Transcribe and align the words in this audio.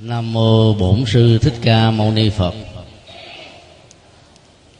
Nam 0.00 0.32
mô 0.32 0.74
Bổn 0.74 1.04
sư 1.06 1.38
Thích 1.38 1.54
Ca 1.62 1.90
Mâu 1.90 2.12
Ni 2.12 2.30
Phật. 2.30 2.54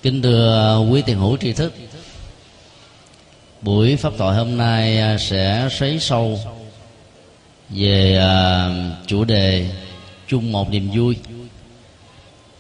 Kính 0.03 0.23
thưa 0.23 0.79
quý 0.91 1.03
tiền 1.03 1.19
hữu 1.19 1.37
tri 1.37 1.53
thức. 1.53 1.75
Buổi 3.63 3.97
pháp 3.97 4.13
thoại 4.19 4.37
hôm 4.37 4.57
nay 4.57 4.99
à, 4.99 5.19
sẽ 5.19 5.69
xoáy 5.71 5.99
sâu 6.01 6.39
về 7.69 8.17
à, 8.17 8.71
chủ 9.07 9.25
đề 9.25 9.71
chung 10.29 10.53
một 10.53 10.71
niềm 10.71 10.91
vui. 10.95 11.17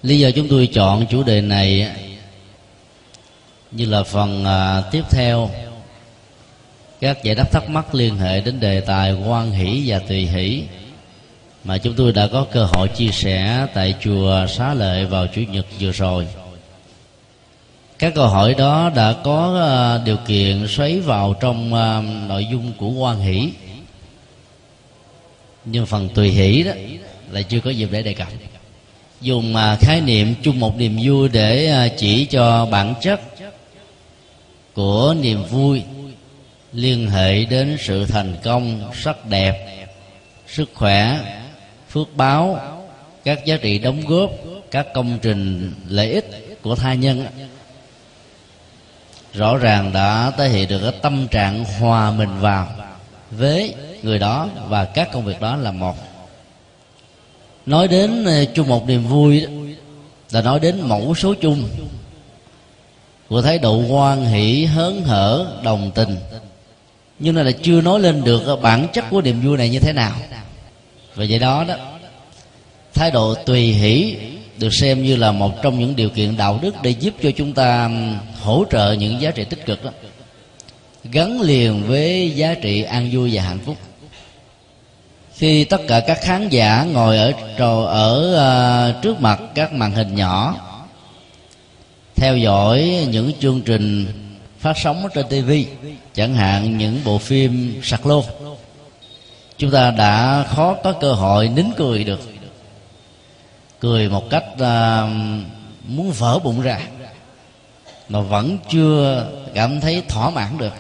Lý 0.03 0.19
do 0.19 0.31
chúng 0.31 0.49
tôi 0.49 0.67
chọn 0.67 1.07
chủ 1.11 1.23
đề 1.23 1.41
này 1.41 1.91
như 3.71 3.85
là 3.87 4.03
phần 4.03 4.45
à, 4.45 4.83
tiếp 4.93 5.03
theo 5.11 5.51
các 7.01 7.25
giải 7.25 7.35
đáp 7.35 7.53
thắc 7.53 7.71
mắc 7.71 7.95
liên 7.95 8.17
hệ 8.17 8.41
đến 8.41 8.61
đề 8.61 8.81
tài 8.81 9.13
quan 9.13 9.51
hỷ 9.51 9.83
và 9.87 9.99
tùy 9.99 10.27
hỷ 10.27 10.63
mà 11.69 11.79
chúng 11.79 11.95
tôi 11.95 12.13
đã 12.13 12.27
có 12.27 12.47
cơ 12.53 12.65
hội 12.65 12.89
chia 12.89 13.11
sẻ 13.13 13.67
tại 13.75 13.95
chùa 14.01 14.47
Xá 14.47 14.75
Lợi 14.75 15.07
vào 15.07 15.27
chủ 15.27 15.41
nhật 15.41 15.67
vừa 15.81 15.93
rồi. 15.93 16.27
Các 17.99 18.13
câu 18.15 18.29
hỏi 18.29 18.55
đó 18.55 18.91
đã 18.97 19.15
có 19.25 19.61
à, 19.61 20.05
điều 20.05 20.17
kiện 20.27 20.67
xoáy 20.69 21.01
vào 21.01 21.35
trong 21.41 21.75
à, 21.75 22.03
nội 22.29 22.47
dung 22.51 22.73
của 22.79 22.89
quan 22.91 23.21
hỷ 23.21 23.51
nhưng 25.65 25.87
phần 25.87 26.09
tùy 26.09 26.29
hỷ 26.29 26.63
đó 26.63 26.73
là 27.31 27.43
chưa 27.43 27.61
có 27.61 27.71
dịp 27.71 27.89
để 27.93 28.03
đề 28.03 28.15
cập 28.15 28.29
dùng 29.21 29.57
à, 29.57 29.77
khái 29.81 30.01
niệm 30.01 30.35
chung 30.43 30.61
một 30.61 30.77
niềm 30.77 30.99
vui 31.05 31.29
để 31.29 31.91
chỉ 31.99 32.25
cho 32.25 32.67
bản 32.67 32.95
chất 33.01 33.21
của 34.75 35.15
niềm 35.21 35.45
vui 35.45 35.83
liên 36.73 37.11
hệ 37.11 37.45
đến 37.45 37.77
sự 37.81 38.07
thành 38.07 38.37
công 38.45 38.91
sắc 38.95 39.27
đẹp, 39.27 39.87
sức 40.47 40.71
khỏe 40.75 41.19
phước 41.89 42.17
báo, 42.17 42.61
các 43.25 43.45
giá 43.45 43.57
trị 43.57 43.79
đóng 43.79 44.01
góp, 44.07 44.31
các 44.71 44.87
công 44.95 45.19
trình 45.23 45.73
lợi 45.89 46.13
ích 46.13 46.59
của 46.63 46.75
tha 46.75 46.95
nhân 46.95 47.27
rõ 49.33 49.57
ràng 49.57 49.93
đã 49.93 50.31
thể 50.31 50.49
hiện 50.49 50.69
được 50.69 50.81
cái 50.83 50.93
tâm 51.03 51.29
trạng 51.29 51.65
hòa 51.65 52.11
mình 52.11 52.41
vào 52.41 52.69
với 53.31 53.75
người 54.03 54.19
đó 54.19 54.49
và 54.69 54.85
các 54.85 55.09
công 55.13 55.25
việc 55.25 55.41
đó 55.41 55.57
là 55.57 55.73
một. 55.73 55.97
Nói 57.67 57.89
đến 57.89 58.25
ờ, 58.25 58.45
chung 58.55 58.69
một 58.69 58.87
niềm 58.87 59.07
vui 59.07 59.47
là 60.31 60.43
nói 60.43 60.61
đến 60.61 60.81
mẫu 60.81 61.15
số 61.15 61.35
chung 61.35 61.69
của 63.29 63.43
thái 63.43 63.59
độ 63.59 63.83
hoan 63.89 64.25
hỷ, 64.25 64.65
hớn 64.65 65.03
hở, 65.03 65.47
đồng 65.65 65.91
tình. 65.95 66.17
Nhưng 67.19 67.37
là 67.37 67.51
chưa 67.63 67.81
nói 67.81 68.01
lên 68.01 68.25
được 68.25 68.47
ờ, 68.47 68.57
bản 68.57 68.87
chất 68.93 69.05
của 69.11 69.21
niềm 69.21 69.41
vui 69.41 69.57
này 69.57 69.69
như 69.69 69.81
thế 69.81 69.93
nào 69.93 70.13
và 71.19 71.25
vậy 71.29 71.39
đó 71.39 71.65
đó. 71.69 71.75
Thái 72.95 73.11
độ 73.11 73.35
tùy 73.35 73.61
hỷ 73.61 74.17
được 74.59 74.75
xem 74.75 75.03
như 75.03 75.17
là 75.17 75.33
một 75.33 75.63
trong 75.63 75.79
những 75.79 75.97
điều 75.97 76.09
kiện 76.09 76.37
đạo 76.37 76.59
đức 76.63 76.75
để 76.83 76.91
giúp 76.91 77.15
cho 77.23 77.31
chúng 77.37 77.53
ta 77.53 77.91
hỗ 78.41 78.65
trợ 78.71 78.93
những 78.93 79.21
giá 79.21 79.31
trị 79.31 79.45
tích 79.45 79.67
cực 79.67 79.85
đó. 79.85 79.91
Gắn 81.05 81.41
liền 81.41 81.83
với 81.87 82.31
giá 82.31 82.55
trị 82.55 82.83
an 82.83 83.09
vui 83.13 83.31
và 83.33 83.43
hạnh 83.43 83.59
phúc. 83.59 83.77
Khi 85.35 85.65
tất 85.65 85.81
cả 85.89 86.01
các 86.01 86.19
khán 86.23 86.49
giả 86.49 86.85
ngồi 86.93 87.19
ở 87.19 87.33
trò 87.57 87.85
ở 87.85 88.17
uh, 88.97 89.03
trước 89.03 89.21
mặt 89.21 89.41
các 89.55 89.73
màn 89.73 89.93
hình 89.93 90.15
nhỏ 90.15 90.57
theo 92.15 92.37
dõi 92.37 93.07
những 93.11 93.33
chương 93.41 93.61
trình 93.61 94.07
phát 94.59 94.79
sóng 94.79 95.09
trên 95.15 95.27
TV 95.27 95.53
chẳng 96.15 96.35
hạn 96.35 96.79
những 96.79 97.01
bộ 97.05 97.19
phim 97.19 97.81
sạc 97.83 98.07
lô 98.07 98.25
chúng 99.59 99.71
ta 99.71 99.91
đã 99.91 100.45
khó 100.49 100.75
có 100.85 100.93
cơ 100.93 101.13
hội 101.13 101.49
nín 101.49 101.67
cười 101.77 102.05
được. 102.05 102.21
Cười 103.81 104.09
một 104.09 104.31
cách 104.31 104.45
uh, 104.53 105.11
muốn 105.87 106.13
vỡ 106.13 106.39
bụng 106.39 106.61
ra 106.61 106.81
mà 108.09 108.21
vẫn 108.21 108.59
chưa 108.71 109.27
cảm 109.55 109.81
thấy 109.81 110.03
thỏa 110.09 110.31
mãn 110.31 110.59
được. 110.59 110.73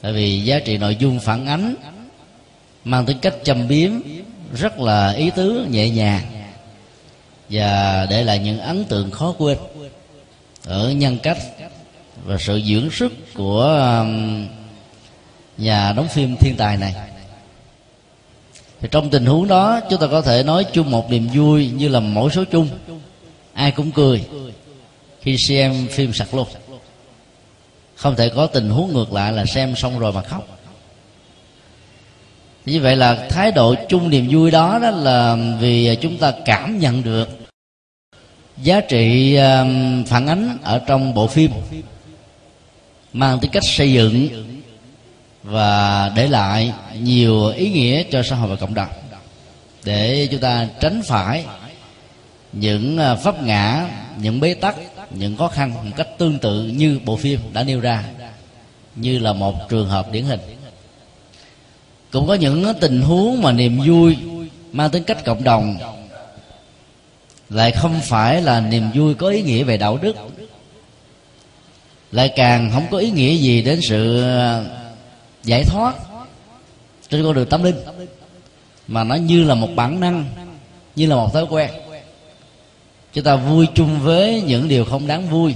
Tại 0.00 0.12
vì 0.12 0.40
giá 0.40 0.58
trị 0.58 0.78
nội 0.78 0.96
dung 0.96 1.20
phản 1.20 1.46
ánh 1.46 1.74
mang 2.84 3.06
tính 3.06 3.18
cách 3.18 3.34
châm 3.44 3.68
biếm 3.68 3.90
rất 4.54 4.78
là 4.80 5.10
ý 5.10 5.30
tứ 5.30 5.66
nhẹ 5.70 5.90
nhàng 5.90 6.22
và 7.50 8.06
để 8.10 8.24
lại 8.24 8.38
những 8.38 8.60
ấn 8.60 8.84
tượng 8.84 9.10
khó 9.10 9.34
quên. 9.38 9.58
Ở 10.66 10.90
nhân 10.90 11.18
cách 11.22 11.38
và 12.24 12.36
sự 12.38 12.62
dưỡng 12.64 12.90
sức 12.90 13.12
của 13.34 13.78
à, 13.80 14.04
nhà 15.58 15.92
đóng 15.92 16.08
phim 16.08 16.36
thiên 16.36 16.56
tài 16.56 16.76
này 16.76 16.94
thì 18.80 18.88
trong 18.90 19.10
tình 19.10 19.26
huống 19.26 19.48
đó, 19.48 19.80
chúng 19.90 20.00
ta 20.00 20.06
có 20.06 20.22
thể 20.22 20.42
nói 20.42 20.64
chung 20.72 20.90
một 20.90 21.10
niềm 21.10 21.28
vui 21.34 21.70
như 21.76 21.88
là 21.88 22.00
mỗi 22.00 22.30
số 22.30 22.44
chung. 22.44 22.68
Ai 23.52 23.70
cũng 23.70 23.90
cười 23.90 24.24
khi 25.20 25.38
xem 25.38 25.86
phim 25.90 26.12
sặc 26.12 26.34
luôn 26.34 26.46
không 27.98 28.16
thể 28.16 28.28
có 28.28 28.46
tình 28.46 28.70
huống 28.70 28.92
ngược 28.92 29.12
lại 29.12 29.32
là 29.32 29.44
xem 29.44 29.76
xong 29.76 29.98
rồi 29.98 30.12
mà 30.12 30.22
khóc. 30.22 30.58
Như 32.66 32.80
vậy 32.80 32.96
là 32.96 33.26
thái 33.30 33.52
độ 33.52 33.74
chung 33.88 34.10
niềm 34.10 34.28
vui 34.30 34.50
đó 34.50 34.78
đó 34.82 34.90
là 34.90 35.36
vì 35.60 35.96
chúng 36.00 36.16
ta 36.16 36.32
cảm 36.44 36.78
nhận 36.78 37.02
được 37.02 37.28
giá 38.62 38.80
trị 38.80 39.36
um, 39.36 40.04
phản 40.04 40.26
ánh 40.26 40.58
ở 40.62 40.78
trong 40.86 41.14
bộ 41.14 41.26
phim, 41.26 41.50
mang 43.12 43.38
tính 43.40 43.50
cách 43.50 43.64
xây 43.64 43.92
dựng 43.92 44.28
và 45.50 46.12
để 46.16 46.28
lại 46.28 46.72
nhiều 47.00 47.46
ý 47.46 47.70
nghĩa 47.70 48.02
cho 48.02 48.22
xã 48.22 48.36
hội 48.36 48.48
và 48.48 48.56
cộng 48.56 48.74
đồng. 48.74 48.88
Để 49.84 50.28
chúng 50.30 50.40
ta 50.40 50.68
tránh 50.80 51.02
phải 51.06 51.44
những 52.52 52.98
à, 52.98 53.14
vấp 53.14 53.34
pháp 53.34 53.42
ngã, 53.42 53.86
những 54.18 54.40
bế 54.40 54.54
tắc, 54.54 54.76
những 55.10 55.36
khó 55.36 55.48
khăn 55.48 55.74
một 55.74 55.80
cách 55.96 56.08
tương 56.18 56.38
tự 56.38 56.64
như 56.64 57.00
bộ 57.04 57.16
phim 57.16 57.40
đã 57.52 57.62
nêu 57.62 57.80
ra, 57.80 58.04
như 58.96 59.18
là 59.18 59.32
một 59.32 59.68
trường 59.68 59.88
hợp 59.88 60.12
điển 60.12 60.24
hình. 60.24 60.40
Cũng 62.12 62.26
có 62.26 62.34
những 62.34 62.72
tình 62.80 63.02
huống 63.02 63.42
mà 63.42 63.52
niềm 63.52 63.80
vui 63.86 64.16
mang 64.72 64.90
tính 64.90 65.04
cách 65.04 65.24
cộng 65.24 65.44
đồng 65.44 65.78
lại 67.48 67.72
không 67.72 68.00
phải 68.00 68.42
là 68.42 68.60
niềm 68.60 68.90
vui 68.94 69.14
có 69.14 69.28
ý 69.28 69.42
nghĩa 69.42 69.64
về 69.64 69.76
đạo 69.76 69.98
đức, 70.02 70.16
lại 72.12 72.32
càng 72.36 72.70
không 72.74 72.86
có 72.90 72.98
ý 72.98 73.10
nghĩa 73.10 73.34
gì 73.34 73.62
đến 73.62 73.80
sự 73.82 74.22
à, 74.22 74.64
giải 75.44 75.64
thoát. 75.64 75.94
Trên 77.08 77.24
con 77.24 77.34
đường 77.34 77.48
tâm 77.48 77.62
linh. 77.62 77.76
Mà 78.86 79.04
nó 79.04 79.14
như 79.14 79.44
là 79.44 79.54
một 79.54 79.68
bản 79.76 80.00
năng, 80.00 80.24
như 80.96 81.06
là 81.06 81.16
một 81.16 81.32
thói 81.32 81.46
quen. 81.50 81.70
Chúng 83.12 83.24
ta 83.24 83.36
vui 83.36 83.66
chung 83.74 84.00
với 84.00 84.42
những 84.42 84.68
điều 84.68 84.84
không 84.84 85.06
đáng 85.06 85.28
vui. 85.28 85.54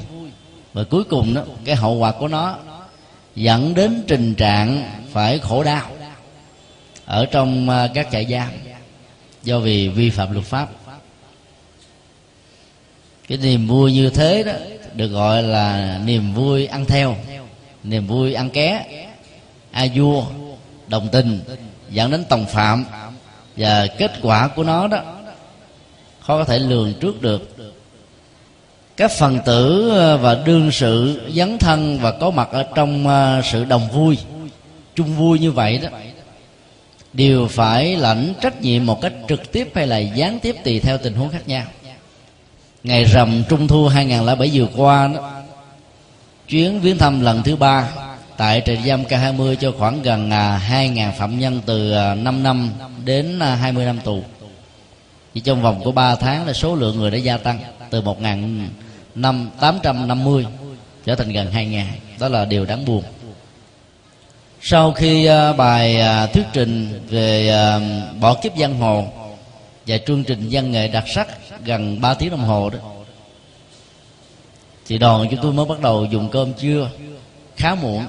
Và 0.72 0.84
cuối 0.84 1.04
cùng 1.04 1.34
đó, 1.34 1.42
cái 1.65 1.76
hậu 1.76 1.94
quả 1.94 2.12
của 2.12 2.28
nó 2.28 2.56
dẫn 3.37 3.75
đến 3.75 4.03
tình 4.09 4.34
trạng 4.34 4.91
phải 5.12 5.38
khổ 5.38 5.62
đau 5.62 5.91
ở 7.04 7.26
trong 7.26 7.71
à, 7.71 7.88
các 7.94 8.09
trại 8.12 8.26
giam 8.31 8.48
do 9.42 9.59
vì 9.59 9.88
vi 9.88 10.10
phạm 10.10 10.32
luật 10.32 10.44
pháp. 10.44 10.69
Cái 13.28 13.38
niềm 13.38 13.66
vui 13.66 13.92
như 13.92 14.10
thế 14.10 14.42
đó 14.42 14.53
được 14.94 15.09
gọi 15.09 15.42
là 15.42 16.00
niềm 16.04 16.34
vui 16.34 16.66
ăn 16.66 16.84
theo, 16.84 17.16
niềm 17.84 18.06
vui 18.06 18.34
ăn 18.34 18.50
ké 18.50 18.87
a 19.72 19.87
vua 19.94 20.25
đồng 20.88 21.09
tình 21.12 21.41
dẫn 21.91 22.10
đến 22.10 22.25
tòng 22.28 22.47
phạm 22.47 22.84
và 23.56 23.87
kết 23.99 24.12
quả 24.22 24.49
của 24.49 24.65
nó 24.65 24.87
đó 24.87 25.03
khó 26.21 26.38
có 26.38 26.44
thể 26.44 26.59
lường 26.59 26.94
trước 27.00 27.22
được. 27.22 27.56
Các 28.97 29.10
phần 29.19 29.38
tử 29.44 29.91
ờ, 29.91 30.16
và 30.16 30.34
đương 30.34 30.72
sự 30.72 31.21
dấn 31.34 31.59
thân 31.59 31.99
và 31.99 32.10
có 32.10 32.31
mặt 32.31 32.49
ở 32.53 32.66
trong 32.75 33.09
ờ, 33.09 33.43
sự 33.44 33.65
đồng 33.65 33.88
vui, 33.88 34.19
chung 34.94 35.16
vui 35.16 35.38
như 35.38 35.53
vậy 35.53 35.78
đó, 35.78 35.89
đều 37.12 37.47
phải 37.47 37.97
lãnh 37.97 38.34
trách 38.41 38.62
nhiệm 38.62 38.87
một 38.87 39.00
cách 39.00 39.12
trực 39.28 39.53
tiếp 39.53 39.71
hay 39.75 39.87
là 39.87 39.99
gián 39.99 40.39
tiếp 40.41 40.57
tùy 40.65 40.80
theo 40.80 40.98
tình 40.98 41.15
huống 41.15 41.30
khác 41.30 41.48
nhau. 41.48 41.65
Ngày 42.83 43.04
rằm 43.04 43.42
trung 43.48 43.68
thu 43.68 43.89
2007 43.89 44.51
vừa 44.53 44.66
qua 44.77 45.09
đó, 45.09 45.33
chuyến 46.48 46.80
viếng 46.80 46.98
thăm 46.98 47.21
lần 47.21 47.42
thứ 47.42 47.57
ba 47.57 47.89
tại 48.36 48.62
trại 48.66 48.78
giam 48.86 49.04
K20 49.04 49.54
cho 49.54 49.72
khoảng 49.78 50.02
gần 50.02 50.30
à, 50.30 50.60
2.000 50.70 51.12
phạm 51.12 51.38
nhân 51.38 51.60
từ 51.66 51.92
à, 51.92 52.14
5 52.14 52.42
năm 52.42 52.70
đến 53.04 53.38
à, 53.38 53.54
20 53.54 53.84
năm 53.84 53.98
tù. 54.04 54.22
Chỉ 55.34 55.40
trong 55.40 55.62
vòng 55.62 55.80
của 55.84 55.92
3 55.92 56.14
tháng 56.14 56.46
là 56.46 56.52
số 56.52 56.74
lượng 56.74 56.96
người 56.96 57.10
đã 57.10 57.18
gia 57.18 57.36
tăng 57.36 57.58
từ 57.90 58.02
1.850 58.02 60.44
trở 61.04 61.14
thành 61.14 61.32
gần 61.32 61.52
2.000 61.52 61.84
đó 62.20 62.28
là 62.28 62.44
điều 62.44 62.64
đáng 62.64 62.84
buồn. 62.84 63.02
Sau 64.60 64.92
khi 64.92 65.28
bài 65.56 66.02
thuyết 66.32 66.44
trình 66.52 67.00
về 67.08 67.54
bỏ 68.20 68.34
kiếp 68.34 68.52
giang 68.58 68.78
hồ 68.78 69.04
và 69.86 69.98
chương 69.98 70.24
trình 70.24 70.48
văn 70.50 70.70
nghệ 70.70 70.88
đặc 70.88 71.04
sắc 71.14 71.28
gần 71.64 72.00
3 72.00 72.14
tiếng 72.14 72.30
đồng 72.30 72.44
hồ 72.44 72.70
đó, 72.70 72.78
thì 74.86 74.98
đoàn 74.98 75.26
chúng 75.30 75.40
tôi 75.42 75.52
mới 75.52 75.66
bắt 75.66 75.80
đầu 75.80 76.06
dùng 76.10 76.28
cơm 76.32 76.52
trưa 76.52 76.88
khá 77.56 77.74
muộn 77.74 78.06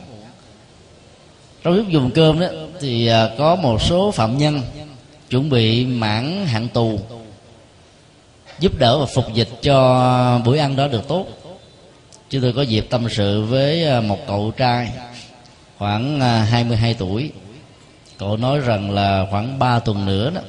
trong 1.63 1.73
lúc 1.73 1.89
dùng 1.89 2.11
cơm 2.11 2.39
đó, 2.39 2.47
thì 2.79 3.07
à, 3.07 3.29
có 3.37 3.55
một 3.55 3.81
số 3.81 4.11
phạm 4.11 4.37
nhân 4.37 4.61
chuẩn 5.29 5.49
bị 5.49 5.85
mãn 5.85 6.45
hạn 6.45 6.67
tù, 6.67 6.99
giúp 8.59 8.79
đỡ 8.79 8.97
và 8.99 9.05
phục 9.05 9.33
dịch 9.33 9.49
cho 9.61 10.41
buổi 10.45 10.57
ăn 10.57 10.75
đó 10.75 10.87
được 10.87 11.07
tốt. 11.07 11.27
Chứ 12.29 12.39
tôi 12.41 12.53
có 12.53 12.61
dịp 12.61 12.87
tâm 12.89 13.07
sự 13.09 13.43
với 13.43 13.87
à, 13.87 14.01
một 14.01 14.19
cậu 14.27 14.51
trai 14.57 14.89
khoảng 15.77 16.19
à, 16.19 16.43
22 16.43 16.93
tuổi. 16.93 17.31
Cậu 18.17 18.37
nói 18.37 18.59
rằng 18.59 18.91
là 18.91 19.25
khoảng 19.31 19.59
3 19.59 19.79
tuần 19.79 20.05
nữa 20.05 20.31
đó, 20.35 20.41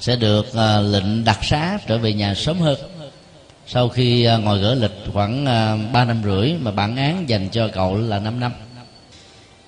sẽ 0.00 0.16
được 0.16 0.46
lệnh 0.82 1.24
đặc 1.24 1.38
xá 1.42 1.78
trở 1.86 1.98
về 1.98 2.12
nhà 2.12 2.34
sớm 2.34 2.58
hơn. 2.60 2.78
Sau 3.66 3.88
khi 3.88 4.28
ngồi 4.42 4.58
gỡ 4.58 4.74
lịch 4.74 5.12
khoảng 5.12 5.44
ba 5.92 6.04
năm 6.04 6.22
rưỡi 6.24 6.52
mà 6.60 6.70
bản 6.70 6.96
án 6.96 7.28
dành 7.28 7.48
cho 7.48 7.68
cậu 7.72 7.96
là 7.96 8.18
5 8.18 8.40
năm 8.40 8.52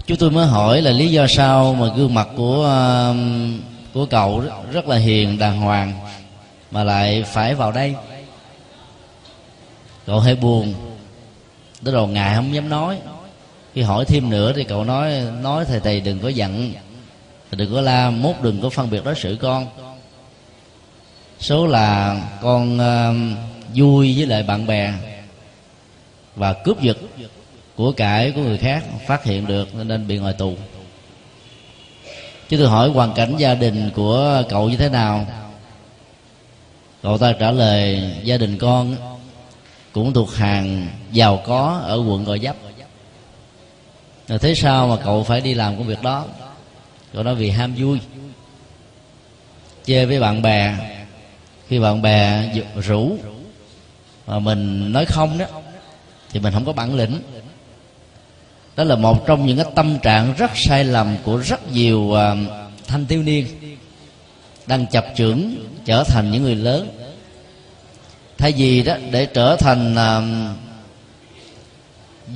chúng 0.06 0.18
tôi 0.18 0.30
mới 0.30 0.46
hỏi 0.46 0.82
là 0.82 0.90
lý 0.90 1.10
do 1.10 1.26
sao 1.26 1.74
mà 1.74 1.86
gương 1.96 2.14
mặt 2.14 2.28
của 2.36 2.64
um, 2.64 3.60
của 3.94 4.06
cậu 4.06 4.42
rất 4.72 4.88
là 4.88 4.96
hiền 4.96 5.38
đàng 5.38 5.60
hoàng 5.60 5.92
mà 6.70 6.84
lại 6.84 7.24
phải 7.26 7.54
vào 7.54 7.72
đây? 7.72 7.94
Cậu 10.06 10.20
hơi 10.20 10.36
buồn. 10.36 10.74
Tới 11.84 11.94
đầu 11.94 12.06
ngài 12.06 12.36
không 12.36 12.54
dám 12.54 12.68
nói. 12.68 12.98
Khi 13.74 13.82
hỏi 13.82 14.04
thêm 14.04 14.30
nữa 14.30 14.52
thì 14.56 14.64
cậu 14.64 14.84
nói 14.84 15.12
nói 15.42 15.64
thầy 15.64 15.80
thầy 15.80 16.00
đừng 16.00 16.18
có 16.18 16.28
giận. 16.28 16.72
Đừng 17.50 17.74
có 17.74 17.80
la 17.80 18.10
mốt 18.10 18.36
đừng 18.42 18.62
có 18.62 18.70
phân 18.70 18.90
biệt 18.90 19.04
đối 19.04 19.14
xử 19.14 19.38
con. 19.40 19.66
Số 21.40 21.66
là 21.66 22.20
con 22.42 22.76
uh, 22.76 23.38
vui 23.74 24.14
với 24.16 24.26
lại 24.26 24.42
bạn 24.42 24.66
bè 24.66 24.92
và 26.36 26.52
cướp 26.52 26.80
giật 26.80 26.96
của 27.76 27.92
cải 27.92 28.30
của 28.30 28.40
người 28.40 28.58
khác 28.58 28.84
phát 29.06 29.24
hiện 29.24 29.46
được 29.46 29.74
nên 29.74 30.06
bị 30.06 30.18
ngồi 30.18 30.32
tù. 30.32 30.54
Chứ 32.48 32.56
tôi 32.56 32.68
hỏi 32.68 32.88
hoàn 32.88 33.14
cảnh 33.14 33.34
gia 33.38 33.54
đình 33.54 33.90
của 33.94 34.42
cậu 34.48 34.68
như 34.68 34.76
thế 34.76 34.88
nào? 34.88 35.26
Cậu 37.02 37.18
ta 37.18 37.32
trả 37.32 37.50
lời, 37.50 38.10
gia 38.22 38.36
đình 38.36 38.58
con 38.58 38.96
cũng 39.92 40.12
thuộc 40.12 40.34
hàng 40.34 40.88
giàu 41.12 41.42
có 41.46 41.80
ở 41.84 41.96
quận 41.96 42.24
gò 42.24 42.36
vấp. 42.42 42.56
Rồi 44.28 44.38
thế 44.38 44.54
sao 44.54 44.88
mà 44.88 44.96
cậu 45.04 45.24
phải 45.24 45.40
đi 45.40 45.54
làm 45.54 45.76
công 45.76 45.86
việc 45.86 46.02
đó? 46.02 46.24
Cậu 47.12 47.22
nói 47.22 47.34
vì 47.34 47.50
ham 47.50 47.74
vui. 47.76 48.00
Chơi 49.84 50.06
với 50.06 50.20
bạn 50.20 50.42
bè. 50.42 50.74
Khi 51.68 51.78
bạn 51.78 52.02
bè 52.02 52.50
rủ 52.76 53.16
mà 54.26 54.38
mình 54.38 54.92
nói 54.92 55.04
không 55.04 55.38
đó, 55.38 55.46
thì 56.30 56.40
mình 56.40 56.52
không 56.52 56.64
có 56.64 56.72
bản 56.72 56.94
lĩnh 56.94 57.20
đó 58.76 58.84
là 58.84 58.96
một 58.96 59.26
trong 59.26 59.46
những 59.46 59.56
cái 59.56 59.66
tâm 59.74 59.98
trạng 59.98 60.34
rất 60.38 60.50
sai 60.54 60.84
lầm 60.84 61.16
của 61.24 61.36
rất 61.36 61.72
nhiều 61.72 62.00
uh, 62.00 62.18
thanh 62.86 63.06
thiếu 63.06 63.22
niên 63.22 63.46
đang 64.66 64.86
chập 64.86 65.06
chững 65.16 65.56
trở 65.84 66.04
thành 66.04 66.30
những 66.30 66.42
người 66.42 66.54
lớn. 66.54 66.88
Thay 68.38 68.52
vì 68.52 68.82
đó 68.82 68.94
để 69.10 69.26
trở 69.26 69.56
thành 69.56 69.94
uh, 69.94 70.56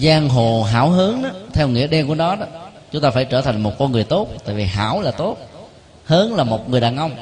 giang 0.00 0.28
hồ 0.28 0.62
hảo 0.62 0.88
hớn 0.90 1.22
đó 1.22 1.28
theo 1.52 1.68
nghĩa 1.68 1.86
đen 1.86 2.08
của 2.08 2.14
nó 2.14 2.36
đó 2.36 2.46
chúng 2.92 3.02
ta 3.02 3.10
phải 3.10 3.24
trở 3.24 3.40
thành 3.40 3.62
một 3.62 3.72
con 3.78 3.92
người 3.92 4.04
tốt 4.04 4.28
tại 4.44 4.54
vì 4.54 4.64
hảo 4.64 5.00
là 5.02 5.10
tốt 5.10 5.36
hớn 6.04 6.34
là 6.34 6.44
một 6.44 6.70
người 6.70 6.80
đàn 6.80 6.96
ông. 6.96 7.12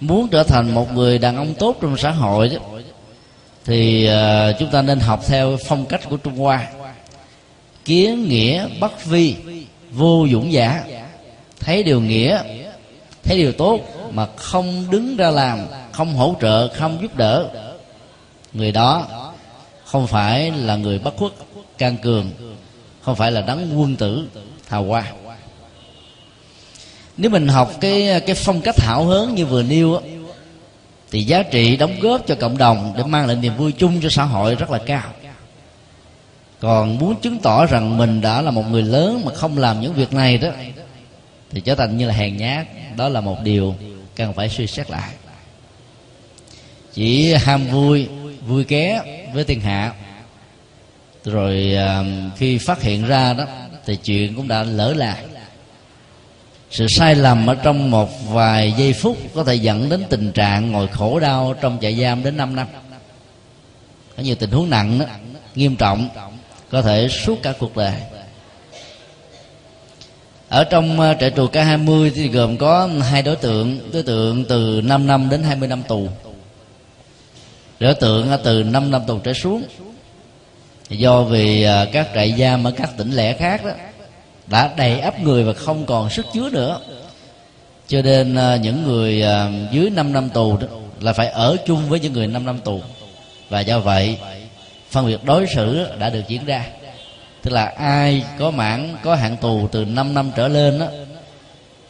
Muốn 0.00 0.28
trở 0.28 0.42
thành 0.42 0.74
một 0.74 0.92
người 0.92 1.18
đàn 1.18 1.36
ông 1.36 1.54
tốt 1.54 1.76
trong 1.80 1.96
xã 1.96 2.10
hội 2.10 2.48
đó 2.48 2.56
thì 3.64 4.08
uh, 4.10 4.56
chúng 4.58 4.70
ta 4.70 4.82
nên 4.82 5.00
học 5.00 5.20
theo 5.26 5.56
phong 5.66 5.86
cách 5.86 6.00
của 6.10 6.16
trung 6.16 6.36
hoa 6.36 6.68
kiến 7.84 8.28
nghĩa 8.28 8.68
bất 8.80 9.04
vi, 9.04 9.36
vô 9.90 10.26
dũng 10.32 10.52
giả. 10.52 10.84
Thấy 11.60 11.82
điều 11.82 12.00
nghĩa, 12.00 12.42
thấy 13.22 13.38
điều 13.38 13.52
tốt 13.52 13.80
mà 14.12 14.26
không 14.36 14.86
đứng 14.90 15.16
ra 15.16 15.30
làm, 15.30 15.58
không 15.92 16.14
hỗ 16.14 16.36
trợ, 16.40 16.68
không 16.68 16.98
giúp 17.02 17.16
đỡ. 17.16 17.48
Người 18.52 18.72
đó 18.72 19.06
không 19.84 20.06
phải 20.06 20.50
là 20.50 20.76
người 20.76 20.98
bất 20.98 21.16
khuất, 21.16 21.32
can 21.78 21.96
cường, 21.96 22.30
không 23.00 23.16
phải 23.16 23.32
là 23.32 23.40
đấng 23.40 23.80
quân 23.80 23.96
tử 23.96 24.28
hào 24.68 24.84
hoa. 24.84 25.12
Nếu 27.16 27.30
mình 27.30 27.48
học 27.48 27.72
cái 27.80 28.20
cái 28.26 28.34
phong 28.34 28.60
cách 28.60 28.80
hảo 28.80 29.04
hớn 29.04 29.34
như 29.34 29.46
vừa 29.46 29.62
nêu 29.62 29.94
á, 29.94 30.00
thì 31.10 31.22
giá 31.22 31.42
trị 31.42 31.76
đóng 31.76 32.00
góp 32.00 32.26
cho 32.26 32.34
cộng 32.34 32.58
đồng 32.58 32.94
để 32.96 33.04
mang 33.04 33.26
lại 33.26 33.36
niềm 33.36 33.56
vui 33.56 33.72
chung 33.72 34.00
cho 34.02 34.08
xã 34.08 34.24
hội 34.24 34.54
rất 34.54 34.70
là 34.70 34.78
cao 34.86 35.12
còn 36.64 36.98
muốn 36.98 37.20
chứng 37.20 37.38
tỏ 37.38 37.66
rằng 37.66 37.98
mình 37.98 38.20
đã 38.20 38.42
là 38.42 38.50
một 38.50 38.70
người 38.70 38.82
lớn 38.82 39.22
mà 39.24 39.34
không 39.34 39.58
làm 39.58 39.80
những 39.80 39.92
việc 39.92 40.12
này 40.12 40.38
đó, 40.38 40.48
thì 41.50 41.60
trở 41.60 41.74
thành 41.74 41.96
như 41.96 42.06
là 42.06 42.14
hèn 42.14 42.36
nhát. 42.36 42.66
Đó 42.96 43.08
là 43.08 43.20
một 43.20 43.36
điều 43.42 43.74
cần 44.16 44.32
phải 44.32 44.48
suy 44.48 44.66
xét 44.66 44.90
lại. 44.90 45.10
Chỉ 46.92 47.34
ham 47.34 47.66
vui 47.66 48.08
vui 48.46 48.64
ké 48.64 49.00
với 49.34 49.44
thiên 49.44 49.60
hạ. 49.60 49.92
Rồi 51.24 51.74
à, 51.76 52.04
khi 52.36 52.58
phát 52.58 52.82
hiện 52.82 53.06
ra 53.06 53.32
đó, 53.32 53.44
thì 53.86 53.96
chuyện 53.96 54.34
cũng 54.34 54.48
đã 54.48 54.62
lỡ 54.62 54.94
lạc 54.96 55.18
sự 56.70 56.88
sai 56.88 57.14
lầm 57.14 57.46
ở 57.46 57.54
trong 57.54 57.90
một 57.90 58.10
vài 58.28 58.74
giây 58.78 58.92
phút 58.92 59.18
có 59.34 59.44
thể 59.44 59.54
dẫn 59.54 59.88
đến 59.88 60.04
tình 60.10 60.32
trạng 60.32 60.72
ngồi 60.72 60.88
khổ 60.88 61.20
đau 61.20 61.54
trong 61.60 61.78
trại 61.80 62.00
giam 62.00 62.22
đến 62.22 62.36
5 62.36 62.56
năm. 62.56 62.66
Có 64.16 64.22
nhiều 64.22 64.34
tình 64.34 64.50
huống 64.50 64.70
nặng 64.70 64.98
đó, 64.98 65.06
nghiêm 65.54 65.76
trọng 65.76 66.08
có 66.70 66.82
thể 66.82 67.08
suốt 67.08 67.42
cả 67.42 67.52
cuộc 67.58 67.76
đời. 67.76 67.94
Ở 70.48 70.64
trong 70.64 71.00
ờ, 71.00 71.14
trại 71.20 71.30
tù 71.30 71.46
K20 71.46 72.10
thì 72.14 72.28
gồm 72.28 72.56
có 72.56 72.88
hai 73.10 73.22
đối 73.22 73.36
tượng 73.36 73.78
đối 73.92 74.02
tượng 74.02 74.44
từ 74.44 74.80
5 74.84 75.06
năm 75.06 75.28
đến 75.30 75.42
20 75.42 75.68
năm 75.68 75.82
tù. 75.88 76.08
Đối 77.80 77.94
tượng 77.94 78.30
ờ, 78.30 78.36
từ 78.36 78.62
5 78.62 78.90
năm 78.90 79.02
tù 79.06 79.18
trở 79.18 79.32
xuống. 79.32 79.62
Do 80.88 81.22
vì 81.22 81.62
ờ, 81.62 81.86
các 81.92 82.08
trại 82.14 82.34
giam 82.38 82.64
ở 82.64 82.70
các 82.70 82.90
tỉnh 82.96 83.10
lẻ 83.12 83.32
khác 83.32 83.64
đó, 83.64 83.70
đã 84.46 84.74
đầy 84.76 85.00
ắp 85.00 85.20
người 85.20 85.44
và 85.44 85.52
không 85.52 85.86
còn 85.86 86.10
sức 86.10 86.26
chứa 86.32 86.50
nữa. 86.52 86.80
Cho 87.88 88.02
nên 88.02 88.38
những 88.62 88.82
người 88.82 89.24
dưới 89.72 89.90
5 89.90 90.12
năm 90.12 90.30
tù 90.30 90.56
đó 90.56 90.66
là 91.00 91.12
phải 91.12 91.26
ở 91.28 91.56
chung 91.66 91.88
với 91.88 92.00
những 92.00 92.12
người 92.12 92.26
5 92.26 92.46
năm 92.46 92.58
tù. 92.58 92.80
Và 93.48 93.60
do 93.60 93.78
vậy 93.78 94.18
phân 94.94 95.06
biệt 95.06 95.24
đối 95.24 95.46
xử 95.46 95.86
đã 95.98 96.10
được 96.10 96.22
diễn 96.28 96.44
ra. 96.44 96.66
Tức 97.42 97.50
là 97.50 97.64
ai 97.66 98.24
có 98.38 98.50
mãn, 98.50 98.96
có 99.02 99.14
hạn 99.14 99.36
tù 99.36 99.68
từ 99.72 99.84
5 99.84 100.14
năm 100.14 100.30
trở 100.36 100.48
lên 100.48 100.78
đó 100.78 100.86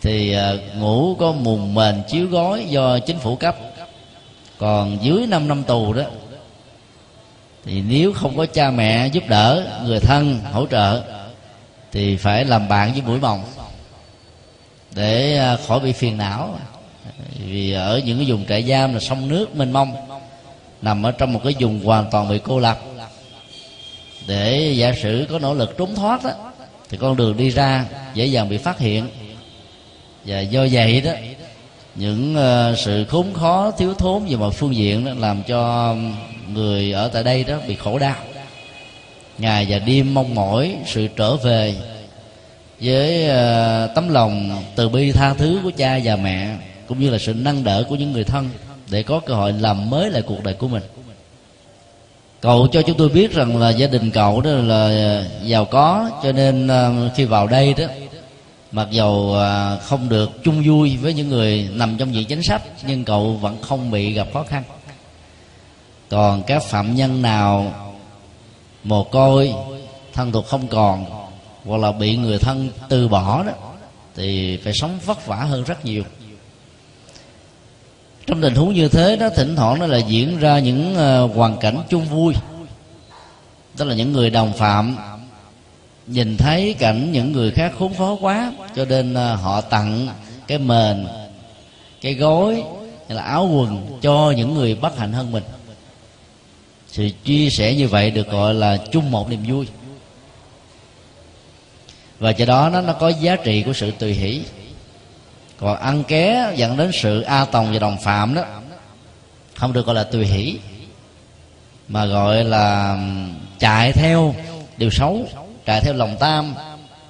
thì 0.03 0.33
ờ, 0.33 0.59
ngủ 0.77 1.17
có 1.19 1.33
mùng 1.33 1.75
mền 1.75 2.03
chiếu 2.09 2.27
gói 2.27 2.65
do 2.69 2.99
chính 2.99 3.19
phủ 3.19 3.37
cấp. 3.37 3.56
Còn 4.59 4.99
dưới 5.02 5.26
5 5.26 5.49
năm 5.49 5.62
tù 5.62 5.93
đó, 5.93 6.02
thì 7.64 7.83
nếu 7.88 8.12
không 8.12 8.37
có 8.37 8.47
cha 8.47 8.71
mẹ 8.71 9.07
giúp 9.07 9.25
đỡ, 9.28 9.67
người 9.85 10.00
thân 10.00 10.40
hỗ 10.52 10.67
trợ, 10.67 11.02
thì 11.93 12.17
phải 12.17 12.45
làm 12.45 12.69
bạn 12.69 12.93
với 12.93 13.02
mũi 13.02 13.21
mồng 13.21 13.43
để 14.95 15.37
ờ, 15.37 15.59
khỏi 15.67 15.81
bị 15.81 15.93
phiền 15.93 16.19
não. 16.19 16.59
Vì 17.38 17.73
ở 17.73 18.00
những 18.05 18.19
cái 18.19 18.26
vùng 18.31 18.47
trại 18.47 18.62
giam 18.62 18.95
là 18.95 19.00
sông 19.00 19.28
nước 19.28 19.57
mênh 19.57 19.73
mông, 19.73 19.97
nằm 20.83 21.02
ở 21.02 21.12
trong 21.12 21.33
một 21.33 21.40
cái 21.45 21.55
vùng 21.61 21.85
hoàn 21.85 22.11
toàn 22.11 22.28
bị 22.28 22.40
cô 22.45 22.59
lập 22.59 22.78
để 24.26 24.75
giả 24.76 24.95
sử 25.02 25.26
có 25.31 25.38
nỗ 25.38 25.54
lực 25.54 25.78
trốn 25.78 25.95
thoát 25.95 26.25
đó 26.25 26.31
thì 26.88 26.99
con 26.99 27.16
đường 27.16 27.37
đi 27.37 27.50
ra 27.50 27.85
dễ 28.14 28.26
dàng 28.26 28.49
bị 28.49 28.57
phát 28.57 28.78
hiện. 28.78 29.09
Và 30.25 30.40
do 30.40 30.66
vậy 30.73 31.00
đó, 31.00 31.12
những 31.95 32.35
ờ, 32.35 32.75
sự 32.76 33.04
khốn 33.04 33.33
khó, 33.35 33.71
thiếu 33.78 33.95
thốn 33.95 34.25
về 34.25 34.37
mọi 34.37 34.50
phương 34.50 34.76
diện 34.76 35.04
đó 35.04 35.12
làm 35.19 35.43
cho 35.43 35.95
người 36.52 36.93
ở 36.93 37.09
tại 37.09 37.25
đây 37.25 37.45
đó 37.45 37.57
bị 37.69 37.75
khổ 37.75 37.99
đau. 37.99 38.16
Ngày 39.38 39.66
và 39.69 39.78
đêm 39.78 40.14
mong 40.14 40.35
mỏi 40.35 40.76
sự 40.87 41.09
trở 41.16 41.37
về 41.37 41.75
với 42.81 43.28
ờ, 43.28 43.87
tấm 43.95 44.09
lòng 44.09 44.62
từ 44.76 44.88
bi 44.88 45.12
tha 45.12 45.35
thứ 45.35 45.61
của 45.62 45.71
cha 45.76 46.00
và 46.04 46.16
mẹ, 46.16 46.57
cũng 46.87 47.00
như 47.00 47.11
là 47.11 47.19
sự 47.19 47.35
nâng 47.35 47.64
đỡ 47.64 47.85
của 47.88 47.97
những 47.97 48.12
người 48.12 48.25
thân 48.25 48.50
để 48.90 49.02
có 49.02 49.21
cơ 49.21 49.35
hội 49.35 49.52
làm 49.52 49.90
mới 49.90 50.11
lại 50.11 50.23
cuộc 50.23 50.45
đời 50.45 50.54
của 50.54 50.69
mình 50.69 50.83
cậu 52.45 52.69
cho 52.73 52.83
chúng 52.83 52.97
tôi 52.97 53.09
biết 53.09 53.33
rằng 53.33 53.57
là 53.57 53.71
gia 53.71 53.87
đình 53.87 54.11
cậu 54.11 54.41
đó 54.41 54.51
là 54.51 55.25
giàu 55.43 55.65
có, 55.65 56.11
cho 56.23 56.33
nên 56.33 56.69
ờ, 56.69 57.11
khi 57.17 57.25
vào 57.25 57.47
đây 57.47 57.75
đó, 57.75 57.85
mặc 58.73 58.89
dầu 58.91 59.33
ờ, 59.35 59.79
không 59.83 60.09
được 60.09 60.31
chung 60.45 60.63
vui 60.67 60.97
với 60.97 61.15
những 61.15 61.29
người 61.29 61.69
nằm 61.73 61.97
trong 61.99 62.15
diện 62.15 62.27
chính 62.27 62.43
sách, 62.43 62.63
nhưng 62.87 63.05
cậu 63.05 63.33
vẫn 63.33 63.63
không 63.63 63.91
bị 63.91 64.13
gặp 64.13 64.29
khó 64.33 64.45
khăn. 64.49 64.63
Còn 66.09 66.43
các 66.43 66.63
phạm 66.63 66.95
nhân 66.95 67.23
nào 67.23 67.73
mồ 68.85 69.05
côi, 69.05 69.55
thân 70.13 70.33
thuộc 70.33 70.47
không 70.47 70.67
còn, 70.67 71.05
hoặc 71.65 71.81
là 71.81 71.93
bị 71.93 72.17
người 72.17 72.39
thân 72.39 72.71
từ 72.89 73.09
bỏ 73.09 73.43
đó, 73.43 73.53
thì 74.17 74.57
phải 74.57 74.73
sống 74.73 74.99
vất 75.05 75.27
vả 75.27 75.37
hơn 75.37 75.65
rất 75.65 75.85
nhiều 75.85 76.03
trong 78.26 78.40
tình 78.43 78.54
huống 78.54 78.75
như 78.75 78.88
thế 78.88 79.16
đó, 79.16 79.28
thỉnh 79.28 79.57
thoảng 79.57 79.78
nó 79.78 79.87
là 79.87 79.99
diễn 79.99 80.38
ra 80.38 80.59
những 80.59 80.95
ờ, 80.95 81.26
hoàn 81.26 81.57
cảnh 81.57 81.83
chung 81.88 82.04
vui. 82.04 82.35
Đó 83.78 83.85
là 83.85 83.95
những 83.95 84.12
người 84.12 84.31
đồng 84.31 84.52
phạm. 84.52 84.97
Nhìn 86.07 86.37
thấy 86.37 86.75
cảnh 86.78 87.12
những 87.12 87.33
người 87.33 87.50
khác 87.50 87.73
khốn 87.78 87.95
khó 87.95 88.16
quá, 88.21 88.52
cho 88.76 88.85
nên 88.85 89.14
ờ, 89.14 89.35
họ 89.35 89.61
tặng 89.61 90.09
cái 90.47 90.59
mền, 90.59 91.07
cái 92.00 92.14
gối 92.14 92.62
hay 93.09 93.16
là 93.16 93.23
áo 93.23 93.47
quần 93.47 93.99
cho 94.02 94.33
những 94.37 94.54
người 94.54 94.75
bất 94.75 94.99
hạnh 94.99 95.12
hơn 95.12 95.33
mình. 95.33 95.43
Sự 96.88 97.11
chia 97.25 97.49
sẻ 97.50 97.75
như 97.75 97.88
vậy 97.88 98.11
được 98.11 98.31
gọi 98.31 98.54
là 98.54 98.76
chung 98.93 99.11
một 99.11 99.31
niềm 99.31 99.45
vui. 99.49 99.66
Và 102.19 102.33
cho 102.33 102.47
đó 102.47 102.69
nó 102.69 102.81
nó 102.81 102.93
có 102.93 103.09
giá 103.09 103.37
trị 103.37 103.62
của 103.62 103.73
sự 103.73 103.90
tùy 103.90 104.12
hỷ 104.12 104.43
còn 105.58 105.78
ăn 105.78 106.04
ké 106.04 106.52
dẫn 106.56 106.76
đến 106.76 106.90
sự 106.92 107.20
a 107.20 107.44
tòng 107.44 107.73
và 107.73 107.78
đồng 107.78 107.96
phạm 107.99 108.34
đó, 108.34 108.42
không 109.56 109.73
được 109.73 109.87
gọi 109.87 109.94
là 109.94 110.04
tùy 110.04 110.26
hỷ, 110.26 110.58
mà 111.88 112.04
gọi 112.04 112.44
là 112.44 112.99
chạy 113.58 113.92
theo 113.92 114.34
điều 114.76 114.90
xấu, 114.90 115.26
chạy 115.66 115.80
theo 115.80 115.94
lòng 115.94 116.16
tam 116.20 116.54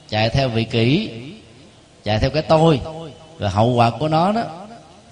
chạy 0.08 0.28
theo 0.28 0.48
vị 0.48 0.64
kỷ, 0.64 1.10
chạy 2.04 2.18
theo 2.18 2.30
cái 2.30 2.42
tôi. 2.42 2.80
Và 3.38 3.48
hậu 3.48 3.68
quả 3.68 3.90
của 3.90 4.08
nó 4.08 4.32
đó, 4.32 4.42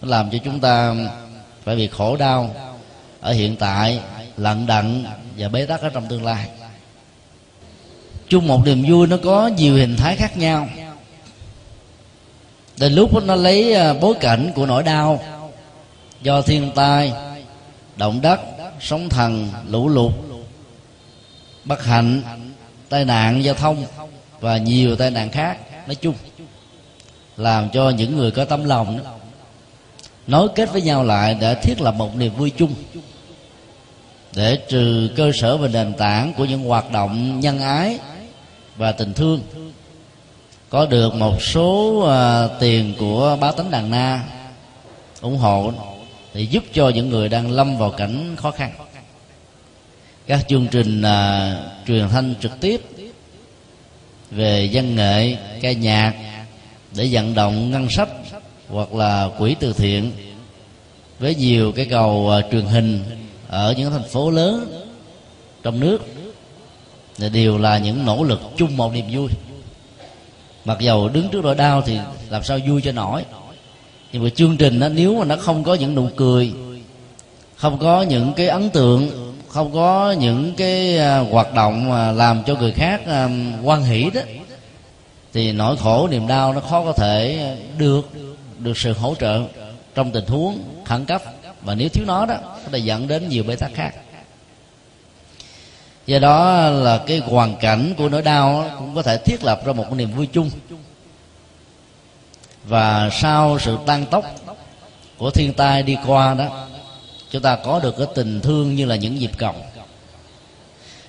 nó 0.03 0.09
làm 0.09 0.31
cho 0.31 0.39
chúng 0.45 0.61
ta 0.61 0.95
phải 1.65 1.77
bị 1.77 1.89
khổ 1.89 2.17
đau 2.17 2.55
ở 3.21 3.33
hiện 3.33 3.57
tại 3.57 4.01
lận 4.37 4.67
đận 4.67 5.05
và 5.39 5.49
bế 5.49 5.67
tắc 5.67 5.81
ở 5.81 5.89
trong 5.89 6.07
tương 6.09 6.25
lai. 6.25 6.49
Chung 8.29 8.47
một 8.47 8.67
niềm 8.67 8.85
vui 8.89 9.07
nó 9.07 9.17
có 9.25 9.47
nhiều 9.47 9.75
hình 9.75 9.97
thái 9.97 10.17
khác 10.17 10.37
nhau 10.37 10.69
đến 12.83 12.93
lúc 12.93 13.25
nó 13.25 13.35
lấy 13.35 13.75
à, 13.75 13.95
bối 13.95 14.15
cảnh 14.21 14.53
của 14.55 14.67
nỗi 14.67 14.83
đau 14.83 15.23
do 16.23 16.43
thiên 16.43 16.71
tai 16.75 17.13
động 17.97 18.21
đất 18.23 18.41
sóng 18.81 19.09
thần 19.09 19.49
lũ 19.69 19.89
lụt 19.89 20.13
bất 21.65 21.85
hạnh 21.85 22.23
tai 22.89 23.05
nạn 23.05 23.45
giao 23.45 23.55
thông 23.55 23.85
và 24.41 24.57
nhiều 24.57 24.97
tai 24.97 25.11
nạn 25.11 25.31
khác 25.31 25.59
nói 25.87 25.95
chung 25.95 26.15
làm 27.37 27.69
cho 27.71 27.91
những 27.91 28.17
người 28.17 28.31
có 28.31 28.45
tấm 28.45 28.65
lòng 28.65 28.99
đó, 29.05 29.11
nối 30.27 30.49
kết 30.55 30.73
với 30.73 30.83
nhau 30.83 31.05
lại 31.05 31.37
để 31.41 31.55
thiết 31.55 31.81
lập 31.81 31.95
một 31.95 32.17
niềm 32.17 32.35
vui 32.35 32.51
chung. 32.51 32.75
Để 34.35 34.59
trừ 34.69 35.11
cơ 35.17 35.33
sở 35.35 35.57
và 35.57 35.69
nền 35.69 35.93
tảng 35.93 36.33
của 36.37 36.45
những 36.45 36.65
hoạt 36.65 36.93
động 36.93 37.41
nhân 37.41 37.61
ái 37.61 37.99
và 38.77 38.93
tình 38.93 39.15
thương 39.15 39.41
có 40.73 40.87
được 40.87 41.15
một 41.15 41.43
số 41.43 42.03
uh, 42.05 42.61
tiền 42.61 42.95
của 42.99 43.39
bá 43.41 43.53
tánh 43.53 43.71
đàn 43.71 43.91
na 43.91 44.25
ủng 45.21 45.37
hộ 45.39 45.73
thì 46.35 46.47
giúp 46.47 46.65
cho 46.73 46.89
những 46.89 47.09
người 47.09 47.29
đang 47.29 47.51
lâm 47.51 47.79
vào 47.79 47.91
cảnh 47.91 48.37
khó 48.37 48.51
khăn. 48.51 48.73
Các 50.27 50.45
chương 50.49 50.67
trình 50.71 51.01
uh, 51.01 51.87
truyền 51.87 52.09
thanh 52.09 52.35
trực 52.41 52.61
tiếp 52.61 52.81
về 54.31 54.71
văn 54.73 54.97
nghệ 54.97 55.37
ca 55.63 55.73
nhạc 55.73 56.15
để 56.97 57.09
vận 57.13 57.35
động 57.35 57.71
ngân 57.71 57.91
sách 57.91 58.09
hoặc 58.69 58.95
là 58.95 59.29
quỹ 59.39 59.55
từ 59.61 59.73
thiện 59.73 60.13
với 61.19 61.35
nhiều 61.35 61.73
cái 61.73 61.87
cầu 61.91 62.33
uh, 62.39 62.53
truyền 62.53 62.65
hình 62.65 63.05
ở 63.49 63.75
những 63.79 63.91
thành 63.91 64.09
phố 64.09 64.31
lớn 64.31 64.85
trong 65.63 65.81
nước. 65.81 65.99
Thì 67.17 67.29
đều 67.29 67.59
là 67.59 67.79
những 67.79 68.05
nỗ 68.07 68.25
lực 68.25 68.41
chung 68.57 68.77
một 68.77 68.95
niềm 68.95 69.07
vui 69.13 69.29
mặc 70.65 70.79
dầu 70.81 71.09
đứng 71.09 71.29
trước 71.29 71.45
nỗi 71.45 71.55
đau 71.55 71.83
thì 71.83 71.99
làm 72.31 72.45
sao 72.45 72.59
vui 72.69 72.83
cho 72.83 72.93
nổi. 72.93 73.25
Nhưng 74.13 74.25
mà 74.25 74.29
chương 74.31 74.57
trình 74.57 74.81
đó 74.81 74.89
nếu 74.89 75.19
mà 75.19 75.25
nó 75.25 75.37
không 75.37 75.65
có 75.65 75.75
những 75.75 75.95
nụ 75.95 76.09
cười, 76.17 76.53
không 77.57 77.79
có 77.79 78.03
những 78.03 78.33
cái 78.33 78.49
ấn 78.49 78.71
tượng, 78.71 79.11
không 79.49 79.73
có 79.73 80.13
những 80.13 80.55
cái 80.57 80.99
à, 80.99 81.19
hoạt 81.19 81.55
động 81.55 81.91
mà 81.91 82.13
làm 82.13 82.43
cho 82.47 82.55
người 82.55 82.73
khác 82.73 83.07
à, 83.07 83.29
quan 83.63 83.83
hỷ 83.83 84.11
đó, 84.15 84.21
thì 85.33 85.53
nỗi 85.53 85.77
khổ, 85.77 86.09
niềm 86.11 86.27
đau 86.27 86.53
nó 86.53 86.61
khó 86.61 86.85
có 86.85 86.93
thể 86.93 87.49
được 87.79 88.11
được 88.59 88.79
sự 88.79 88.93
hỗ 88.93 89.15
trợ 89.21 89.41
trong 89.95 90.11
tình 90.11 90.27
huống 90.27 90.59
khẩn 90.85 91.05
cấp. 91.05 91.23
Và 91.63 91.75
nếu 91.75 91.89
thiếu 91.89 92.05
nó 92.07 92.27
đó 92.27 92.35
có 92.43 92.71
thể 92.73 92.79
dẫn 92.79 93.09
đến 93.09 93.29
nhiều 93.29 93.45
bế 93.45 93.57
tắc 93.57 93.71
khác 93.75 93.95
do 96.07 96.19
đó 96.19 96.71
là 96.71 96.99
cái 97.07 97.19
hoàn 97.19 97.57
cảnh 97.57 97.95
của 97.99 98.09
nỗi 98.09 98.23
đau 98.23 98.71
cũng 98.79 98.95
có 98.95 99.03
thể 99.03 99.19
thiết 99.19 99.45
lập 99.45 99.67
ra 99.67 99.73
một 99.73 99.93
niềm 99.93 100.13
vui 100.13 100.27
chung. 100.27 100.51
Và 102.65 103.11
sau 103.13 103.59
sự 103.59 103.79
tăng 103.87 104.07
tốc 104.07 104.25
của 105.19 105.31
thiên 105.31 105.53
tai 105.53 105.83
đi 105.83 105.97
qua 106.07 106.35
đó, 106.35 106.67
chúng 107.31 107.43
ta 107.43 107.57
có 107.57 107.81
được 107.81 107.95
cái 107.99 108.07
tình 108.15 108.41
thương 108.41 108.75
như 108.75 108.85
là 108.85 108.97
những 108.97 109.21
dịp 109.21 109.31
cầu. 109.39 109.55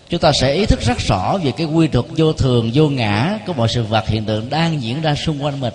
Chúng 0.10 0.20
ta 0.20 0.32
sẽ 0.32 0.54
ý 0.54 0.66
thức 0.66 0.82
rất 0.82 0.98
rõ 1.00 1.38
về 1.44 1.52
cái 1.58 1.68
quy 1.68 1.88
luật 1.94 2.06
vô 2.18 2.34
thường, 2.34 2.72
vô 2.74 2.90
ngã 2.90 3.40
của 3.48 3.54
mọi 3.54 3.68
sự 3.70 3.84
vật 3.84 4.08
hiện 4.08 4.26
tượng 4.26 4.50
đang 4.50 4.82
diễn 4.82 5.02
ra 5.02 5.16
xung 5.16 5.44
quanh 5.44 5.60
mình. 5.60 5.74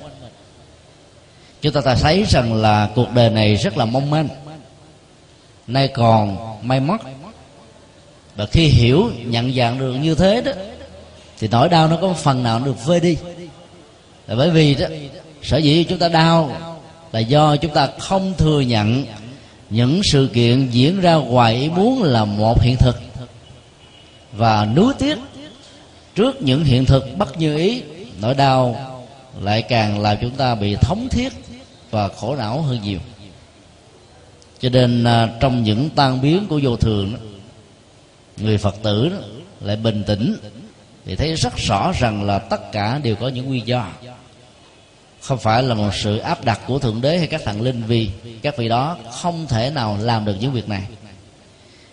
Chúng 1.60 1.72
ta 1.72 1.94
thấy 1.94 2.24
rằng 2.28 2.54
là 2.54 2.88
cuộc 2.94 3.12
đời 3.14 3.30
này 3.30 3.54
rất 3.54 3.76
là 3.76 3.84
mong 3.84 4.10
manh. 4.10 4.28
Nay 5.66 5.88
còn, 5.88 6.36
may 6.62 6.80
mất 6.80 6.96
và 8.38 8.46
khi 8.46 8.66
hiểu 8.66 9.10
nhận 9.24 9.54
dạng 9.54 9.78
được 9.78 9.92
như 9.92 10.14
thế 10.14 10.40
đó 10.40 10.52
thì 11.38 11.48
nỗi 11.48 11.68
đau 11.68 11.88
nó 11.88 11.96
có 12.00 12.12
phần 12.12 12.42
nào 12.42 12.60
được 12.64 12.86
vơi 12.86 13.00
đi. 13.00 13.16
Là 14.26 14.34
bởi 14.36 14.50
vì 14.50 14.74
đó 14.74 14.86
sở 15.42 15.56
dĩ 15.56 15.84
chúng 15.84 15.98
ta 15.98 16.08
đau 16.08 16.56
là 17.12 17.20
do 17.20 17.56
chúng 17.56 17.74
ta 17.74 17.88
không 17.98 18.34
thừa 18.38 18.60
nhận 18.60 19.04
những 19.70 20.00
sự 20.04 20.28
kiện 20.32 20.68
diễn 20.70 21.00
ra 21.00 21.14
ngoài 21.14 21.54
ý 21.54 21.68
muốn 21.68 22.02
là 22.02 22.24
một 22.24 22.62
hiện 22.62 22.76
thực. 22.76 22.96
Và 24.32 24.64
nuối 24.76 24.94
tiếc 24.98 25.18
trước 26.14 26.42
những 26.42 26.64
hiện 26.64 26.84
thực 26.84 27.18
bất 27.18 27.38
như 27.38 27.56
ý 27.56 27.82
nỗi 28.20 28.34
đau 28.34 28.76
lại 29.40 29.62
càng 29.62 30.00
làm 30.00 30.16
chúng 30.20 30.30
ta 30.30 30.54
bị 30.54 30.76
thống 30.80 31.08
thiết 31.10 31.32
và 31.90 32.08
khổ 32.08 32.36
não 32.36 32.62
hơn 32.62 32.80
nhiều. 32.84 32.98
Cho 34.60 34.68
nên 34.68 35.04
à, 35.04 35.28
trong 35.40 35.62
những 35.62 35.90
tan 35.90 36.22
biến 36.22 36.46
của 36.48 36.60
vô 36.62 36.76
thường 36.76 37.12
đó, 37.12 37.18
người 38.40 38.58
phật 38.58 38.74
tử 38.82 39.08
đó, 39.08 39.16
lại 39.60 39.76
bình 39.76 40.04
tĩnh 40.06 40.36
thì 41.04 41.16
thấy 41.16 41.34
rất 41.34 41.56
rõ 41.56 41.92
rằng 41.98 42.22
là 42.24 42.38
tất 42.38 42.72
cả 42.72 43.00
đều 43.02 43.16
có 43.16 43.28
những 43.28 43.46
nguyên 43.46 43.66
do. 43.66 43.88
Không 45.20 45.38
phải 45.38 45.62
là 45.62 45.74
một 45.74 45.90
sự 45.94 46.18
áp 46.18 46.44
đặt 46.44 46.60
của 46.66 46.78
thượng 46.78 47.00
đế 47.00 47.18
hay 47.18 47.26
các 47.26 47.40
thần 47.44 47.62
linh 47.62 47.82
vì 47.86 48.10
các 48.42 48.56
vị 48.56 48.68
đó 48.68 48.96
không 49.10 49.46
thể 49.46 49.70
nào 49.70 49.98
làm 50.00 50.24
được 50.24 50.34
những 50.40 50.52
việc 50.52 50.68
này. 50.68 50.82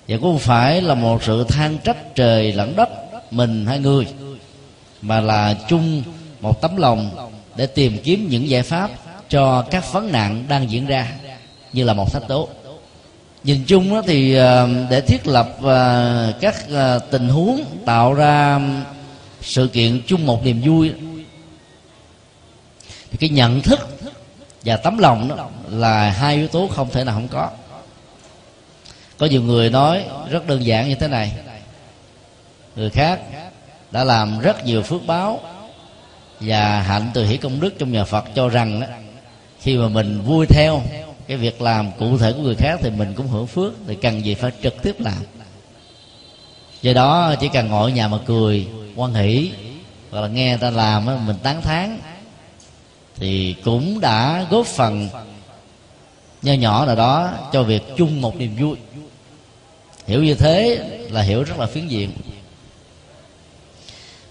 Và 0.08 0.18
cũng 0.18 0.22
không 0.22 0.40
phải 0.40 0.82
là 0.82 0.94
một 0.94 1.24
sự 1.24 1.44
than 1.44 1.78
trách 1.78 2.16
trời 2.16 2.52
lẫn 2.52 2.76
đất 2.76 2.90
mình 3.32 3.66
hay 3.66 3.80
người 3.80 4.08
mà 5.02 5.22
là 5.22 5.56
chung 5.68 6.04
một 6.42 6.62
tấm 6.62 6.78
lòng 6.78 7.30
để 7.56 7.68
tìm 7.68 7.98
kiếm 8.04 8.28
những 8.30 8.50
giải 8.50 8.64
pháp 8.64 8.92
cho 9.30 9.62
các 9.72 9.94
vấn 9.94 10.12
nạn 10.12 10.46
đang 10.50 10.72
diễn 10.72 10.86
ra 10.86 11.12
như 11.74 11.84
là 11.84 11.94
một 11.94 12.14
thách 12.14 12.28
tố 12.28 12.50
nhìn 13.46 13.64
chung 13.68 14.02
thì 14.08 14.36
ờ, 14.36 14.70
để 14.90 15.02
thiết 15.02 15.28
lập 15.28 15.50
ờ, 15.62 16.34
các 16.42 16.56
ờ, 16.70 17.00
tình 17.00 17.30
huống 17.30 17.66
tạo 17.86 18.14
ra 18.14 18.60
sự 19.42 19.68
kiện 19.68 20.02
chung 20.08 20.26
một 20.26 20.46
niềm 20.46 20.62
vui 20.66 20.94
thì 23.12 23.18
cái 23.20 23.30
nhận 23.30 23.62
thức 23.62 23.80
và 24.64 24.78
tấm 24.78 24.98
lòng 24.98 25.28
đó 25.28 25.50
là 25.70 26.10
hai 26.10 26.36
yếu 26.36 26.48
tố 26.48 26.68
không 26.68 26.90
thể 26.92 27.04
nào 27.04 27.16
không 27.16 27.28
có. 27.28 27.50
Có 29.18 29.26
nhiều 29.26 29.42
người 29.42 29.70
nói 29.70 30.06
rất 30.30 30.48
đơn 30.48 30.66
giản 30.66 30.90
như 30.90 30.96
thế 30.96 31.08
này. 31.08 31.32
Người 32.76 32.90
khác 32.90 33.20
đã 33.92 34.04
làm 34.04 34.40
rất 34.40 34.66
nhiều 34.66 34.82
phước 34.82 35.06
báo 35.08 35.40
và 36.40 36.82
hạnh 36.82 37.12
từ 37.14 37.26
hỷ 37.26 37.38
công 37.38 37.60
đức 37.60 37.74
trong 37.80 37.92
nhà 37.92 38.04
phật 38.04 38.26
cho 38.36 38.50
rằng 38.50 38.80
đó, 38.80 38.88
khi 39.62 39.78
mà 39.78 39.88
mình 39.88 40.22
vui 40.22 40.46
theo 40.46 40.82
cái 41.28 41.38
việc 41.38 41.62
làm 41.62 41.92
cụ 42.00 42.18
thể 42.18 42.34
của 42.34 42.42
người 42.42 42.56
khác 42.56 42.80
thì 42.84 42.90
mình 42.90 43.14
cũng 43.14 43.28
hưởng 43.28 43.48
phước, 43.48 43.74
thì 43.88 43.96
cần 43.96 44.26
gì 44.26 44.36
phải 44.36 44.52
trực 44.64 44.82
tiếp 44.82 44.96
làm. 45.00 45.24
Do 46.82 46.94
đó 46.94 47.36
chỉ 47.40 47.50
cần 47.54 47.68
ngồi 47.68 47.92
ở 47.92 47.96
nhà 47.96 48.08
mà 48.08 48.18
cười, 48.26 48.68
quan 48.96 49.14
hỷ, 49.14 49.52
hoặc 50.12 50.22
là 50.22 50.28
nghe 50.28 50.50
người 50.50 50.58
ta 50.58 50.70
làm 50.70 51.26
mình 51.28 51.38
tán 51.44 51.62
thán, 51.62 52.00
thì 53.16 53.56
cũng 53.64 54.00
đã 54.00 54.46
góp 54.50 54.66
phần 54.66 55.10
nho 56.42 56.54
nhỏ 56.54 56.86
nào 56.86 56.96
đó 56.96 57.32
cho 57.54 57.64
việc 57.64 57.84
chung 57.98 58.22
một 58.22 58.36
niềm 58.36 58.56
vui. 58.60 58.78
Hiểu 60.08 60.24
như 60.24 60.34
thế 60.34 60.80
là 61.12 61.22
hiểu 61.22 61.44
rất 61.44 61.60
là 61.60 61.66
phiến 61.66 61.88
diện. 61.88 62.12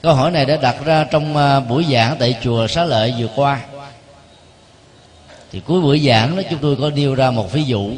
Câu 0.02 0.14
hỏi 0.14 0.30
này 0.30 0.44
đã 0.44 0.56
đặt 0.56 0.84
ra 0.84 1.04
trong 1.04 1.36
à, 1.36 1.60
buổi 1.60 1.86
giảng 1.92 2.16
tại 2.18 2.36
chùa 2.42 2.66
xá 2.66 2.84
lợi 2.84 3.14
vừa 3.18 3.28
qua 3.36 3.60
thì 5.54 5.61
cuối 5.66 5.80
buổi 5.80 6.00
giảng 6.00 6.37
đó, 6.37 6.42
chúng 6.50 6.58
tôi 6.58 6.76
có 6.76 6.90
nêu 6.90 7.14
ra 7.14 7.30
một 7.30 7.52
ví 7.52 7.64
dụ 7.64 7.90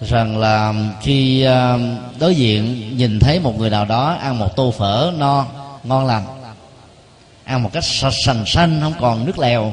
rằng 0.00 0.38
là 0.38 0.74
khi 1.02 1.42
à, 1.42 1.78
đối 2.18 2.34
diện 2.34 2.92
nhìn 2.96 3.18
thấy 3.18 3.40
một 3.40 3.58
người 3.58 3.70
nào 3.70 3.84
đó 3.84 4.16
ăn 4.20 4.38
một 4.38 4.56
tô 4.56 4.74
phở 4.78 5.12
no, 5.18 5.46
ngon 5.84 6.06
lành, 6.06 6.24
ăn 7.44 7.62
một 7.62 7.70
cách 7.72 7.84
sành 7.84 8.46
xanh 8.46 8.80
không 8.82 8.94
còn 9.00 9.26
nước 9.26 9.38
lèo, 9.38 9.72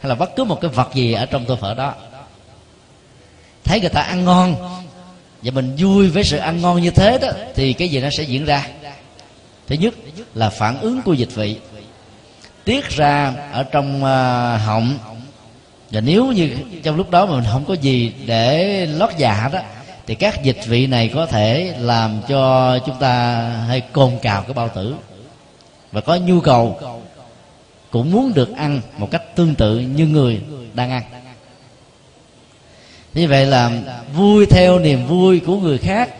hay 0.00 0.08
là 0.08 0.14
bất 0.14 0.36
cứ 0.36 0.44
một 0.44 0.60
cái 0.60 0.70
vật 0.70 0.88
gì 0.94 1.12
ở 1.12 1.26
trong 1.26 1.44
tô 1.44 1.56
phở 1.56 1.74
đó, 1.74 1.94
thấy 3.64 3.80
người 3.80 3.90
ta 3.90 4.00
ăn 4.00 4.24
ngon 4.24 4.54
và 5.42 5.50
mình 5.50 5.76
vui 5.78 6.08
với 6.08 6.24
sự 6.24 6.36
ăn 6.36 6.60
ngon 6.60 6.82
như 6.82 6.90
thế 6.90 7.18
đó, 7.18 7.28
thì 7.54 7.72
cái 7.72 7.88
gì 7.88 8.00
nó 8.00 8.10
sẽ 8.10 8.22
diễn 8.22 8.44
ra? 8.44 8.68
Thứ 9.66 9.76
nhất 9.76 9.94
là 10.34 10.50
phản 10.50 10.80
ứng 10.80 11.02
của 11.02 11.12
dịch 11.12 11.34
vị 11.34 11.56
tiết 12.68 12.88
ra 12.88 13.34
ở 13.52 13.62
trong 13.62 13.96
uh, 13.96 14.60
họng. 14.60 14.98
Và 15.90 16.00
nếu 16.00 16.26
như 16.26 16.50
trong 16.82 16.96
lúc 16.96 17.10
đó 17.10 17.26
mà 17.26 17.34
mình 17.34 17.44
không 17.52 17.64
có 17.64 17.74
gì 17.74 18.12
để 18.26 18.86
lót 18.86 19.10
dạ 19.16 19.50
đó 19.52 19.58
thì 20.06 20.14
các 20.14 20.42
dịch 20.42 20.58
vị 20.66 20.86
này 20.86 21.10
có 21.14 21.26
thể 21.26 21.74
làm 21.78 22.20
cho 22.28 22.78
chúng 22.86 22.96
ta 23.00 23.40
hơi 23.68 23.80
cồn 23.80 24.12
cào 24.22 24.42
cái 24.42 24.54
bao 24.54 24.68
tử. 24.68 24.94
Và 25.92 26.00
có 26.00 26.16
nhu 26.16 26.40
cầu 26.40 26.80
cũng 27.90 28.12
muốn 28.12 28.34
được 28.34 28.56
ăn 28.56 28.80
một 28.98 29.08
cách 29.10 29.36
tương 29.36 29.54
tự 29.54 29.78
như 29.78 30.06
người 30.06 30.40
đang 30.74 30.90
ăn. 30.90 31.02
Như 33.14 33.28
vậy 33.28 33.46
là 33.46 33.70
vui 34.14 34.46
theo 34.46 34.78
niềm 34.78 35.06
vui 35.06 35.40
của 35.40 35.56
người 35.56 35.78
khác. 35.78 36.10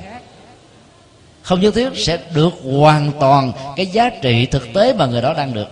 Không 1.42 1.60
nhất 1.60 1.74
thiết 1.74 1.88
sẽ 1.96 2.18
được 2.34 2.54
hoàn 2.78 3.12
toàn 3.20 3.52
cái 3.76 3.86
giá 3.86 4.10
trị 4.22 4.46
thực 4.46 4.72
tế 4.74 4.92
mà 4.92 5.06
người 5.06 5.22
đó 5.22 5.34
đang 5.34 5.54
được 5.54 5.68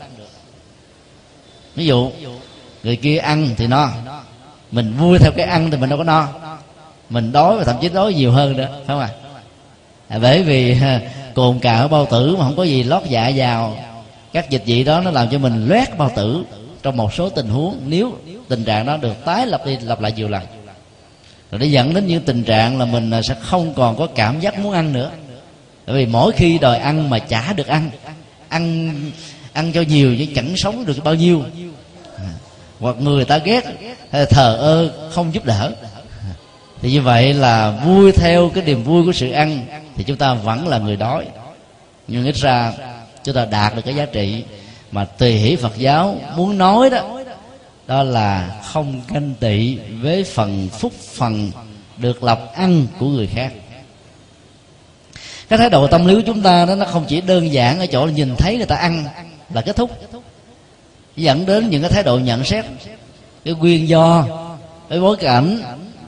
ví 1.77 1.87
dụ, 1.87 2.11
người 2.83 2.97
kia 2.97 3.17
ăn 3.17 3.49
thì 3.57 3.67
no. 3.67 3.91
Mình 4.71 4.95
vui 4.99 5.19
theo 5.19 5.31
cái 5.37 5.47
ăn 5.47 5.71
thì 5.71 5.77
mình 5.77 5.91
đâu 5.91 5.99
có 5.99 6.05
no. 6.05 6.29
Mình 7.11 7.33
đói 7.33 7.57
và 7.57 7.65
thậm 7.65 7.77
chí 7.81 7.89
đói 7.89 8.15
nhiều 8.15 8.33
hơn 8.33 8.57
nữa, 8.57 8.69
phải 8.73 8.85
không 8.87 9.01
ạ? 9.01 9.11
À? 10.09 10.19
bởi 10.19 10.43
vì 10.43 10.77
cồn 11.35 11.59
cào 11.59 11.89
bao 11.89 12.07
tử 12.07 12.37
mà 12.37 12.45
không 12.45 12.57
có 12.57 12.63
gì 12.63 12.83
lót 12.83 13.03
dạ 13.09 13.33
vào, 13.37 13.77
các 14.33 14.51
dịch 14.51 14.63
vị 14.67 14.85
đó 14.85 15.01
nó 15.01 15.11
làm 15.11 15.29
cho 15.31 15.39
mình 15.39 15.67
loét 15.69 15.99
bao 15.99 16.11
tử 16.17 16.45
trong 16.83 16.97
một 16.97 17.15
số 17.15 17.29
tình 17.29 17.49
huống 17.49 17.81
nếu 17.87 18.13
tình 18.49 18.65
trạng 18.65 18.87
đó 18.87 18.97
được 18.97 19.25
tái 19.25 19.47
lập 19.47 19.63
đi, 19.67 19.77
lặp 19.83 20.01
lại 20.01 20.13
nhiều 20.13 20.29
lần. 20.29 20.43
Rồi 21.51 21.59
nó 21.59 21.67
dẫn 21.67 21.95
đến 21.95 22.07
những 22.07 22.23
tình 22.23 22.45
trạng 22.45 22.79
là 22.79 22.85
mình 22.85 23.11
à, 23.11 23.23
sẽ 23.23 23.35
không 23.41 23.75
còn 23.75 23.97
có 23.97 24.07
cảm 24.15 24.41
giác 24.41 24.59
muốn 24.59 24.73
ăn 24.73 24.93
nữa. 24.93 25.11
Bởi 25.87 25.97
vì 25.97 26.07
mỗi 26.07 26.33
khi 26.33 26.59
đòi 26.59 26.79
ăn 26.79 27.11
mà 27.11 27.19
chả 27.19 27.53
được 27.53 27.67
ăn 27.67 27.91
ăn 28.49 28.95
ăn 29.53 29.73
cho 29.73 29.81
nhiều 29.81 30.17
chứ 30.19 30.27
chẳng 30.35 30.57
sống 30.57 30.85
được 30.87 31.05
bao 31.05 31.15
nhiêu 31.15 31.43
hoặc 32.81 32.97
người 33.01 33.25
ta 33.25 33.39
ghét, 33.39 33.65
hay 34.11 34.27
thờ 34.27 34.57
ơ 34.57 34.91
không 35.11 35.35
giúp 35.35 35.45
đỡ. 35.45 35.73
Thì 36.83 36.93
như 36.93 37.03
vậy 37.03 37.35
là 37.35 37.71
vui 37.71 38.13
theo 38.13 38.51
cái 38.55 38.65
niềm 38.65 38.85
vui 38.85 39.05
của 39.05 39.13
sự 39.13 39.31
ăn 39.31 39.67
thì 39.97 40.05
chúng 40.05 40.17
ta 40.17 40.35
vẫn 40.35 40.69
là 40.69 40.79
người 40.79 40.97
đói. 40.97 41.27
Nhưng 42.09 42.27
ít 42.27 42.37
ra 42.37 42.73
chúng 43.25 43.35
ta 43.35 43.45
đạt 43.45 43.77
được 43.77 43.83
cái 43.85 43.95
giá 43.95 44.07
trị 44.07 44.45
mà 44.91 45.05
tùy 45.05 45.33
hỷ 45.33 45.57
phật 45.57 45.77
giáo 45.77 46.17
muốn 46.37 46.59
nói 46.59 46.91
đó 46.91 47.21
đó 47.87 48.03
là 48.03 48.61
không 48.65 49.01
canh 49.09 49.35
tị 49.41 49.79
với 50.03 50.25
phần 50.25 50.69
phúc 50.69 50.93
phần 51.15 51.51
được 51.97 52.23
lọc 52.23 52.55
ăn 52.55 52.87
của 52.99 53.07
người 53.07 53.27
khác. 53.27 53.53
Cái 55.49 55.59
thái 55.59 55.71
độ 55.71 55.87
tâm 55.87 56.07
lý 56.07 56.15
của 56.15 56.23
chúng 56.27 56.43
ta 56.43 56.65
đó, 56.65 56.75
nó 56.75 56.85
không 56.85 57.05
chỉ 57.09 57.21
đơn 57.21 57.53
giản 57.53 57.79
ở 57.79 57.87
chỗ 57.87 58.07
là 58.07 58.13
nhìn 58.13 58.37
thấy 58.37 58.57
người 58.57 58.67
ta 58.67 58.77
ăn 58.77 59.05
là 59.55 59.61
kết 59.61 59.77
thúc 59.77 59.91
dẫn 61.17 61.47
đến 61.47 61.71
những 61.71 61.83
cái 61.83 61.91
thái 61.91 62.03
độ 62.03 62.19
nhận 62.19 62.45
xét 62.45 62.65
cái 63.45 63.55
nguyên 63.55 63.89
do 63.89 64.27
cái 64.89 65.01
bối 65.01 65.17
cảnh 65.17 65.63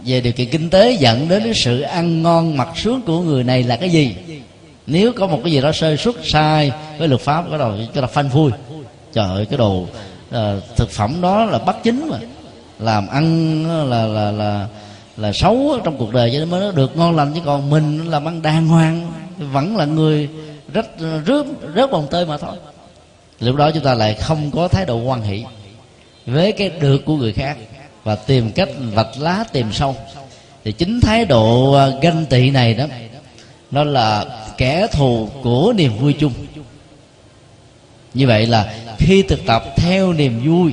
về 0.04 0.20
điều 0.20 0.32
kiện 0.32 0.48
kinh 0.50 0.70
tế 0.70 0.92
dẫn 0.92 1.28
đến 1.28 1.44
cái 1.44 1.54
sự 1.54 1.80
ăn 1.80 2.22
ngon 2.22 2.56
mặc 2.56 2.68
sướng 2.76 3.02
của 3.02 3.20
người 3.20 3.44
này 3.44 3.62
là 3.62 3.76
cái 3.76 3.90
gì. 3.90 4.16
Nếu 4.86 5.12
có 5.12 5.26
một 5.26 5.40
cái 5.44 5.52
gì 5.52 5.60
đó 5.60 5.72
sơ 5.72 5.96
xuất 5.96 6.16
sai 6.24 6.72
với 6.98 7.08
luật 7.08 7.20
pháp 7.20 7.44
cái 7.50 7.58
đầu 7.58 7.72
cho 7.94 8.00
là 8.00 8.06
phanh 8.06 8.30
phui. 8.30 8.50
Trời 9.12 9.28
ơi 9.28 9.46
cái 9.46 9.58
đồ 9.58 9.72
uh, 9.82 10.36
thực 10.76 10.90
phẩm 10.90 11.20
đó 11.20 11.44
là 11.44 11.58
bất 11.58 11.82
chính 11.82 12.08
mà. 12.10 12.18
Làm 12.78 13.08
ăn 13.08 13.64
là 13.90 14.06
là 14.06 14.30
là 14.30 14.66
là 15.16 15.32
xấu 15.32 15.78
trong 15.84 15.96
cuộc 15.96 16.12
đời 16.12 16.30
cho 16.32 16.38
nên 16.38 16.50
mới 16.50 16.60
nó 16.60 16.70
được 16.70 16.96
ngon 16.96 17.16
lành 17.16 17.32
chứ 17.34 17.40
còn 17.44 17.70
mình 17.70 18.10
làm 18.10 18.28
ăn 18.28 18.42
đàng 18.42 18.66
hoàng 18.66 19.12
vẫn 19.38 19.76
là 19.76 19.84
người 19.84 20.28
rất 20.72 20.86
rớt 21.26 21.46
rớt 21.76 21.90
bồng 21.90 22.06
tơi 22.10 22.26
mà 22.26 22.38
thôi 22.38 22.56
lúc 23.40 23.56
đó 23.56 23.70
chúng 23.70 23.84
ta 23.84 23.94
lại 23.94 24.14
không 24.14 24.50
có 24.50 24.68
thái 24.68 24.86
độ 24.86 25.02
quan 25.02 25.22
hỷ 25.22 25.44
với 26.26 26.52
cái 26.52 26.68
được 26.68 27.04
của 27.04 27.16
người 27.16 27.32
khác 27.32 27.56
và 28.04 28.14
tìm 28.14 28.52
cách 28.52 28.68
vạch 28.92 29.18
lá 29.18 29.44
tìm 29.52 29.72
sâu. 29.72 29.96
Thì 30.64 30.72
chính 30.72 31.00
thái 31.00 31.24
độ 31.24 31.72
à, 31.72 31.88
ganh 32.02 32.26
tị 32.26 32.50
này 32.50 32.74
đó 32.74 32.86
nó 33.70 33.84
là 33.84 34.24
kẻ 34.56 34.86
thù 34.92 35.28
của 35.42 35.72
niềm 35.76 35.96
vui 35.98 36.12
chung. 36.12 36.32
Như 38.14 38.26
vậy 38.26 38.46
là 38.46 38.74
khi 38.98 39.22
thực 39.22 39.46
tập 39.46 39.64
theo 39.76 40.12
niềm 40.12 40.40
vui 40.44 40.72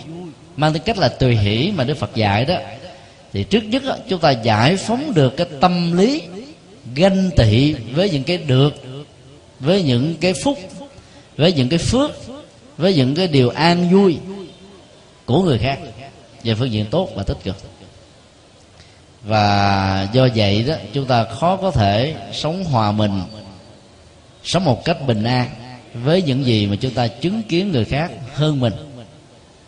mang 0.58 0.74
tính 0.74 0.82
cách 0.86 0.98
là 0.98 1.08
tùy 1.08 1.36
hỷ 1.38 1.72
mà 1.76 1.84
đức 1.84 1.98
phật 1.98 2.16
dạy 2.16 2.46
đó 2.46 2.56
thì 3.34 3.44
trước 3.44 3.64
nhất 3.64 3.84
đó, 3.86 3.96
chúng 4.10 4.20
ta 4.20 4.32
giải 4.32 4.78
phóng 4.78 5.14
được 5.14 5.38
cái 5.38 5.48
tâm 5.62 5.98
lý 5.98 6.22
ganh 6.96 7.30
tị 7.38 7.74
với 7.74 8.10
những 8.10 8.24
cái 8.24 8.38
được 8.38 8.74
với 9.60 9.84
những 9.84 10.16
cái 10.22 10.34
phúc 10.34 10.60
với 11.38 11.54
những 11.54 11.70
cái 11.70 11.80
phước 11.80 12.12
với 12.78 12.96
những 12.96 13.16
cái 13.16 13.28
điều 13.28 13.50
an 13.50 13.90
vui 13.90 14.18
của 15.26 15.44
người 15.44 15.58
khác 15.58 15.80
về 16.44 16.56
phương 16.56 16.72
diện 16.72 16.86
tốt 16.92 17.10
và 17.16 17.24
tích 17.24 17.38
cực. 17.44 17.56
Và 19.24 20.08
do 20.14 20.28
vậy 20.36 20.64
đó, 20.68 20.76
chúng 20.94 21.06
ta 21.06 21.24
khó 21.24 21.58
có 21.58 21.72
thể 21.72 22.16
sống 22.34 22.64
hòa 22.64 22.92
mình, 22.92 23.22
sống 24.44 24.66
một 24.66 24.86
cách 24.86 24.98
bình 25.08 25.24
an 25.24 25.50
với 25.94 26.22
những 26.22 26.46
gì 26.46 26.68
mà 26.68 26.76
chúng 26.76 26.94
ta 26.94 27.08
chứng 27.08 27.42
kiến 27.44 27.72
người 27.72 27.86
khác 27.86 28.12
hơn 28.34 28.60
mình 28.60 28.74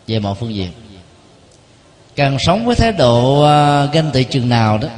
về 0.06 0.18
mọi 0.18 0.34
phương 0.34 0.54
diện. 0.54 0.70
Càng 2.16 2.38
sống 2.38 2.66
với 2.66 2.74
thái 2.74 2.92
độ 2.92 3.42
à, 3.42 3.84
ganh 3.84 4.10
tị 4.12 4.24
chừng 4.24 4.48
nào 4.48 4.78
đó, 4.78 4.88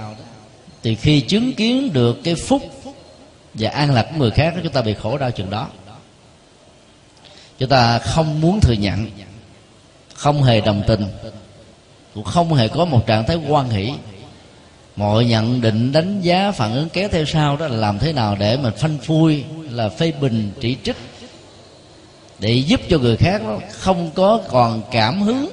thì 0.83 0.94
khi 0.94 1.20
chứng 1.20 1.53
kiến 1.53 1.92
được 1.92 2.20
cái 2.25 2.35
phúc 2.35 2.62
và 3.55 3.70
an 3.70 3.94
lạc 3.94 4.03
của 4.03 4.18
người 4.18 4.31
khác, 4.31 4.55
chúng 4.62 4.73
ta 4.73 4.83
bị 4.83 4.94
khổ 4.94 5.18
đau 5.18 5.31
chừng 5.31 5.51
đó 5.51 5.68
chúng 7.61 7.68
ta 7.68 7.99
không 7.99 8.40
muốn 8.40 8.61
thừa 8.61 8.73
nhận, 8.73 9.07
không 10.14 10.42
hề 10.42 10.61
đồng 10.61 10.83
tình. 10.87 11.07
Cũng 12.14 12.25
không 12.25 12.55
hề 12.55 12.68
có 12.68 12.85
một 12.85 13.07
trạng 13.07 13.27
thái 13.27 13.37
quan 13.49 13.70
hỷ. 13.70 13.92
Mọi 14.96 15.25
nhận 15.25 15.61
định, 15.61 15.92
đánh 15.92 16.20
giá, 16.20 16.51
phản 16.51 16.75
ứng 16.75 16.88
kéo 16.88 17.09
theo 17.09 17.25
sau 17.25 17.57
đó 17.57 17.68
là 17.68 17.77
làm 17.77 17.99
thế 17.99 18.12
nào 18.12 18.37
để 18.38 18.57
mình 18.57 18.73
phanh 18.77 18.99
phui, 18.99 19.44
là 19.70 19.88
phê 19.88 20.12
bình, 20.20 20.53
chỉ 20.61 20.77
trích, 20.85 20.96
để 22.38 22.53
giúp 22.53 22.81
cho 22.88 22.99
người 22.99 23.16
khác 23.16 23.42
đó 23.42 23.59
không 23.70 24.11
có 24.14 24.40
còn 24.49 24.83
cảm 24.90 25.23
hứng 25.23 25.49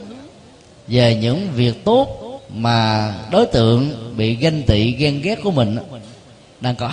về 0.88 1.16
những 1.16 1.50
việc 1.56 1.86
tốt 1.86 2.08
mà 2.50 3.14
đối 3.32 3.46
tượng 3.46 4.14
bị 4.18 4.36
ganh 4.36 4.64
tị, 4.64 4.92
ghen 4.92 5.22
ghét 5.22 5.40
của 5.44 5.52
mình 5.52 5.78
đang 6.62 6.76
có. 6.76 6.92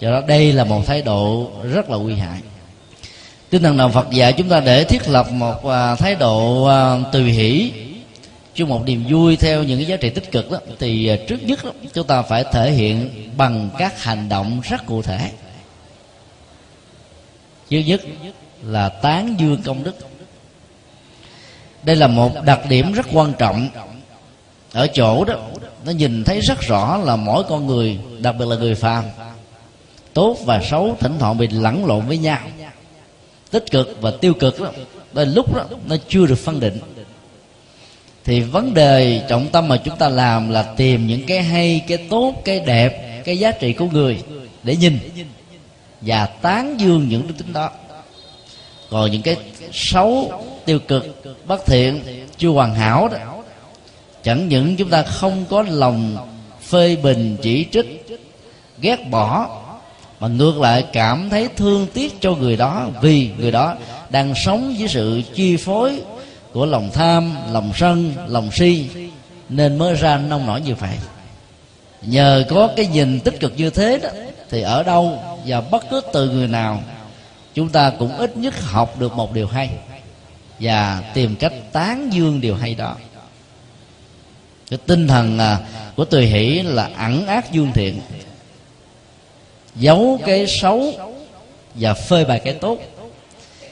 Do 0.00 0.10
đó 0.10 0.22
đây 0.26 0.52
là 0.52 0.64
một 0.64 0.86
thái 0.86 1.02
độ 1.02 1.50
rất 1.62 1.90
là 1.90 1.96
nguy 1.96 2.14
hại 2.14 2.40
tinh 3.52 3.62
thần 3.62 3.76
đạo 3.76 3.88
phật 3.88 4.10
dạy 4.10 4.32
chúng 4.32 4.48
ta 4.48 4.60
để 4.60 4.84
thiết 4.84 5.08
lập 5.08 5.32
một 5.32 5.66
à, 5.66 5.94
thái 5.94 6.14
độ 6.14 6.64
à, 6.64 6.98
tùy 7.12 7.32
hỷ 7.32 7.72
chung 8.54 8.68
một 8.68 8.82
niềm 8.86 9.04
vui 9.08 9.36
theo 9.36 9.62
những 9.62 9.78
cái 9.78 9.86
giá 9.86 9.96
trị 9.96 10.10
tích 10.10 10.32
cực 10.32 10.50
đó 10.50 10.58
thì 10.78 11.08
à, 11.08 11.16
trước 11.28 11.42
nhất 11.42 11.64
đó, 11.64 11.70
chúng 11.92 12.06
ta 12.06 12.22
phải 12.22 12.44
thể 12.52 12.70
hiện 12.70 13.10
bằng 13.36 13.70
các 13.78 14.02
hành 14.02 14.28
động 14.28 14.60
rất 14.64 14.86
cụ 14.86 15.02
thể. 15.02 15.30
Thứ 17.70 17.78
nhất 17.78 18.00
là 18.62 18.88
tán 18.88 19.34
dương 19.38 19.62
công 19.64 19.84
đức. 19.84 19.96
Đây 21.82 21.96
là 21.96 22.06
một 22.06 22.32
đặc 22.44 22.60
điểm 22.68 22.92
rất 22.92 23.06
quan 23.12 23.32
trọng. 23.38 23.68
Ở 24.72 24.86
chỗ 24.86 25.24
đó 25.24 25.34
nó 25.84 25.92
nhìn 25.92 26.24
thấy 26.24 26.40
rất 26.40 26.60
rõ 26.60 26.96
là 26.96 27.16
mỗi 27.16 27.44
con 27.48 27.66
người 27.66 27.98
đặc 28.18 28.34
biệt 28.38 28.44
là 28.48 28.56
người 28.56 28.74
phàm 28.74 29.04
tốt 30.14 30.36
và 30.44 30.62
xấu 30.62 30.96
thỉnh 31.00 31.16
thoảng 31.18 31.38
bị 31.38 31.48
lẫn 31.48 31.86
lộn 31.86 32.06
với 32.06 32.18
nhau 32.18 32.38
tích 33.52 33.70
cực 33.70 33.96
và 34.00 34.10
tiêu 34.20 34.34
cực 34.34 34.60
đó 34.60 34.70
đến 35.12 35.32
lúc 35.34 35.54
đó, 35.54 35.64
nó 35.88 35.96
chưa 36.08 36.26
được 36.26 36.38
phân 36.38 36.60
định. 36.60 36.78
Thì 38.24 38.40
vấn 38.40 38.74
đề 38.74 39.22
trọng 39.28 39.48
tâm 39.48 39.68
mà 39.68 39.76
chúng 39.76 39.96
ta 39.96 40.08
làm 40.08 40.50
là 40.50 40.62
tìm 40.62 41.06
những 41.06 41.26
cái 41.26 41.42
hay, 41.42 41.84
cái 41.88 41.98
tốt, 42.10 42.34
cái 42.44 42.60
đẹp, 42.60 43.22
cái 43.24 43.38
giá 43.38 43.50
trị 43.50 43.72
của 43.72 43.86
người 43.86 44.18
để 44.62 44.76
nhìn 44.76 44.98
và 46.00 46.26
tán 46.26 46.80
dương 46.80 47.08
những 47.08 47.26
đức 47.26 47.34
tính 47.38 47.52
đó. 47.52 47.70
Còn 48.90 49.10
những 49.10 49.22
cái 49.22 49.36
xấu, 49.72 50.42
tiêu 50.64 50.78
cực, 50.78 51.24
bất 51.46 51.66
thiện, 51.66 52.00
chưa 52.36 52.48
hoàn 52.48 52.74
hảo 52.74 53.08
đó, 53.08 53.18
chẳng 54.22 54.48
những 54.48 54.76
chúng 54.76 54.90
ta 54.90 55.02
không 55.02 55.44
có 55.50 55.62
lòng 55.62 56.16
phê 56.62 56.96
bình, 56.96 57.36
chỉ 57.42 57.66
trích, 57.72 58.06
ghét 58.80 59.10
bỏ 59.10 59.61
mà 60.22 60.28
ngược 60.28 60.60
lại 60.60 60.84
cảm 60.92 61.30
thấy 61.30 61.48
thương 61.56 61.86
tiếc 61.94 62.20
cho 62.20 62.34
người 62.34 62.56
đó 62.56 62.88
vì 63.00 63.30
người 63.38 63.50
đó 63.50 63.74
đang 64.10 64.34
sống 64.34 64.74
với 64.78 64.88
sự 64.88 65.22
chi 65.34 65.56
phối 65.56 66.02
của 66.52 66.66
lòng 66.66 66.90
tham, 66.94 67.36
lòng 67.52 67.72
sân, 67.74 68.14
lòng 68.26 68.50
si, 68.52 68.88
nên 69.48 69.78
mới 69.78 69.94
ra 69.94 70.18
nông 70.18 70.46
nổi 70.46 70.60
như 70.60 70.74
vậy. 70.74 70.98
Nhờ 72.02 72.44
có 72.48 72.68
cái 72.76 72.86
nhìn 72.86 73.20
tích 73.20 73.40
cực 73.40 73.52
như 73.56 73.70
thế 73.70 73.98
đó, 74.02 74.08
thì 74.50 74.62
ở 74.62 74.82
đâu 74.82 75.18
và 75.46 75.60
bất 75.60 75.84
cứ 75.90 76.00
từ 76.12 76.30
người 76.30 76.48
nào, 76.48 76.82
chúng 77.54 77.68
ta 77.68 77.90
cũng 77.98 78.16
ít 78.16 78.36
nhất 78.36 78.60
học 78.60 79.00
được 79.00 79.12
một 79.16 79.32
điều 79.32 79.46
hay 79.46 79.70
và 80.60 81.02
tìm 81.14 81.36
cách 81.36 81.52
tán 81.72 82.12
dương 82.12 82.40
điều 82.40 82.56
hay 82.56 82.74
đó. 82.74 82.96
Cái 84.70 84.78
tinh 84.86 85.08
thần 85.08 85.38
à, 85.38 85.58
của 85.96 86.04
tùy 86.04 86.26
hỷ 86.26 86.62
là 86.62 86.90
ẩn 86.96 87.26
ác 87.26 87.52
dương 87.52 87.72
thiện 87.74 88.00
giấu 89.76 90.20
cái 90.26 90.46
xấu 90.46 90.92
và 91.74 91.94
phơi 91.94 92.24
bày 92.24 92.38
cái 92.38 92.54
tốt. 92.54 92.78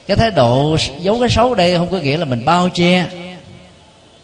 Cái 0.07 0.17
thái 0.17 0.31
độ 0.31 0.77
giấu 1.01 1.21
cái 1.21 1.29
xấu 1.29 1.55
đây 1.55 1.79
không 1.79 1.91
có 1.91 1.99
nghĩa 1.99 2.17
là 2.17 2.25
mình 2.25 2.45
bao 2.45 2.69
che 2.69 3.07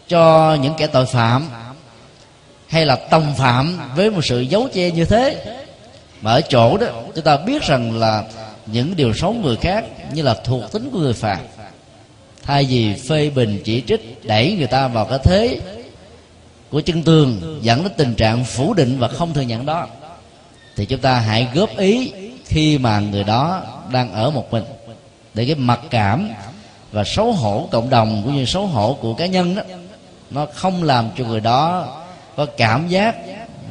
cho 0.07 0.55
những 0.61 0.73
kẻ 0.77 0.87
tội 0.87 1.05
phạm 1.05 1.49
hay 2.67 2.85
là 2.85 2.95
tòng 2.95 3.33
phạm 3.37 3.79
với 3.95 4.09
một 4.09 4.21
sự 4.23 4.41
giấu 4.41 4.67
che 4.73 4.91
như 4.91 5.05
thế. 5.05 5.55
Mà 6.21 6.31
ở 6.31 6.41
chỗ 6.41 6.77
đó, 6.77 6.87
chúng 7.15 7.23
ta 7.23 7.37
biết 7.37 7.63
rằng 7.63 7.99
là 7.99 8.23
những 8.65 8.95
điều 8.95 9.13
xấu 9.13 9.33
người 9.33 9.55
khác 9.55 9.85
như 10.13 10.21
là 10.21 10.33
thuộc 10.33 10.71
tính 10.71 10.89
của 10.91 10.99
người 10.99 11.13
phạm 11.13 11.39
thay 12.43 12.65
vì 12.65 12.93
phê 12.93 13.29
bình, 13.29 13.61
chỉ 13.63 13.83
trích, 13.87 14.25
đẩy 14.25 14.55
người 14.57 14.67
ta 14.67 14.87
vào 14.87 15.05
cái 15.05 15.19
thế 15.23 15.59
của 16.69 16.81
chân 16.81 17.03
tường, 17.03 17.59
dẫn 17.61 17.83
đến 17.83 17.91
tình 17.97 18.15
trạng 18.15 18.43
phủ 18.45 18.73
định 18.73 18.99
và 18.99 19.07
không 19.07 19.33
thừa 19.33 19.41
nhận 19.41 19.65
đó 19.65 19.87
thì 20.77 20.85
chúng 20.85 20.99
ta 20.99 21.19
hãy 21.19 21.47
góp 21.53 21.77
ý 21.77 22.11
khi 22.45 22.77
mà 22.77 22.99
người 22.99 23.23
đó 23.23 23.61
đang 23.91 24.13
ở 24.13 24.29
một 24.29 24.51
mình. 24.51 24.63
Để 25.33 25.45
cái 25.45 25.55
mặc 25.55 25.79
cảm 25.89 26.29
và 26.91 27.03
xấu 27.03 27.31
hổ 27.31 27.67
cộng 27.71 27.89
đồng 27.89 28.21
cũng 28.25 28.35
như 28.35 28.45
xấu 28.45 28.65
hổ 28.65 28.97
của 29.01 29.13
cá 29.13 29.25
nhân 29.25 29.55
đó 29.55 29.61
nó 30.29 30.47
không 30.53 30.83
làm 30.83 31.09
cho 31.17 31.25
người 31.25 31.39
đó 31.39 31.87
có 32.35 32.45
cảm 32.45 32.87
giác 32.87 33.15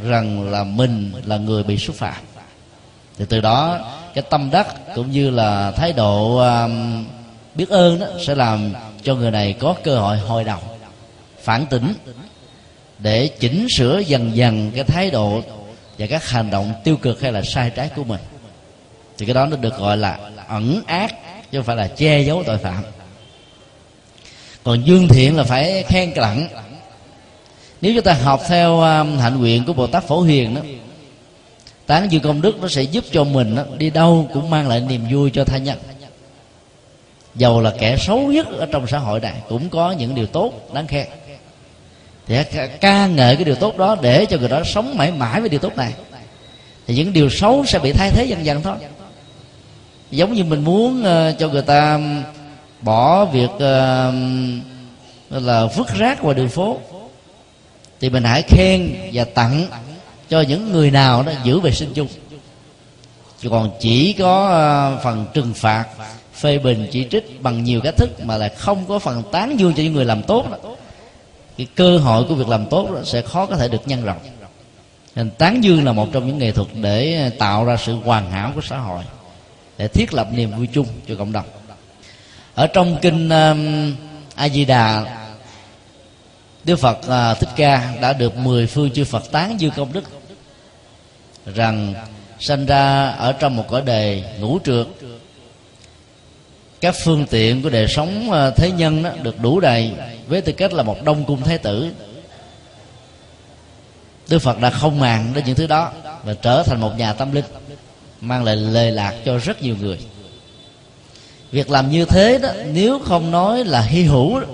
rằng 0.04 0.50
là 0.50 0.64
mình 0.64 1.12
là 1.24 1.36
người 1.36 1.62
bị 1.62 1.78
xúc 1.78 1.96
phạm. 1.96 2.22
Thì 3.18 3.24
từ 3.28 3.40
đó 3.40 3.78
cái 4.14 4.24
tâm 4.30 4.50
đắc 4.50 4.66
cũng 4.94 5.10
như 5.10 5.30
là 5.30 5.70
thái 5.70 5.92
độ 5.92 6.36
um, 6.36 7.04
biết 7.54 7.68
ơn 7.68 8.00
đó 8.00 8.06
sẽ 8.26 8.34
làm 8.34 8.72
cho 9.02 9.14
người 9.14 9.30
này 9.30 9.52
có 9.52 9.74
cơ 9.84 9.98
hội 9.98 10.18
hồi 10.18 10.44
đầu 10.44 10.58
phản 11.42 11.66
tỉnh 11.66 11.94
để 12.98 13.28
chỉnh 13.28 13.66
sửa 13.76 13.98
dần 13.98 14.36
dần 14.36 14.70
cái 14.74 14.84
thái 14.84 15.10
độ 15.10 15.42
và 15.98 16.06
các 16.06 16.28
hành 16.28 16.50
động 16.50 16.72
tiêu 16.84 16.96
cực 16.96 17.20
hay 17.20 17.32
là 17.32 17.42
sai 17.42 17.70
trái 17.70 17.90
của 17.96 18.04
mình. 18.04 18.20
Thì 19.18 19.26
cái 19.26 19.34
đó 19.34 19.46
nó 19.46 19.56
được 19.56 19.78
gọi 19.78 19.96
là 19.96 20.18
ẩn 20.48 20.82
ác 20.86 21.14
chứ 21.50 21.58
không 21.58 21.64
phải 21.64 21.76
là 21.76 21.88
che 21.88 22.20
giấu 22.20 22.42
tội 22.46 22.58
phạm. 22.58 22.82
Còn 24.62 24.84
dương 24.84 25.08
thiện 25.08 25.36
là 25.36 25.44
phải 25.44 25.82
khen 25.82 26.12
lặng 26.16 26.48
nếu 27.80 27.94
chúng 27.94 28.04
ta 28.04 28.12
học 28.12 28.42
theo 28.48 28.80
à, 28.80 29.04
hạnh 29.04 29.38
nguyện 29.38 29.64
của 29.64 29.72
bồ 29.72 29.86
tát 29.86 30.04
phổ 30.04 30.20
hiền 30.20 30.54
đó 30.54 30.60
tán 31.86 32.12
dương 32.12 32.22
công 32.22 32.42
đức 32.42 32.60
nó 32.60 32.68
sẽ 32.68 32.82
giúp 32.82 33.04
cho 33.12 33.24
mình 33.24 33.56
đó, 33.56 33.62
đi 33.78 33.90
đâu 33.90 34.28
cũng 34.34 34.50
mang 34.50 34.68
lại 34.68 34.80
niềm 34.80 35.04
vui 35.10 35.30
cho 35.30 35.44
tha 35.44 35.58
nhân. 35.58 35.78
Dầu 37.34 37.60
là 37.60 37.72
kẻ 37.78 37.96
xấu 37.96 38.18
nhất 38.18 38.46
ở 38.58 38.66
trong 38.66 38.86
xã 38.86 38.98
hội 38.98 39.20
này 39.20 39.34
cũng 39.48 39.68
có 39.68 39.90
những 39.90 40.14
điều 40.14 40.26
tốt 40.26 40.52
đáng 40.74 40.86
khen. 40.86 41.06
Dạ, 42.28 42.44
thì 42.50 42.58
ca 42.80 43.06
ngợi 43.06 43.36
cái 43.36 43.44
điều 43.44 43.54
tốt 43.54 43.76
đó 43.76 43.96
để 44.02 44.26
cho 44.26 44.38
người 44.38 44.48
đó 44.48 44.62
sống 44.64 44.96
mãi 44.96 45.12
mãi 45.12 45.40
với 45.40 45.48
điều 45.48 45.60
tốt 45.60 45.76
này. 45.76 45.92
Thì 46.86 46.94
những 46.94 47.12
điều 47.12 47.30
xấu 47.30 47.64
sẽ 47.66 47.78
bị 47.78 47.92
thay 47.92 48.10
thế 48.10 48.24
dần 48.24 48.44
dần 48.44 48.62
thôi. 48.62 48.76
Giống 50.10 50.32
như 50.32 50.44
mình 50.44 50.64
muốn 50.64 51.00
uh, 51.00 51.38
cho 51.38 51.48
người 51.48 51.62
ta 51.62 52.00
bỏ 52.80 53.24
việc 53.24 53.50
uh, 53.54 54.14
là 55.30 55.66
vứt 55.76 55.94
rác 55.94 56.22
ngoài 56.22 56.34
đường 56.34 56.48
phố 56.48 56.78
thì 58.00 58.10
mình 58.10 58.24
hãy 58.24 58.42
khen 58.42 58.94
và 59.12 59.24
tặng 59.24 59.66
cho 60.28 60.40
những 60.40 60.72
người 60.72 60.90
nào 60.90 61.22
đó 61.22 61.32
giữ 61.44 61.60
vệ 61.60 61.72
sinh 61.72 61.92
chung. 61.94 62.08
Chứ 63.40 63.48
còn 63.48 63.70
chỉ 63.80 64.12
có 64.12 64.46
uh, 64.96 65.02
phần 65.02 65.26
trừng 65.34 65.54
phạt 65.54 65.84
phê 66.34 66.58
bình 66.58 66.88
chỉ 66.90 67.06
trích 67.10 67.42
bằng 67.42 67.64
nhiều 67.64 67.80
cách 67.80 67.96
thức 67.96 68.10
mà 68.24 68.36
lại 68.36 68.48
không 68.48 68.84
có 68.88 68.98
phần 68.98 69.22
tán 69.32 69.60
dương 69.60 69.74
cho 69.76 69.82
những 69.82 69.92
người 69.92 70.04
làm 70.04 70.22
tốt 70.22 70.46
đó 70.50 70.58
cái 71.58 71.66
cơ 71.74 71.98
hội 71.98 72.24
của 72.24 72.34
việc 72.34 72.48
làm 72.48 72.66
tốt 72.66 72.90
đó 72.90 73.00
sẽ 73.04 73.22
khó 73.22 73.46
có 73.46 73.56
thể 73.56 73.68
được 73.68 73.88
nhân 73.88 74.04
rộng. 74.04 74.18
Nên 75.14 75.30
tán 75.30 75.64
dương 75.64 75.84
là 75.84 75.92
một 75.92 76.08
trong 76.12 76.26
những 76.26 76.38
nghệ 76.38 76.52
thuật 76.52 76.68
để 76.74 77.30
tạo 77.38 77.64
ra 77.64 77.76
sự 77.76 77.94
hoàn 77.94 78.30
hảo 78.30 78.52
của 78.54 78.60
xã 78.60 78.78
hội 78.78 79.04
để 79.78 79.88
thiết 79.88 80.14
lập 80.14 80.28
niềm 80.32 80.56
vui 80.56 80.66
chung 80.72 80.86
cho 81.08 81.14
cộng 81.18 81.32
đồng. 81.32 81.46
Ở 82.54 82.66
trong 82.66 82.98
kinh 83.02 83.28
um, 83.28 83.92
a 84.34 84.48
di 84.48 84.64
đà 84.64 85.04
đức 86.64 86.76
phật 86.76 86.98
uh, 86.98 87.38
thích 87.38 87.48
ca 87.56 87.94
đã 88.00 88.12
được 88.12 88.36
mười 88.36 88.66
phương 88.66 88.90
chư 88.90 89.04
phật 89.04 89.32
tán 89.32 89.60
dương 89.60 89.72
công 89.76 89.92
đức 89.92 90.04
rằng 91.54 91.94
sanh 92.40 92.66
ra 92.66 93.08
ở 93.08 93.32
trong 93.32 93.56
một 93.56 93.64
cõi 93.68 93.82
đề 93.82 94.24
ngũ 94.40 94.58
trượt 94.64 94.86
các 96.80 96.94
phương 97.04 97.26
tiện 97.30 97.62
của 97.62 97.70
đời 97.70 97.88
sống 97.88 98.30
ờ, 98.30 98.50
thế 98.50 98.70
nhân 98.70 99.02
đó 99.02 99.10
được 99.22 99.40
đủ 99.40 99.60
đầy 99.60 99.92
với 100.28 100.40
tư 100.40 100.52
cách 100.52 100.72
là 100.72 100.82
một 100.82 101.04
đông 101.04 101.24
cung 101.24 101.42
thái 101.42 101.58
tử. 101.58 101.90
Đức 104.28 104.38
phật 104.38 104.60
đã 104.60 104.70
không 104.70 104.98
màng 104.98 105.32
đến 105.34 105.44
những 105.44 105.54
thứ 105.54 105.66
đó 105.66 105.92
và 106.24 106.34
trở 106.34 106.62
thành 106.62 106.80
một 106.80 106.92
nhà 106.98 107.12
tâm 107.12 107.32
linh 107.32 107.44
mang 108.20 108.44
lại 108.44 108.56
lề 108.56 108.90
lạc 108.90 109.14
cho 109.24 109.38
rất 109.38 109.62
nhiều 109.62 109.76
người. 109.80 109.98
Việc 111.50 111.70
làm 111.70 111.90
như 111.90 112.04
thế 112.04 112.38
đó 112.38 112.48
nếu 112.72 112.98
không 112.98 113.30
nói 113.30 113.64
là 113.64 113.80
hy 113.80 114.02
hữu 114.02 114.40
đó, 114.40 114.46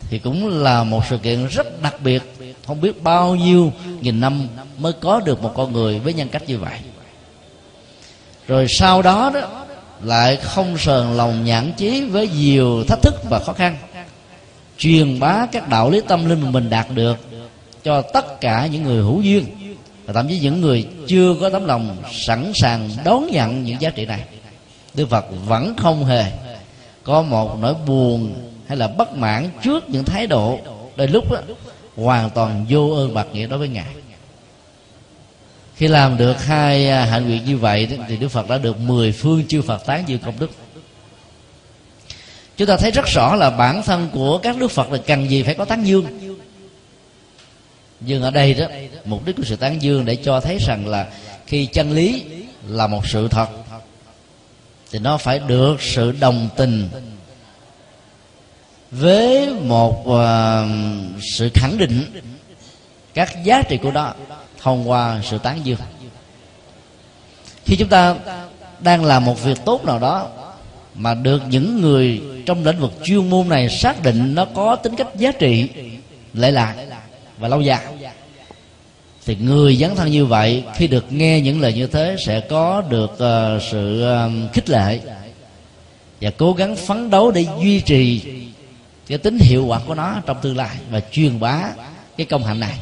thì 0.00 0.18
cũng 0.18 0.62
là 0.62 0.84
một 0.84 1.02
sự 1.10 1.18
kiện 1.18 1.46
rất 1.46 1.82
đặc 1.82 1.94
biệt. 2.04 2.22
Không 2.66 2.80
biết 2.80 3.02
bao 3.02 3.34
nhiêu 3.34 3.72
nghìn 4.00 4.20
năm 4.20 4.48
mới 4.78 4.92
có 4.92 5.20
được 5.20 5.42
một 5.42 5.52
con 5.56 5.72
người 5.72 5.98
với 5.98 6.14
nhân 6.14 6.28
cách 6.28 6.42
như 6.46 6.58
vậy. 6.58 6.78
Rồi 8.48 8.66
sau 8.68 9.02
đó 9.02 9.30
đó 9.34 9.63
lại 10.04 10.36
không 10.36 10.78
sờn 10.78 11.16
lòng 11.16 11.44
nhãn 11.44 11.72
chí 11.76 12.04
với 12.04 12.28
nhiều 12.28 12.84
thách 12.88 13.02
thức 13.02 13.14
và 13.30 13.38
khó 13.38 13.52
khăn. 13.52 13.76
Truyền 14.78 15.20
bá 15.20 15.46
các 15.52 15.68
đạo 15.68 15.90
lý 15.90 16.00
tâm 16.08 16.28
linh 16.28 16.40
mà 16.40 16.50
mình 16.50 16.70
đạt 16.70 16.86
được 16.94 17.16
cho 17.84 18.02
tất 18.02 18.40
cả 18.40 18.66
những 18.66 18.82
người 18.82 19.02
hữu 19.02 19.22
duyên 19.22 19.44
và 20.06 20.12
thậm 20.12 20.28
chí 20.28 20.38
những 20.38 20.60
người 20.60 20.86
chưa 21.06 21.34
có 21.40 21.50
tấm 21.50 21.66
lòng 21.66 21.96
sẵn 22.12 22.52
sàng 22.54 22.90
đón 23.04 23.26
nhận 23.30 23.64
những 23.64 23.80
giá 23.80 23.90
trị 23.90 24.06
này. 24.06 24.20
Đức 24.94 25.10
phật 25.10 25.24
vẫn 25.46 25.74
không 25.76 26.04
hề 26.04 26.24
có 27.02 27.22
một 27.22 27.58
nỗi 27.60 27.74
buồn 27.86 28.34
hay 28.66 28.76
là 28.76 28.88
bất 28.88 29.16
mãn 29.16 29.48
trước 29.62 29.90
những 29.90 30.04
thái 30.04 30.26
độ. 30.26 30.58
Đôi 30.96 31.08
lúc 31.08 31.32
đó, 31.32 31.38
hoàn 31.96 32.30
toàn 32.30 32.66
vô 32.68 32.90
ơn 32.90 33.14
bạc 33.14 33.26
nghĩa 33.32 33.46
đối 33.46 33.58
với 33.58 33.68
ngài 33.68 33.94
khi 35.76 35.88
làm 35.88 36.16
được 36.16 36.44
hai 36.44 36.88
à, 36.88 37.04
hạnh 37.04 37.28
nguyện 37.28 37.44
như 37.44 37.58
vậy 37.58 37.88
thì 38.08 38.16
đức 38.16 38.28
phật 38.28 38.48
đã 38.48 38.58
được 38.58 38.80
mười 38.80 39.12
phương 39.12 39.46
chư 39.48 39.62
phật 39.62 39.86
tán 39.86 40.04
dương 40.06 40.18
công 40.18 40.38
đức. 40.38 40.50
Chúng 42.56 42.68
ta 42.68 42.76
thấy 42.76 42.90
rất 42.90 43.06
rõ 43.06 43.36
là 43.36 43.50
bản 43.50 43.82
thân 43.82 44.08
của 44.12 44.38
các 44.38 44.56
đức 44.58 44.70
phật 44.70 44.92
là 44.92 44.98
cần 45.06 45.30
gì 45.30 45.42
phải 45.42 45.54
có 45.54 45.64
tán 45.64 45.84
dương. 45.84 46.36
Nhưng 48.00 48.22
ở 48.22 48.30
đây 48.30 48.54
đó 48.54 48.66
mục 49.04 49.26
đích 49.26 49.36
của 49.36 49.42
sự 49.44 49.56
tán 49.56 49.82
dương 49.82 50.04
để 50.04 50.16
cho 50.16 50.40
thấy 50.40 50.58
rằng 50.66 50.86
là 50.86 51.06
khi 51.46 51.66
chân 51.66 51.92
lý 51.92 52.24
là 52.68 52.86
một 52.86 53.06
sự 53.06 53.28
thật 53.28 53.48
thì 54.90 54.98
nó 54.98 55.16
phải 55.16 55.38
được 55.38 55.82
sự 55.82 56.12
đồng 56.12 56.48
tình 56.56 56.88
với 58.90 59.54
một 59.54 60.04
uh, 60.06 60.16
sự 61.36 61.50
khẳng 61.54 61.78
định 61.78 62.20
các 63.14 63.44
giá 63.44 63.62
trị 63.62 63.78
của 63.82 63.90
nó 63.90 64.14
thông 64.64 64.90
qua 64.90 65.20
sự 65.24 65.38
tán 65.38 65.60
dương. 65.64 65.78
Khi 67.64 67.76
chúng 67.76 67.88
ta 67.88 68.14
đang 68.80 69.04
làm 69.04 69.24
một 69.24 69.42
việc 69.42 69.58
tốt 69.64 69.84
nào 69.84 69.98
đó 69.98 70.28
mà 70.94 71.14
được 71.14 71.42
những 71.48 71.80
người 71.80 72.22
trong 72.46 72.64
lĩnh 72.64 72.80
vực 72.80 72.92
chuyên 73.04 73.30
môn 73.30 73.48
này 73.48 73.68
xác 73.68 74.02
định 74.02 74.34
nó 74.34 74.44
có 74.44 74.76
tính 74.76 74.96
cách 74.96 75.08
giá 75.16 75.32
trị 75.32 75.68
lệ 76.34 76.50
lạc 76.50 76.74
và 77.38 77.48
lâu 77.48 77.60
dài 77.60 77.84
thì 79.26 79.36
người 79.36 79.76
dấn 79.76 79.96
thân 79.96 80.10
như 80.10 80.26
vậy 80.26 80.64
khi 80.74 80.86
được 80.86 81.12
nghe 81.12 81.40
những 81.40 81.60
lời 81.60 81.72
như 81.72 81.86
thế 81.86 82.16
sẽ 82.26 82.40
có 82.40 82.82
được 82.88 83.12
uh, 83.12 83.62
sự 83.70 84.04
uh, 84.04 84.52
khích 84.52 84.70
lệ 84.70 85.00
và 86.20 86.30
cố 86.36 86.52
gắng 86.52 86.76
phấn 86.76 87.10
đấu 87.10 87.30
để 87.30 87.46
duy 87.60 87.80
trì 87.80 88.22
cái 89.06 89.18
tính 89.18 89.38
hiệu 89.38 89.66
quả 89.66 89.80
của 89.86 89.94
nó 89.94 90.22
trong 90.26 90.36
tương 90.42 90.56
lai 90.56 90.76
và 90.90 91.00
truyền 91.12 91.40
bá 91.40 91.70
cái 92.16 92.26
công 92.26 92.44
hạnh 92.44 92.60
này 92.60 92.78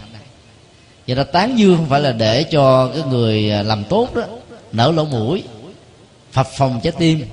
vậy 1.06 1.16
là 1.16 1.24
tán 1.24 1.58
dương 1.58 1.76
không 1.76 1.88
phải 1.88 2.00
là 2.00 2.12
để 2.12 2.42
cho 2.42 2.90
cái 2.94 3.02
người 3.10 3.50
à, 3.50 3.62
làm 3.62 3.84
tốt 3.84 4.14
đó, 4.14 4.22
nở 4.72 4.92
lỗ 4.92 5.04
mũi, 5.04 5.42
phập 6.32 6.46
phòng 6.46 6.80
trái 6.82 6.92
tim, 6.98 7.26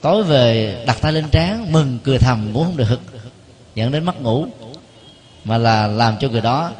tối 0.00 0.22
về 0.22 0.76
đặt 0.86 0.98
tay 1.00 1.12
lên 1.12 1.24
trán, 1.30 1.72
mừng, 1.72 1.98
cười 2.04 2.18
thầm 2.18 2.50
cũng 2.54 2.64
không 2.64 2.76
được. 2.76 3.00
Dẫn 3.74 3.92
đến 3.92 4.04
mất 4.04 4.20
ngủ. 4.20 4.46
Mà 5.44 5.58
là 5.58 5.86
làm 5.86 6.16
cho 6.20 6.28
người 6.28 6.40
đó 6.40 6.70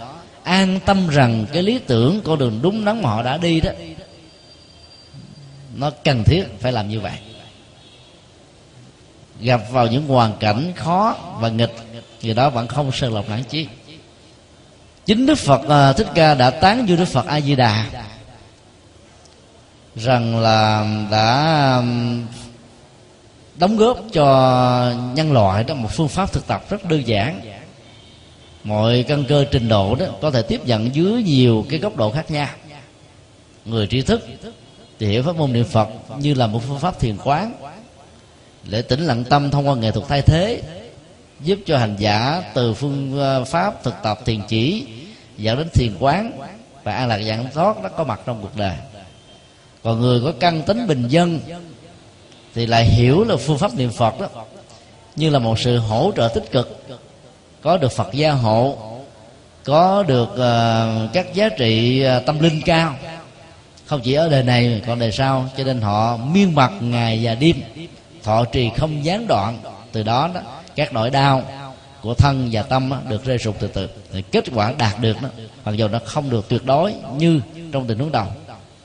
an 0.43 0.81
tâm 0.85 1.09
rằng 1.09 1.47
cái 1.53 1.63
lý 1.63 1.79
tưởng 1.79 2.21
con 2.25 2.39
đường 2.39 2.59
đúng 2.63 2.85
đắn 2.85 3.03
mà 3.03 3.11
họ 3.11 3.23
đã 3.23 3.37
đi 3.37 3.61
đó, 3.61 3.71
nó 5.77 5.91
cần 5.91 6.25
thiết 6.25 6.45
phải 6.61 6.73
làm 6.73 6.89
như 6.89 7.01
vậy. 7.01 7.13
Gặp 9.41 9.61
vào 9.71 9.87
những 9.87 10.07
hoàn 10.07 10.33
cảnh 10.41 10.73
khó 10.77 11.17
và 11.41 11.49
nghịch, 11.49 11.75
người 12.23 12.35
đó 12.35 12.51
vẫn 12.51 12.67
không 12.67 12.93
sơ 12.93 13.09
lọc 13.09 13.29
nản 13.29 13.45
chí 13.45 13.67
chính 15.09 15.27
đức 15.27 15.39
phật 15.39 15.61
uh, 15.91 15.97
thích 15.97 16.07
ca 16.15 16.35
đã 16.35 16.51
tán 16.51 16.89
dương 16.89 16.99
đức 16.99 17.05
phật 17.05 17.27
a 17.27 17.41
di 17.41 17.55
đà 17.55 17.85
rằng 19.97 20.39
là 20.39 20.87
đã 21.11 21.75
um, 21.77 22.27
đóng 23.59 23.77
góp 23.77 23.99
cho 24.13 24.27
nhân 25.15 25.33
loại 25.33 25.65
đó 25.65 25.75
một 25.75 25.89
phương 25.93 26.09
pháp 26.09 26.33
thực 26.33 26.47
tập 26.47 26.65
rất 26.71 26.85
đơn 26.85 27.07
giản. 27.07 27.41
Mọi 28.65 29.05
căn 29.09 29.25
cơ 29.29 29.45
trình 29.51 29.69
độ 29.69 29.95
đó 29.95 30.07
có 30.21 30.31
thể 30.31 30.43
tiếp 30.43 30.61
nhận 30.67 30.95
dưới 30.95 31.23
nhiều 31.23 31.67
cái 31.71 31.79
góc 31.79 31.97
độ 31.97 32.11
khác 32.11 32.31
nhau. 32.31 32.49
Người 33.65 33.87
trí 33.87 34.03
thức 34.03 34.29
thì 34.99 35.07
hiểu 35.07 35.23
pháp 35.23 35.37
môn 35.37 35.53
niệm 35.53 35.65
phật 35.65 35.89
như 36.19 36.35
là 36.35 36.47
một 36.47 36.63
phương 36.69 36.79
pháp 36.79 37.01
thiền 37.01 37.17
quán 37.25 37.53
để 38.65 38.83
tĩnh 38.83 39.01
lặng 39.01 39.25
tâm 39.25 39.51
thông 39.51 39.69
qua 39.69 39.75
nghệ 39.75 39.91
thuật 39.91 40.09
thay 40.09 40.23
thế 40.23 40.63
giúp 41.41 41.59
cho 41.67 41.79
hành 41.79 41.97
giả 41.99 42.43
từ 42.55 42.75
phương 42.75 43.21
à, 43.21 43.45
pháp 43.45 43.85
thực 43.85 43.95
tập 44.03 44.19
thiền 44.25 44.41
chỉ 44.49 44.87
dẫn 45.39 45.59
đến 45.59 45.69
thiền 45.75 45.97
quán 46.01 46.33
và 46.85 46.93
an 46.93 47.09
lạc 47.09 47.23
dạng 47.23 47.47
thoát 47.55 47.77
nó 47.83 47.89
có 47.89 48.05
mặt 48.05 48.21
trong 48.27 48.43
cuộc 48.43 48.57
đời. 48.57 48.77
Còn 49.83 50.01
người 50.01 50.21
có 50.25 50.33
căn 50.41 50.63
tính 50.63 50.87
bình 50.87 51.09
dân 51.09 51.41
thì 52.55 52.67
lại 52.67 52.85
hiểu 52.85 53.25
là 53.25 53.37
phương 53.37 53.59
pháp 53.59 53.75
niệm 53.75 53.91
phật 53.91 54.21
đó 54.21 54.27
như 55.17 55.31
là 55.31 55.39
một 55.39 55.59
sự 55.59 55.79
hỗ 55.79 56.13
trợ 56.17 56.29
tích 56.35 56.51
cực. 56.53 56.85
Có 57.63 57.77
được 57.77 57.93
phật 57.93 58.13
gia 58.13 58.33
hộ 58.33 58.77
có 59.65 60.03
được 60.03 60.29
uh, 60.33 61.13
các 61.13 61.35
giá 61.35 61.49
trị 61.49 62.05
uh, 62.07 62.27
tâm 62.27 62.39
linh 62.39 62.61
cao. 62.67 62.95
Không 63.87 64.01
chỉ 64.05 64.13
ở 64.13 64.29
đời 64.29 64.43
này 64.43 64.83
còn 64.87 64.99
đời 64.99 65.13
sau 65.13 65.49
cho 65.57 65.65
nên 65.65 65.81
họ 65.81 66.17
miên 66.17 66.55
mặt 66.55 66.73
ngày 66.81 67.21
và 67.23 67.35
đêm 67.35 67.57
thọ 68.23 68.45
trì 68.45 68.71
không 68.77 69.05
gián 69.05 69.27
đoạn. 69.27 69.59
Từ 69.93 70.03
đó 70.03 70.31
đó 70.35 70.41
các 70.77 70.93
nỗi 70.93 71.11
đau 71.11 71.43
của 72.09 72.15
thân 72.15 72.49
và 72.53 72.63
tâm 72.63 72.93
được 73.09 73.25
rơi 73.25 73.39
sụp 73.39 73.57
từ 73.61 73.69
từ. 73.69 73.89
Thì 74.13 74.23
kết 74.23 74.45
quả 74.55 74.73
đạt 74.79 75.01
được 75.01 75.23
đó, 75.23 75.29
mặc 75.65 75.73
dù 75.75 75.89
nó 75.89 75.99
không 76.05 76.31
được 76.31 76.49
tuyệt 76.49 76.65
đối 76.67 76.95
như 77.17 77.41
trong 77.73 77.87
tình 77.87 77.99
huống 77.99 78.13
đầu, 78.13 78.27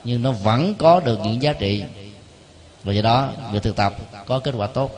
nhưng 0.04 0.22
nó 0.22 0.30
vẫn 0.32 0.74
có 0.74 1.00
được 1.00 1.18
những 1.24 1.42
giá 1.42 1.52
trị. 1.52 1.82
Và 2.82 2.92
do 2.92 3.02
đó 3.02 3.28
việc 3.52 3.62
thực 3.62 3.76
tập 3.76 3.94
có 4.26 4.38
kết 4.38 4.54
quả 4.56 4.66
tốt. 4.66 4.90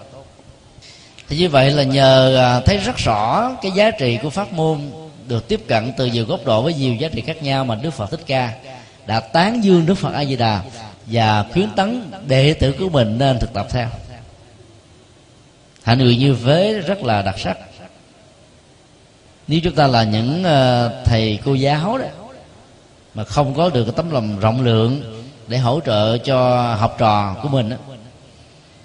Thì 1.29 1.37
như 1.37 1.49
vậy 1.49 1.71
là 1.71 1.83
nhờ 1.83 2.37
à, 2.37 2.61
thấy 2.61 2.77
rất 2.77 2.97
rõ 2.97 3.53
cái 3.63 3.73
giá 3.73 3.91
trị 3.91 4.19
của 4.23 4.31
pháp 4.31 4.53
môn 4.53 4.81
được 5.29 5.49
tiếp 5.49 5.61
cận 5.69 5.93
từ 5.97 6.07
nhiều 6.07 6.25
góc 6.25 6.45
độ 6.45 6.63
với 6.63 6.75
nhiều 6.75 6.95
giá 6.95 7.09
trị 7.09 7.23
khác 7.27 7.43
nhau 7.43 7.65
mà 7.65 7.75
Đức 7.75 7.91
Phật 7.91 8.11
Thích 8.11 8.23
Ca 8.27 8.53
đã 9.07 9.21
tán 9.21 9.65
dương 9.65 9.87
Đức 9.87 9.95
Phật 9.95 10.13
A 10.13 10.25
Di 10.25 10.37
Đà 10.37 10.63
và 11.07 11.45
khuyến 11.53 11.69
tấn 11.77 12.11
đệ 12.27 12.55
tử 12.55 12.75
của 12.79 12.89
mình 12.89 13.19
nên 13.19 13.39
thực 13.39 13.53
tập 13.53 13.67
theo. 13.71 13.89
Hạnh 15.83 15.99
người 15.99 16.17
như 16.17 16.37
thế 16.45 16.83
rất 16.87 17.03
là 17.03 17.23
đặc 17.23 17.39
sắc 17.39 17.59
nếu 19.49 19.61
chúng 19.61 19.75
ta 19.75 19.87
là 19.87 20.05
những 20.05 20.45
ờ, 20.45 20.91
thầy 21.05 21.39
cô 21.45 21.55
giáo 21.55 21.99
đó 21.99 22.07
mà 23.15 23.25
không 23.25 23.55
có 23.55 23.69
được 23.69 23.85
cái 23.85 23.93
tấm 23.97 24.11
lòng 24.11 24.41
rộng 24.41 24.65
lượng 24.65 25.23
để 25.49 25.59
hỗ 25.59 25.81
trợ 25.87 26.19
cho 26.19 26.73
học 26.75 26.97
trò 26.99 27.37
của 27.43 27.49
mình 27.49 27.69
đó, 27.69 27.77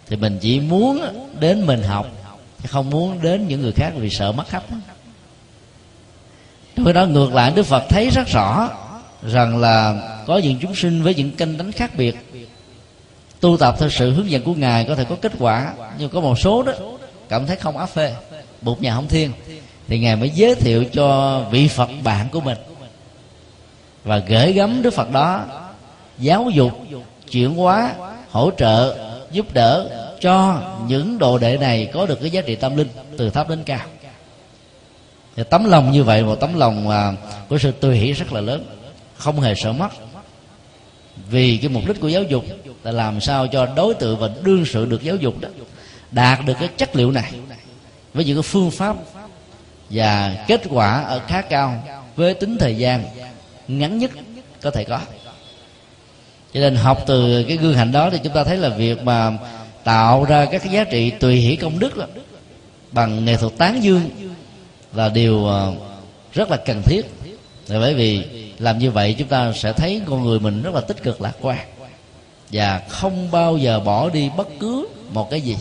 thì 0.08 0.15
mình 0.15 0.38
chỉ 0.41 0.60
muốn 0.60 1.02
đến 1.39 1.65
mình 1.65 1.84
học 1.84 2.08
chứ 2.63 2.69
không 2.71 2.89
muốn 2.89 3.21
đến 3.21 3.47
những 3.47 3.62
người 3.62 3.71
khác 3.71 3.91
vì 3.95 4.10
sợ 4.10 4.32
mất 4.32 4.47
khách 4.47 4.63
trong 6.76 6.93
đó 6.93 7.06
ngược 7.06 7.34
lại 7.34 7.52
đức 7.56 7.63
phật 7.63 7.84
thấy 7.89 8.10
rất 8.10 8.28
rõ 8.28 8.69
rằng 9.24 9.58
là 9.58 10.02
có 10.28 10.38
những 10.38 10.60
chúng 10.62 10.76
sinh 10.76 11.04
với 11.04 11.15
những 11.15 11.32
canh 11.32 11.58
đánh 11.58 11.71
khác 11.71 11.91
biệt 11.97 12.15
tu 13.39 13.58
tập 13.58 13.76
theo 13.80 13.89
sự 13.89 14.12
hướng 14.13 14.32
dẫn 14.32 14.43
của 14.43 14.54
ngài 14.54 14.86
có 14.86 14.95
thể 14.95 15.04
có 15.10 15.15
kết 15.21 15.32
quả 15.39 15.74
nhưng 15.97 16.10
có 16.10 16.21
một 16.21 16.39
số 16.39 16.63
đó 16.63 16.74
cảm 17.30 17.45
thấy 17.45 17.56
không 17.56 17.78
áp 17.78 17.86
phê 17.86 18.15
bụt 18.62 18.82
nhà 18.82 18.95
không 18.95 19.08
thiên 19.08 19.32
thì 19.91 19.99
ngài 19.99 20.15
mới 20.15 20.30
giới 20.30 20.56
thiệu 20.56 20.84
cho 20.93 21.39
vị 21.51 21.67
phật 21.67 21.89
bạn 22.04 22.30
của 22.32 22.41
mình 22.41 22.58
và 24.04 24.17
gửi 24.17 24.54
gắm 24.54 24.82
đức 24.82 24.93
phật 24.93 25.12
đó, 25.12 25.45
giáo 26.19 26.49
dục, 26.49 26.71
chuyển 27.32 27.56
hóa, 27.56 27.93
hỗ 28.30 28.51
trợ, 28.58 28.97
giúp 29.32 29.54
đỡ 29.54 29.89
cho 30.21 30.62
những 30.88 31.17
đồ 31.17 31.38
đệ 31.38 31.58
này 31.58 31.89
có 31.93 32.06
được 32.06 32.19
cái 32.21 32.30
giá 32.30 32.41
trị 32.41 32.56
tâm 32.56 32.77
linh 32.77 32.88
từ 33.17 33.30
thấp 33.30 33.49
đến 33.49 33.63
cao. 33.63 33.86
Thì 35.36 35.43
tấm 35.49 35.65
lòng 35.65 35.91
như 35.91 36.04
vậy 36.04 36.23
một 36.23 36.36
tấm 36.36 36.60
lòng 36.60 36.89
à, 36.89 37.13
của 37.49 37.58
sự 37.58 37.71
tùy 37.71 37.97
hỷ 37.97 38.12
rất 38.12 38.34
là 38.34 38.41
lớn, 38.41 38.65
không 39.17 39.41
hề 39.41 39.56
sợ 39.56 39.71
mất. 39.71 39.89
Vì 41.30 41.58
cái 41.58 41.69
mục 41.69 41.84
đích 41.88 41.99
của 41.99 42.08
giáo 42.08 42.23
dục 42.23 42.43
là 42.84 42.91
làm 42.91 43.21
sao 43.21 43.47
cho 43.47 43.65
đối 43.65 43.93
tượng 43.93 44.19
và 44.19 44.30
đương 44.43 44.65
sự 44.65 44.86
được 44.86 45.04
giáo 45.04 45.15
dục 45.15 45.41
đó, 45.41 45.49
đạt 46.12 46.39
được 46.45 46.54
cái 46.60 46.69
chất 46.77 46.95
liệu 46.95 47.12
này 47.12 47.32
với 48.13 48.25
những 48.25 48.38
cái 48.38 48.43
phương 48.43 48.71
pháp 48.71 48.95
và 49.91 50.45
kết 50.47 50.62
quả 50.69 51.01
ở 51.01 51.21
khá 51.27 51.41
cao 51.41 51.84
với 52.15 52.34
tính 52.34 52.58
thời 52.58 52.75
gian 52.77 53.04
ngắn 53.67 53.97
nhất 53.97 54.12
có 54.62 54.71
thể 54.71 54.84
có. 54.84 54.99
Cho 56.54 56.60
nên 56.60 56.75
học 56.75 57.04
từ 57.08 57.43
cái 57.47 57.58
gương 57.58 57.73
hạnh 57.73 57.91
đó 57.91 58.10
thì 58.10 58.17
chúng 58.23 58.34
ta 58.34 58.43
thấy 58.43 58.58
là 58.58 58.69
việc 58.69 59.04
mà 59.04 59.38
tạo 59.84 60.23
ra 60.23 60.45
các 60.45 60.63
cái 60.63 60.73
giá 60.73 60.84
trị 60.84 61.10
tùy 61.10 61.36
hỷ 61.36 61.56
công 61.56 61.80
đức 61.80 61.97
đó, 61.97 62.06
bằng 62.91 63.25
nghệ 63.25 63.38
thuật 63.38 63.58
tán 63.58 63.84
dương 63.84 64.10
là 64.93 65.10
điều 65.10 65.45
ờ, 65.45 65.73
rất 66.34 66.51
là 66.51 66.58
cần 66.58 66.82
thiết. 66.84 67.06
Là 67.67 67.80
bởi 67.80 67.93
vì 67.93 68.23
làm 68.60 68.77
như 68.77 68.91
vậy 68.91 69.15
chúng 69.17 69.27
ta 69.27 69.54
sẽ 69.56 69.73
thấy 69.73 70.01
con 70.06 70.23
người 70.23 70.39
mình 70.39 70.62
rất 70.62 70.73
là 70.73 70.82
tích 70.82 71.04
cực 71.04 71.21
lạc 71.21 71.34
quan 71.41 71.60
và 72.51 72.82
không 72.89 73.32
bao 73.32 73.58
giờ 73.58 73.80
bỏ 73.80 74.10
đi 74.10 74.30
bất 74.38 74.47
cứ 74.60 74.88
một 75.13 75.30
cái 75.30 75.41
gì. 75.41 75.58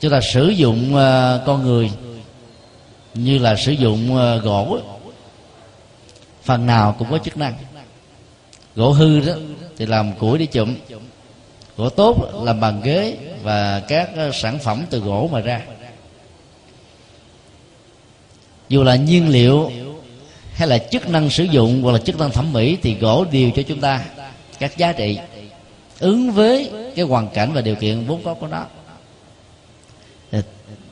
Chúng 0.00 0.10
ta 0.10 0.20
sử 0.20 0.48
dụng 0.48 0.96
ờ, 0.96 1.42
con 1.46 1.62
người 1.62 1.90
như 3.14 3.38
là 3.38 3.56
sử 3.56 3.72
dụng 3.72 4.16
ờ, 4.16 4.38
gỗ. 4.38 4.78
Phần 6.42 6.66
nào 6.66 6.96
cũng 6.98 7.10
có 7.10 7.18
chức 7.18 7.36
năng. 7.36 7.54
Gỗ 8.76 8.90
hư 8.90 9.20
đó 9.20 9.32
thì 9.76 9.86
làm 9.86 10.12
củi 10.12 10.38
để 10.38 10.46
chụm. 10.46 10.74
Gỗ 11.76 11.88
tốt 11.88 12.42
làm 12.44 12.60
bàn 12.60 12.80
ghế 12.84 13.16
và 13.42 13.80
các 13.80 14.10
ờ, 14.16 14.30
sản 14.32 14.58
phẩm 14.58 14.84
từ 14.90 14.98
gỗ 15.00 15.28
mà 15.32 15.40
ra. 15.40 15.62
Dù 18.68 18.82
là 18.82 18.96
nhiên 18.96 19.28
liệu 19.28 19.70
hay 20.52 20.68
là 20.68 20.78
chức 20.78 21.08
năng 21.08 21.30
sử 21.30 21.44
dụng 21.44 21.82
hoặc 21.82 21.92
là 21.92 21.98
chức 21.98 22.18
năng 22.18 22.30
thẩm 22.30 22.52
mỹ 22.52 22.78
thì 22.82 22.94
gỗ 22.94 23.24
đều 23.32 23.50
cho 23.50 23.62
chúng 23.62 23.80
ta 23.80 24.04
các 24.58 24.76
giá 24.76 24.92
trị, 24.92 25.18
ứng 25.98 26.30
với 26.30 26.70
cái 26.96 27.04
hoàn 27.04 27.28
cảnh 27.28 27.52
và 27.52 27.60
điều 27.60 27.74
kiện 27.74 28.04
vốn 28.06 28.20
có 28.24 28.34
của 28.34 28.46
nó 28.46 28.66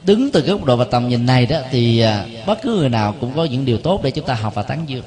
đứng 0.07 0.31
từ 0.31 0.41
góc 0.41 0.65
độ 0.65 0.77
và 0.77 0.85
tầm 0.85 1.09
nhìn 1.09 1.27
này 1.27 1.47
đó, 1.47 1.59
thì 1.71 2.01
à, 2.01 2.27
bất 2.47 2.63
cứ 2.63 2.77
người 2.77 2.89
nào 2.89 3.15
cũng 3.21 3.33
có 3.37 3.45
những 3.45 3.65
điều 3.65 3.79
tốt 3.79 4.01
để 4.03 4.11
chúng 4.11 4.27
ta 4.27 4.35
học 4.35 4.55
và 4.55 4.63
tán 4.63 4.85
dương. 4.87 5.05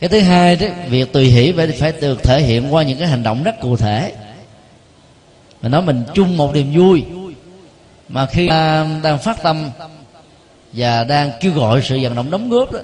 Cái 0.00 0.08
thứ 0.08 0.20
hai 0.20 0.56
đó, 0.56 0.66
việc 0.88 1.12
tùy 1.12 1.24
hỷ 1.24 1.52
phải 1.52 1.66
phải 1.66 1.92
được 2.00 2.22
thể 2.22 2.42
hiện 2.42 2.74
qua 2.74 2.82
những 2.82 2.98
cái 2.98 3.08
hành 3.08 3.22
động 3.22 3.42
rất 3.42 3.60
cụ 3.60 3.76
thể. 3.76 4.12
Mình 5.62 5.72
nói 5.72 5.82
mình 5.82 6.04
chung 6.14 6.36
một 6.36 6.54
niềm 6.54 6.72
vui. 6.74 7.04
Mà 8.08 8.26
khi 8.26 8.48
à, 8.48 8.86
đang 9.02 9.18
phát 9.18 9.42
tâm 9.42 9.70
và 10.72 11.04
đang 11.04 11.30
kêu 11.40 11.52
gọi 11.52 11.82
sự 11.82 11.98
vận 12.02 12.14
động 12.14 12.30
đóng 12.30 12.50
góp 12.50 12.72
đó, 12.72 12.80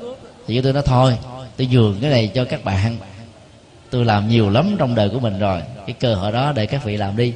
thì 0.46 0.60
tôi 0.60 0.72
nói 0.72 0.82
thôi, 0.86 1.16
tôi 1.56 1.66
dường 1.66 1.98
cái 2.00 2.10
này 2.10 2.30
cho 2.34 2.44
các 2.44 2.64
bạn. 2.64 2.96
Tôi 3.90 4.04
làm 4.04 4.28
nhiều 4.28 4.50
lắm 4.50 4.76
trong 4.78 4.94
đời 4.94 5.08
của 5.08 5.20
mình 5.20 5.38
rồi, 5.38 5.62
cái 5.86 5.96
cơ 6.00 6.14
hội 6.14 6.32
đó 6.32 6.52
để 6.52 6.66
các 6.66 6.84
vị 6.84 6.96
làm 6.96 7.16
đi 7.16 7.32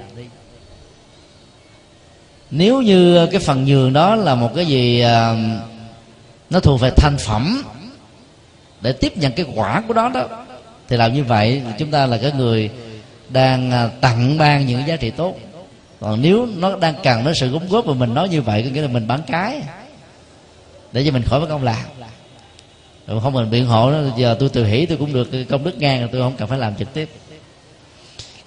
nếu 2.57 2.83
như 2.83 3.27
cái 3.27 3.41
phần 3.41 3.65
nhường 3.65 3.93
đó 3.93 4.15
là 4.15 4.35
một 4.35 4.53
cái 4.55 4.67
gì 4.67 5.01
à, 5.01 5.35
nó 6.51 6.61
thuộc 6.61 6.81
về 6.81 6.91
thành 6.97 7.17
phẩm 7.19 7.63
để 8.81 8.93
tiếp 8.93 9.17
nhận 9.17 9.33
cái 9.33 9.47
quả 9.55 9.83
của 9.89 9.95
đó 9.95 10.11
đó 10.15 10.27
thì 10.89 10.97
làm 10.97 11.15
như 11.15 11.25
vậy 11.25 11.63
chúng 11.79 11.91
ta 11.91 12.07
là 12.07 12.19
cái 12.23 12.33
người 12.33 12.71
đang 13.29 13.71
à, 13.71 13.89
tặng 14.01 14.39
ban 14.39 14.67
những 14.67 14.87
giá 14.87 14.97
trị 14.97 15.11
tốt. 15.11 15.39
Còn 16.01 16.23
nếu 16.23 16.49
nó 16.57 16.77
đang 16.77 16.95
cần 17.03 17.25
đến 17.25 17.35
sự 17.35 17.53
đóng 17.53 17.69
góp 17.69 17.85
và 17.85 17.95
mình 17.95 18.15
nói 18.15 18.29
như 18.29 18.43
vậy 18.43 18.63
có 18.63 18.71
nghĩa 18.71 18.83
là 18.83 18.89
mình 18.89 19.07
bán 19.07 19.21
cái 19.27 19.61
để 20.93 21.05
cho 21.07 21.13
mình 21.13 21.23
khỏi 21.23 21.41
mất 21.41 21.47
công 21.49 21.65
làm. 21.65 21.85
Rồi 23.07 23.21
không 23.21 23.33
mình 23.33 23.51
biện 23.51 23.67
hộ 23.67 23.91
đó 23.93 23.99
giờ 24.17 24.37
tôi 24.41 24.49
từ 24.49 24.65
hỷ 24.65 24.87
tôi 24.87 24.99
cũng 24.99 25.13
được 25.13 25.29
công 25.49 25.65
đức 25.65 25.79
ngang 25.79 26.09
tôi 26.13 26.21
không 26.21 26.37
cần 26.37 26.49
phải 26.49 26.59
làm 26.59 26.75
trực 26.77 26.95
tiếp. 26.95 27.09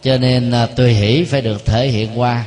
Cho 0.03 0.17
nên 0.17 0.51
à, 0.51 0.65
tùy 0.65 0.93
hỷ 0.93 1.23
phải 1.23 1.41
được 1.41 1.65
thể 1.65 1.87
hiện 1.87 2.19
qua 2.19 2.45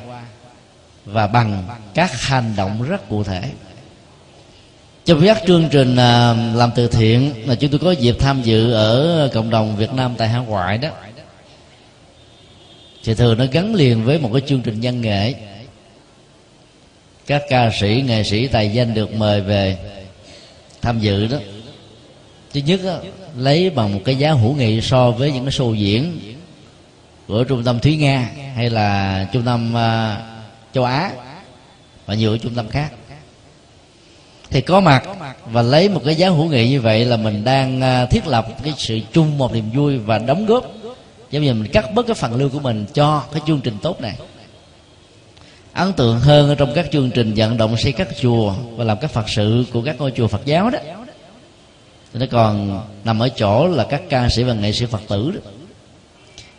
và 1.05 1.27
bằng 1.27 1.65
các 1.95 2.23
hành 2.23 2.53
động 2.57 2.83
rất 2.83 3.09
cụ 3.09 3.25
thể. 3.25 3.43
Trong 5.05 5.27
các 5.27 5.43
chương 5.47 5.69
trình 5.71 5.97
à, 5.97 6.35
làm 6.55 6.71
từ 6.75 6.89
thiện 6.89 7.33
mà 7.47 7.55
chúng 7.55 7.71
tôi 7.71 7.81
có 7.81 7.91
dịp 7.91 8.17
tham 8.19 8.43
dự 8.43 8.73
ở 8.73 9.29
cộng 9.35 9.51
đồng 9.51 9.77
Việt 9.77 9.93
Nam 9.93 10.15
tại 10.19 10.29
hải 10.29 10.41
ngoại 10.47 10.79
đó. 10.79 10.89
Thì 13.05 13.15
thường 13.15 13.39
nó 13.39 13.45
gắn 13.53 13.75
liền 13.75 14.05
với 14.05 14.19
một 14.19 14.31
cái 14.33 14.43
chương 14.47 14.61
trình 14.61 14.79
văn 14.83 15.01
nghệ. 15.01 15.35
Các 17.27 17.43
ca 17.49 17.71
sĩ 17.81 18.05
nghệ 18.07 18.23
sĩ 18.25 18.47
tài 18.47 18.73
danh 18.73 18.95
được 18.95 19.15
mời 19.15 19.41
về 19.41 19.79
tham 20.83 21.01
dự 21.01 21.27
đó. 21.27 21.39
Thứ 22.53 22.61
nhất 22.61 22.81
đó, 22.85 22.99
lấy 23.37 23.71
bằng 23.71 23.95
một 23.95 24.01
cái 24.05 24.17
giá 24.17 24.33
hữu 24.33 24.55
nghị 24.55 24.81
so 24.81 25.11
với 25.11 25.33
những 25.33 25.45
cái 25.45 25.53
show 25.53 25.75
diễn 25.75 26.21
của 27.27 27.45
trung 27.45 27.65
tâm 27.65 27.81
thúy 27.81 27.97
nga 27.97 28.31
hay 28.57 28.71
là 28.71 29.27
trung 29.33 29.43
tâm 29.43 29.77
à, 29.77 30.17
châu 30.75 30.85
á 30.85 31.13
và 32.07 32.15
nhiều 32.15 32.39
trung 32.39 32.55
tâm 32.55 32.69
khác. 32.69 32.93
Thì 34.51 34.61
có 34.61 34.81
mặt 34.81 35.05
và 35.47 35.63
lấy 35.63 35.89
một 35.89 36.03
cái 36.05 36.15
giá 36.15 36.29
hữu 36.29 36.47
nghị 36.47 36.69
như 36.69 36.81
vậy 36.81 37.05
là 37.05 37.17
mình 37.17 37.45
đang 37.45 37.81
à, 37.81 38.07
thiết 38.07 38.27
lập 38.27 38.49
cái 38.65 38.75
sự 38.77 39.01
chung 39.13 39.39
một 39.39 39.53
niềm 39.53 39.71
vui 39.75 39.99
và 39.99 40.19
đóng 40.19 40.47
góp. 40.47 40.67
Giống 41.31 41.43
như 41.43 41.55
mình 41.55 41.73
cắt 41.73 41.95
bớt 41.95 42.07
cái 42.07 42.15
phần 42.15 42.35
lương 42.35 42.51
của 42.51 42.61
mình 42.61 42.87
cho 42.95 43.25
cái 43.33 43.43
chương 43.47 43.61
trình 43.61 43.77
tốt 43.83 44.01
này. 44.01 44.15
Ấn 45.73 45.93
tượng 45.93 46.21
hơn 46.21 46.49
ở 46.49 46.55
trong 46.55 46.73
các 46.75 46.87
chương 46.93 47.11
trình 47.11 47.33
vận 47.37 47.57
động 47.57 47.77
xây 47.77 47.93
các 47.93 48.09
chùa 48.21 48.55
và 48.77 48.85
làm 48.85 48.99
các 49.01 49.11
phật 49.11 49.29
sự 49.29 49.65
của 49.73 49.83
các 49.83 49.97
ngôi 49.99 50.13
chùa 50.17 50.27
phật 50.27 50.45
giáo 50.45 50.71
đó. 50.71 50.79
Thì 52.13 52.21
nó 52.21 52.27
còn 52.31 52.83
nằm 53.05 53.19
ở 53.19 53.29
chỗ 53.29 53.67
là 53.67 53.87
các 53.91 54.03
ca 54.09 54.29
sĩ 54.29 54.43
và 54.43 54.55
nghệ 54.55 54.73
sĩ 54.73 54.87
phật 54.87 55.03
tử 55.09 55.31
đó. 55.31 55.51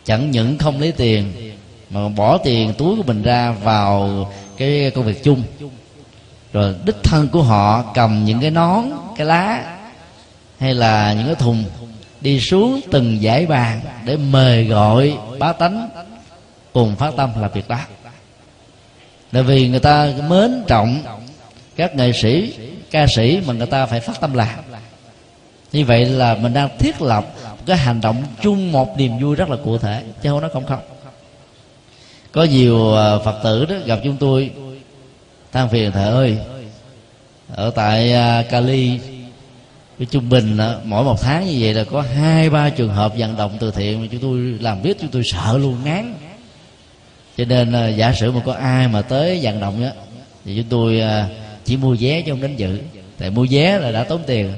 Chẳng 0.05 0.31
những 0.31 0.57
không 0.57 0.79
lấy 0.79 0.91
tiền 0.91 1.50
mà 1.91 2.09
bỏ 2.09 2.37
tiền 2.37 2.73
túi 2.77 2.97
của 2.97 3.03
mình 3.03 3.23
ra 3.23 3.51
vào 3.51 4.09
cái 4.57 4.91
công 4.95 5.05
việc 5.05 5.23
chung. 5.23 5.43
Rồi 6.53 6.75
đích 6.85 7.03
thân 7.03 7.27
của 7.27 7.41
họ 7.41 7.83
cầm 7.93 8.25
những 8.25 8.41
cái 8.41 8.51
nón, 8.51 8.85
cái 9.17 9.27
lá, 9.27 9.77
hay 10.59 10.73
là 10.73 11.13
những 11.13 11.25
cái 11.25 11.35
thùng, 11.35 11.63
đi 12.21 12.39
xuống 12.39 12.81
từng 12.91 13.21
giải 13.21 13.45
bàn 13.45 13.81
để 14.05 14.17
mời 14.17 14.65
gọi 14.65 15.17
bá 15.39 15.53
tánh 15.53 15.89
cùng 16.73 16.95
phát 16.95 17.13
tâm 17.17 17.29
là 17.41 17.47
việc 17.47 17.67
đó. 17.67 17.79
Tại 19.31 19.43
vì 19.43 19.67
người 19.67 19.79
ta 19.79 20.13
mến 20.29 20.63
trọng 20.67 20.99
các 21.75 21.95
nghệ 21.95 22.11
sĩ, 22.11 22.53
ca 22.91 23.07
sĩ 23.07 23.41
mà 23.45 23.53
người 23.53 23.67
ta 23.67 23.85
phải 23.85 23.99
phát 23.99 24.21
tâm 24.21 24.33
làm. 24.33 24.59
Như 25.71 25.85
vậy 25.85 26.05
là 26.05 26.35
mình 26.35 26.53
đang 26.53 26.77
thiết 26.77 27.01
lập 27.01 27.25
cái 27.65 27.77
hành 27.77 28.01
động 28.01 28.23
chung 28.41 28.71
một 28.71 28.97
niềm 28.97 29.19
vui 29.19 29.35
rất 29.35 29.49
là 29.49 29.57
cụ 29.63 29.77
thể, 29.77 30.03
chứ 30.21 30.29
không 30.29 30.41
nói 30.41 30.49
không 30.53 30.65
không 30.65 30.79
có 32.31 32.43
nhiều 32.43 32.95
à, 32.95 33.17
phật 33.17 33.39
tử 33.43 33.65
đó 33.65 33.75
gặp 33.85 33.99
chúng 34.03 34.17
tôi. 34.17 34.51
Than 35.51 35.69
phiền 35.69 35.91
thầy 35.91 36.03
ơi 36.03 36.37
ở 37.55 37.69
tại 37.69 38.13
à, 38.13 38.43
Cali 38.49 38.99
cái 39.99 40.07
trung 40.11 40.29
bình 40.29 40.57
đó, 40.57 40.75
mỗi 40.83 41.03
một 41.03 41.21
tháng 41.21 41.45
như 41.45 41.57
vậy 41.59 41.73
là 41.73 41.83
có 41.83 42.01
hai 42.01 42.49
ba 42.49 42.69
trường 42.69 42.93
hợp 42.93 43.13
vận 43.17 43.37
động 43.37 43.57
từ 43.59 43.71
thiện 43.71 44.01
mà 44.01 44.07
chúng 44.11 44.21
tôi 44.21 44.39
làm 44.39 44.81
biết 44.81 44.97
chúng 44.99 45.09
tôi 45.09 45.21
sợ 45.25 45.57
luôn 45.57 45.77
ngán. 45.83 46.13
Cho 47.37 47.45
nên 47.45 47.95
giả 47.97 48.13
sử 48.13 48.31
mà 48.31 48.41
có 48.45 48.53
ai 48.53 48.87
mà 48.87 49.01
tới 49.01 49.39
vận 49.41 49.59
động 49.59 49.83
á 49.83 49.91
thì 50.45 50.55
chúng 50.55 50.65
tôi 50.69 51.01
chỉ 51.65 51.77
mua 51.77 51.95
vé 51.99 52.21
chứ 52.21 52.31
không 52.31 52.41
đến 52.41 52.55
dự. 52.55 52.79
Tại 53.17 53.29
mua 53.29 53.45
vé 53.49 53.79
là 53.79 53.91
đã 53.91 54.03
tốn 54.03 54.21
tiền. 54.27 54.53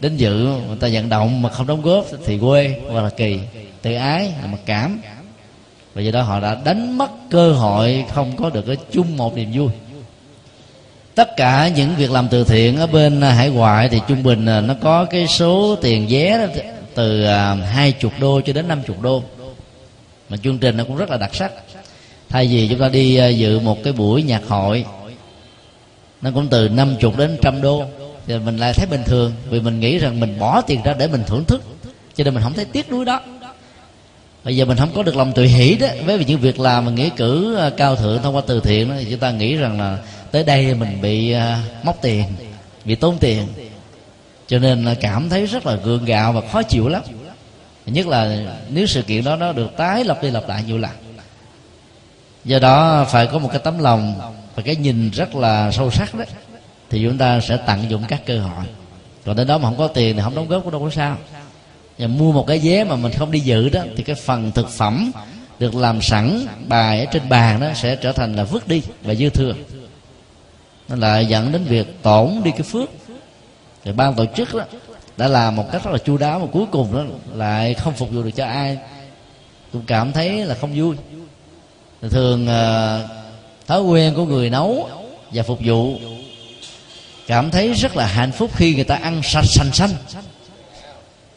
Đến 0.00 0.16
dự 0.16 0.34
người 0.68 0.76
ta 0.80 0.88
vận 0.92 1.08
động 1.08 1.42
mà 1.42 1.48
không 1.48 1.66
đóng 1.66 1.82
góp 1.82 2.06
thì 2.26 2.38
quê 2.38 2.80
hoặc 2.90 3.02
là 3.02 3.10
kỳ. 3.10 3.38
Tự 3.82 3.94
ái 3.94 4.32
là 4.42 4.46
mặc 4.46 4.60
cảm 4.66 5.00
và 5.94 6.02
do 6.02 6.10
đó 6.10 6.22
họ 6.22 6.40
đã 6.40 6.56
đánh 6.64 6.98
mất 6.98 7.10
cơ 7.30 7.52
hội 7.52 8.04
không 8.14 8.36
có 8.36 8.50
được 8.50 8.66
cái 8.66 8.76
chung 8.92 9.16
một 9.16 9.36
niềm 9.36 9.50
vui. 9.54 9.68
Tất 11.14 11.36
cả 11.36 11.68
những 11.68 11.94
việc 11.96 12.10
làm 12.10 12.28
từ 12.28 12.44
thiện 12.44 12.76
ở 12.76 12.86
bên 12.86 13.20
hải 13.20 13.50
ngoại 13.50 13.88
thì 13.88 14.00
trung 14.08 14.22
bình 14.22 14.46
à, 14.46 14.60
nó 14.60 14.74
có 14.80 15.04
cái 15.04 15.26
số 15.26 15.76
tiền 15.82 16.06
vé 16.10 16.48
từ 16.94 17.24
à, 17.24 17.54
hai 17.54 17.92
chục 17.92 18.12
đô 18.20 18.40
cho 18.40 18.52
đến 18.52 18.68
năm 18.68 18.82
chục 18.86 19.02
đô. 19.02 19.22
Mà 20.28 20.36
chương 20.36 20.58
trình 20.58 20.76
nó 20.76 20.84
cũng 20.84 20.96
rất 20.96 21.10
là 21.10 21.16
đặc 21.16 21.34
sắc. 21.34 21.52
Thay 22.28 22.46
vì 22.46 22.68
chúng 22.68 22.78
ta 22.78 22.88
đi 22.88 23.16
à, 23.16 23.28
dự 23.28 23.60
một 23.60 23.84
cái 23.84 23.92
buổi 23.92 24.22
nhạc 24.22 24.42
hội, 24.48 24.84
nó 26.22 26.30
cũng 26.34 26.48
từ 26.48 26.68
năm 26.68 26.96
chục 27.00 27.18
đến 27.18 27.38
trăm 27.42 27.62
đô. 27.62 27.84
Thì 28.26 28.38
mình 28.38 28.56
lại 28.56 28.72
thấy 28.72 28.86
bình 28.86 29.02
thường, 29.06 29.32
vì 29.50 29.60
mình 29.60 29.80
nghĩ 29.80 29.98
rằng 29.98 30.20
mình 30.20 30.38
bỏ 30.38 30.60
tiền 30.60 30.82
ra 30.82 30.94
để 30.98 31.08
mình 31.08 31.22
thưởng 31.26 31.44
thức. 31.44 31.62
Cho 32.14 32.24
nên 32.24 32.34
mình 32.34 32.42
không 32.42 32.52
thấy 32.52 32.64
tiếc 32.64 32.90
nuối 32.90 33.04
đó 33.04 33.20
bây 34.44 34.56
giờ 34.56 34.64
mình 34.64 34.78
không 34.78 34.92
có 34.94 35.02
được 35.02 35.16
lòng 35.16 35.32
tùy 35.32 35.48
hỷ 35.48 35.76
đó. 35.76 35.86
Với 36.04 36.24
những 36.24 36.40
việc 36.40 36.60
làm 36.60 36.84
mà 36.84 36.92
nghĩa 36.92 37.08
cử 37.08 37.56
à, 37.56 37.70
cao 37.76 37.96
thượng 37.96 38.22
thông 38.22 38.36
qua 38.36 38.42
từ 38.46 38.60
thiện 38.60 38.88
đó, 38.88 38.94
thì 38.98 39.06
chúng 39.10 39.18
ta 39.18 39.30
nghĩ 39.30 39.56
rằng 39.56 39.80
là 39.80 39.98
tới 40.30 40.44
đây 40.44 40.74
mình 40.74 41.00
bị 41.02 41.32
à, 41.32 41.62
móc 41.82 42.02
tiền 42.02 42.24
bị 42.84 42.94
tốn 42.94 43.18
tiền. 43.18 43.46
Cho 44.46 44.58
nên 44.58 44.84
là 44.84 44.94
cảm 44.94 45.28
thấy 45.28 45.46
rất 45.46 45.66
là 45.66 45.74
gượng 45.74 46.04
gạo 46.04 46.32
và 46.32 46.40
khó 46.52 46.62
chịu 46.62 46.88
lắm. 46.88 47.02
Nhất 47.86 48.06
là 48.06 48.38
nếu 48.68 48.86
sự 48.86 49.02
kiện 49.02 49.24
đó 49.24 49.36
nó 49.36 49.52
được 49.52 49.76
tái 49.76 50.04
lập 50.04 50.18
đi 50.22 50.30
lặp 50.30 50.48
lại 50.48 50.62
nhiều 50.66 50.78
lần. 50.78 50.90
Do 52.44 52.58
đó 52.58 53.04
phải 53.10 53.26
có 53.26 53.38
một 53.38 53.48
cái 53.52 53.60
tấm 53.64 53.78
lòng 53.78 54.14
và 54.54 54.62
cái 54.62 54.76
nhìn 54.76 55.10
rất 55.10 55.34
là 55.34 55.72
sâu 55.72 55.90
sắc 55.90 56.14
đấy 56.14 56.26
thì 56.90 57.02
chúng 57.04 57.18
ta 57.18 57.40
sẽ 57.40 57.58
tận 57.66 57.90
dụng 57.90 58.02
các 58.08 58.26
cơ 58.26 58.40
hội. 58.40 58.64
Còn 59.24 59.36
đến 59.36 59.46
đó 59.46 59.58
mà 59.58 59.68
không 59.68 59.78
có 59.78 59.88
tiền 59.88 60.16
thì 60.16 60.22
không 60.22 60.34
đóng 60.34 60.48
góp 60.48 60.62
cũng 60.62 60.72
đâu 60.72 60.80
có 60.80 60.90
sao 60.90 61.16
và 61.98 62.06
mua 62.06 62.32
một 62.32 62.46
cái 62.46 62.58
vé 62.58 62.84
mà 62.84 62.96
mình 62.96 63.12
không 63.12 63.30
đi 63.30 63.40
dự 63.40 63.68
đó, 63.68 63.80
thì 63.96 64.02
cái 64.02 64.16
phần 64.16 64.52
thực 64.52 64.68
phẩm 64.68 65.12
được 65.58 65.74
làm 65.74 66.02
sẵn, 66.02 66.46
bài 66.68 67.00
ở 67.00 67.04
trên 67.04 67.28
bàn 67.28 67.60
đó 67.60 67.68
sẽ 67.74 67.96
trở 67.96 68.12
thành 68.12 68.36
là 68.36 68.44
vứt 68.44 68.68
đi 68.68 68.82
và 69.02 69.14
dư 69.14 69.30
thừa. 69.30 69.54
Nó 70.88 70.96
lại 70.96 71.26
dẫn 71.26 71.52
đến 71.52 71.64
việc 71.64 72.02
tổn 72.02 72.40
đi 72.44 72.50
cái 72.50 72.62
phước. 72.62 72.90
Thì 73.84 73.92
ban 73.92 74.14
tổ 74.14 74.24
chức 74.36 74.54
đó 74.54 74.64
đã 75.16 75.28
làm 75.28 75.56
một 75.56 75.72
cách 75.72 75.84
rất 75.84 75.90
là 75.90 75.98
chu 75.98 76.16
đáo, 76.16 76.38
mà 76.38 76.46
cuối 76.52 76.66
cùng 76.72 76.94
đó 76.94 77.04
lại 77.34 77.74
không 77.74 77.94
phục 77.94 78.10
vụ 78.10 78.22
được 78.22 78.30
cho 78.30 78.46
ai. 78.46 78.78
Cũng 79.72 79.82
cảm 79.86 80.12
thấy 80.12 80.46
là 80.46 80.54
không 80.54 80.72
vui. 80.76 80.96
Thường 82.10 82.46
ờ, 82.46 83.08
thói 83.66 83.82
quen 83.82 84.14
của 84.14 84.24
người 84.24 84.50
nấu 84.50 84.88
và 85.32 85.42
phục 85.42 85.58
vụ 85.64 85.98
cảm 87.26 87.50
thấy 87.50 87.72
rất 87.74 87.96
là 87.96 88.06
hạnh 88.06 88.32
phúc 88.32 88.50
khi 88.54 88.74
người 88.74 88.84
ta 88.84 88.94
ăn 88.94 89.20
sạch 89.24 89.44
sành 89.44 89.72
xanh 89.72 89.90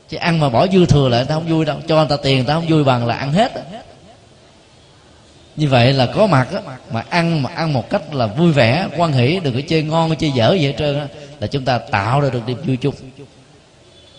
chứ 0.10 0.18
ăn 0.18 0.40
mà 0.40 0.50
bỏ 0.50 0.68
dư 0.68 0.86
thừa 0.86 1.10
lại 1.10 1.20
người 1.20 1.28
ta 1.28 1.36
không 1.36 1.48
vui 1.48 1.66
đâu. 1.66 1.78
Cho 1.88 1.96
người 1.96 2.06
ta 2.10 2.18
tiền 2.24 2.36
người 2.36 2.46
ta 2.46 2.54
không 2.54 2.68
vui 2.68 2.84
bằng 2.84 3.08
là 3.08 3.16
ăn 3.16 3.34
hết. 3.34 3.52
Như 5.56 5.70
vậy 5.70 5.94
là 5.94 6.06
có 6.06 6.28
mặt 6.28 6.48
á, 6.54 6.62
mà 6.92 7.04
ăn 7.10 7.44
mà 7.44 7.50
ăn 7.56 7.74
một 7.74 7.90
cách 7.90 8.14
là 8.14 8.28
vui 8.28 8.52
vẻ 8.52 8.88
quan 8.98 9.14
hỷ 9.14 9.40
đừng 9.44 9.54
có 9.54 9.62
chơi 9.68 9.84
ngon 9.84 10.16
chơi 10.16 10.32
dở 10.32 10.54
gì 10.54 10.66
hết 10.66 10.74
trơn 10.78 11.00
á, 11.00 11.08
là 11.40 11.48
chúng 11.48 11.66
ta 11.66 11.78
tạo 11.78 12.22
ra 12.22 12.30
được 12.30 12.42
niềm 12.48 12.58
vui 12.66 12.78
chung. 12.78 12.96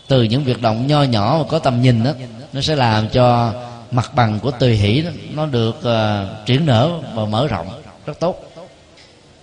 Từ 0.09 0.23
những 0.23 0.45
việc 0.45 0.63
động 0.63 0.87
nho 0.87 1.03
nhỏ 1.03 1.37
mà 1.39 1.45
có 1.49 1.59
tầm 1.59 1.83
nhìn 1.83 2.05
đó 2.05 2.11
nó 2.53 2.61
sẽ 2.61 2.77
làm 2.77 3.09
cho 3.09 3.53
mặt 3.91 4.13
bằng 4.15 4.41
của 4.41 4.51
tùy 4.51 4.75
hỷ 4.77 5.03
đó, 5.03 5.11
nó 5.35 5.47
được 5.47 5.77
uh, 5.79 6.47
triển 6.47 6.67
nở 6.67 6.91
và 7.15 7.25
mở 7.25 7.47
rộng 7.47 7.69
rất 8.07 8.21
tốt. 8.21 8.45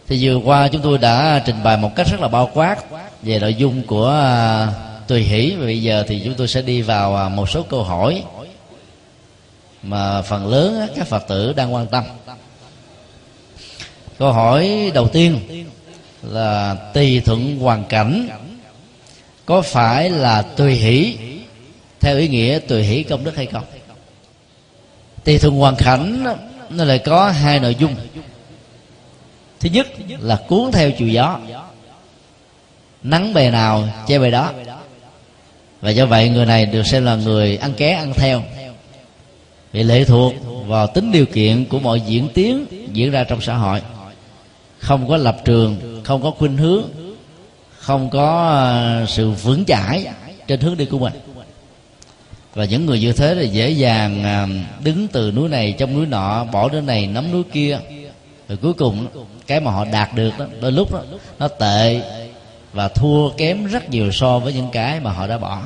Thì 0.07 0.27
vừa 0.27 0.35
qua 0.35 0.67
chúng 0.67 0.81
tôi 0.81 0.97
đã 0.97 1.41
trình 1.45 1.63
bày 1.63 1.77
một 1.77 1.95
cách 1.95 2.07
rất 2.11 2.19
là 2.21 2.27
bao 2.27 2.49
quát 2.53 2.75
về 3.21 3.39
nội 3.39 3.53
dung 3.53 3.81
của 3.87 4.07
uh, 4.69 4.92
tùy 5.13 5.23
hỷ 5.23 5.55
và 5.55 5.65
bây 5.65 5.81
giờ 5.81 6.03
thì 6.07 6.21
chúng 6.23 6.33
tôi 6.33 6.47
sẽ 6.47 6.61
đi 6.61 6.81
vào 6.81 7.15
à, 7.15 7.29
một 7.29 7.49
số 7.49 7.63
câu 7.63 7.83
hỏi 7.83 8.23
mà 9.83 10.21
phần 10.21 10.47
lớn 10.47 10.87
các 10.95 11.07
phật 11.07 11.27
tử 11.27 11.53
đang 11.53 11.73
quan 11.73 11.87
tâm. 11.87 12.03
Câu 14.19 14.31
hỏi 14.31 14.91
đầu 14.93 15.07
tiên 15.07 15.39
là 16.21 16.75
tùy 16.93 17.21
thuận 17.25 17.59
hoàn 17.59 17.85
cảnh, 17.85 18.29
có 19.45 19.61
phải 19.61 20.09
là 20.09 20.41
tùy 20.41 20.73
hỷ? 20.73 21.17
Theo 21.99 22.17
ý 22.17 22.27
nghĩa 22.27 22.59
tùy 22.67 22.83
hỷ 22.83 23.03
công 23.03 23.23
đức 23.23 23.35
hay 23.35 23.45
không? 23.45 23.63
Tùy 25.23 25.39
thuận 25.39 25.55
hoàn 25.55 25.75
cảnh, 25.75 26.25
nó 26.69 26.83
lại 26.83 26.99
có 26.99 27.29
hai 27.29 27.59
nội 27.59 27.75
dung. 27.79 27.95
Thứ 29.59 29.69
nhất 29.69 29.87
là 30.19 30.39
cuốn 30.47 30.71
theo 30.71 30.91
chiều 30.91 31.07
gió. 31.07 31.39
Nắng 33.03 33.33
bề 33.33 33.49
nào, 33.49 33.87
che 34.07 34.19
bề 34.19 34.31
đó 34.31 34.51
và 35.83 35.89
do 35.89 36.05
vậy 36.05 36.29
người 36.29 36.45
này 36.45 36.65
được 36.65 36.87
xem 36.87 37.05
là 37.05 37.15
người 37.15 37.57
ăn 37.57 37.73
ké 37.73 37.91
ăn 37.91 38.13
theo. 38.13 38.43
Bị 39.73 39.83
lệ 39.83 40.03
thuộc 40.03 40.33
vào 40.67 40.87
tính 40.87 41.11
điều 41.11 41.25
kiện 41.25 41.65
của 41.65 41.79
mọi 41.79 42.01
diễn 42.01 42.29
tiến 42.33 42.65
diễn 42.93 43.11
ra 43.11 43.23
trong 43.23 43.41
xã 43.41 43.55
hội. 43.55 43.81
Không 44.79 45.07
có 45.09 45.17
lập 45.17 45.37
trường 45.45 46.01
không 46.03 46.23
có 46.23 46.31
khuynh 46.31 46.57
hướng 46.57 46.83
không 47.77 48.09
có 48.09 48.49
à, 48.49 49.05
sự 49.07 49.31
vững 49.31 49.65
chãi 49.65 50.05
trên 50.47 50.59
hướng 50.59 50.77
đi 50.77 50.85
của 50.85 50.99
mình. 50.99 51.13
Và 52.53 52.65
những 52.65 52.85
người 52.85 52.99
như 52.99 53.13
thế 53.13 53.35
thì 53.35 53.47
dễ 53.47 53.69
dàng 53.69 54.23
à, 54.23 54.47
đứng 54.83 55.07
từ 55.07 55.31
núi 55.31 55.49
này 55.49 55.75
trong 55.77 55.93
núi 55.93 56.05
nọ 56.05 56.45
bỏ 56.45 56.69
đến 56.69 56.85
này 56.85 57.07
nắm 57.07 57.31
núi 57.31 57.43
kia. 57.51 57.79
Rồi 58.49 58.57
cuối 58.61 58.73
cùng 58.73 59.07
cái 59.47 59.59
mà 59.59 59.71
họ 59.71 59.85
đạt 59.85 60.15
được 60.15 60.31
đó 60.39 60.45
đôi 60.61 60.71
lúc 60.71 60.93
đó, 60.93 61.01
nó 61.39 61.47
tệ 61.47 62.01
và 62.73 62.87
thua 62.87 63.29
kém 63.29 63.65
rất 63.65 63.89
nhiều 63.89 64.11
so 64.11 64.39
với 64.39 64.53
những 64.53 64.69
cái 64.71 64.99
mà 64.99 65.11
họ 65.11 65.27
đã 65.27 65.37
bỏ. 65.37 65.61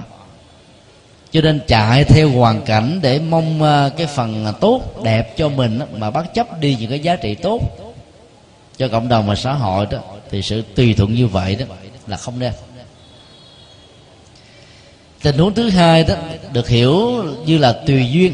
Cho 1.31 1.41
nên 1.41 1.59
chạy 1.67 2.03
theo 2.03 2.29
hoàn 2.29 2.61
cảnh 2.61 2.99
để 3.01 3.19
mong 3.19 3.61
ờ, 3.61 3.89
cái 3.97 4.07
phần 4.07 4.53
tốt, 4.61 4.81
đẹp 5.03 5.37
cho 5.37 5.49
mình 5.49 5.79
mà 5.97 6.11
bất 6.11 6.33
chấp 6.33 6.59
đi 6.59 6.77
những 6.79 6.89
cái 6.89 6.99
giá 6.99 7.15
trị 7.15 7.35
tốt 7.35 7.61
cho 8.77 8.87
cộng 8.87 9.09
đồng 9.09 9.27
và 9.27 9.35
xã 9.35 9.53
hội 9.53 9.85
đó, 9.85 9.99
thì 10.31 10.41
sự 10.41 10.61
tùy 10.61 10.93
thuận 10.93 11.13
như 11.13 11.27
vậy 11.27 11.55
đó 11.55 11.65
là 12.07 12.17
không 12.17 12.39
nên. 12.39 12.53
Tình 15.21 15.37
huống 15.37 15.53
thứ 15.53 15.69
hai 15.69 16.03
đó, 16.03 16.15
được 16.53 16.67
hiểu 16.67 17.23
như 17.45 17.57
là 17.57 17.73
tùy 17.73 18.11
duyên. 18.11 18.33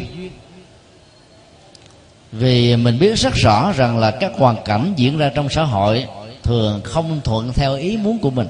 Vì 2.31 2.75
mình 2.75 2.99
biết 2.99 3.19
rất 3.19 3.33
rõ 3.33 3.71
rằng 3.71 3.97
là 3.97 4.11
các 4.11 4.31
hoàn 4.37 4.63
cảnh 4.65 4.93
diễn 4.95 5.17
ra 5.17 5.31
trong 5.35 5.49
xã 5.49 5.63
hội 5.63 6.05
thường 6.43 6.81
không 6.83 7.21
thuận 7.23 7.53
theo 7.53 7.75
ý 7.75 7.97
muốn 7.97 8.19
của 8.19 8.29
mình. 8.29 8.47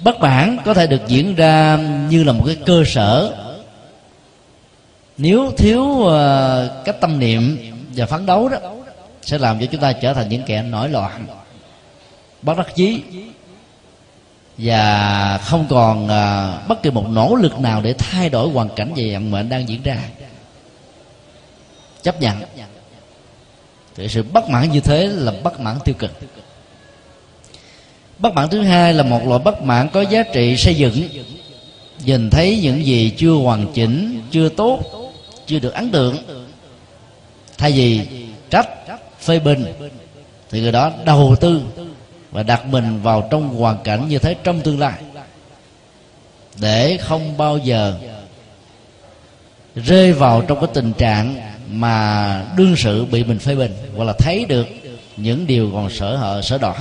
Bất 0.00 0.20
bản 0.20 0.58
có 0.64 0.74
thể 0.74 0.86
được 0.86 1.00
diễn 1.06 1.34
ra 1.34 1.76
như 2.10 2.24
là 2.24 2.32
một 2.32 2.44
cái 2.46 2.56
cơ 2.66 2.82
sở. 2.86 3.36
Nếu 5.16 5.50
thiếu 5.56 5.82
uh, 5.82 6.10
cái 6.84 6.94
tâm 7.00 7.18
niệm 7.18 7.58
và 7.96 8.06
phấn 8.06 8.26
đấu 8.26 8.48
đó 8.48 8.58
sẽ 9.22 9.38
làm 9.38 9.60
cho 9.60 9.66
chúng 9.66 9.80
ta 9.80 9.92
trở 9.92 10.14
thành 10.14 10.28
những 10.28 10.42
kẻ 10.46 10.62
nổi 10.62 10.88
loạn 10.88 11.26
bất 12.42 12.56
đắc 12.56 12.74
chí. 12.74 13.02
Và 14.58 15.38
không 15.38 15.66
còn 15.70 16.04
uh, 16.04 16.68
bất 16.68 16.82
kỳ 16.82 16.90
một 16.90 17.08
nỗ 17.08 17.34
lực 17.34 17.60
nào 17.60 17.82
để 17.82 17.92
thay 17.92 18.28
đổi 18.28 18.48
hoàn 18.48 18.68
cảnh 18.76 18.92
về 18.96 19.12
vận 19.12 19.30
mệnh 19.30 19.48
đang 19.48 19.68
diễn 19.68 19.82
ra. 19.82 19.98
Chấp 22.02 22.20
nhận 22.20 22.36
thì 23.98 24.08
sự 24.08 24.22
bất 24.22 24.48
mãn 24.48 24.70
như 24.70 24.80
thế 24.80 25.06
là 25.06 25.32
bất 25.42 25.60
mãn 25.60 25.78
tiêu 25.84 25.94
cực. 25.98 26.10
Bất 28.18 28.34
mãn 28.34 28.48
thứ 28.48 28.62
hai 28.62 28.94
là 28.94 29.02
một 29.02 29.26
loại 29.26 29.40
bất 29.44 29.62
mãn 29.62 29.88
có 29.88 30.00
giá 30.00 30.22
trị 30.22 30.56
xây 30.56 30.74
dựng. 30.74 31.08
Nhìn 32.04 32.30
thấy 32.30 32.60
những 32.62 32.86
gì 32.86 33.10
chưa 33.16 33.32
hoàn 33.32 33.72
chỉnh, 33.74 34.22
chưa 34.30 34.48
tốt, 34.48 34.80
chưa 35.46 35.58
được 35.58 35.74
ấn 35.74 35.90
tượng. 35.90 36.16
Thay 37.58 37.72
vì 37.72 38.00
trách, 38.50 38.68
phê 39.20 39.38
bình, 39.38 39.64
thì 40.50 40.60
người 40.60 40.72
đó 40.72 40.92
đầu 41.04 41.36
tư 41.40 41.62
và 42.30 42.42
đặt 42.42 42.66
mình 42.66 43.02
vào 43.02 43.28
trong 43.30 43.48
hoàn 43.48 43.78
cảnh 43.84 44.08
như 44.08 44.18
thế 44.18 44.34
trong 44.44 44.60
tương 44.60 44.78
lai. 44.78 44.94
Để 46.60 46.96
không 46.96 47.36
bao 47.36 47.58
giờ 47.58 47.98
rơi 49.74 50.12
vào 50.12 50.42
trong 50.42 50.60
cái 50.60 50.68
tình 50.74 50.92
trạng 50.92 51.57
mà 51.70 52.44
đương 52.56 52.76
sự 52.76 53.04
bị 53.04 53.24
mình 53.24 53.38
phê 53.38 53.54
bình, 53.54 53.72
hoặc 53.96 54.04
là 54.04 54.12
thấy 54.18 54.44
được 54.44 54.66
những 55.16 55.46
điều 55.46 55.70
còn 55.72 55.90
sở 55.90 56.16
hở 56.16 56.42
sở 56.42 56.58
đỏ. 56.58 56.76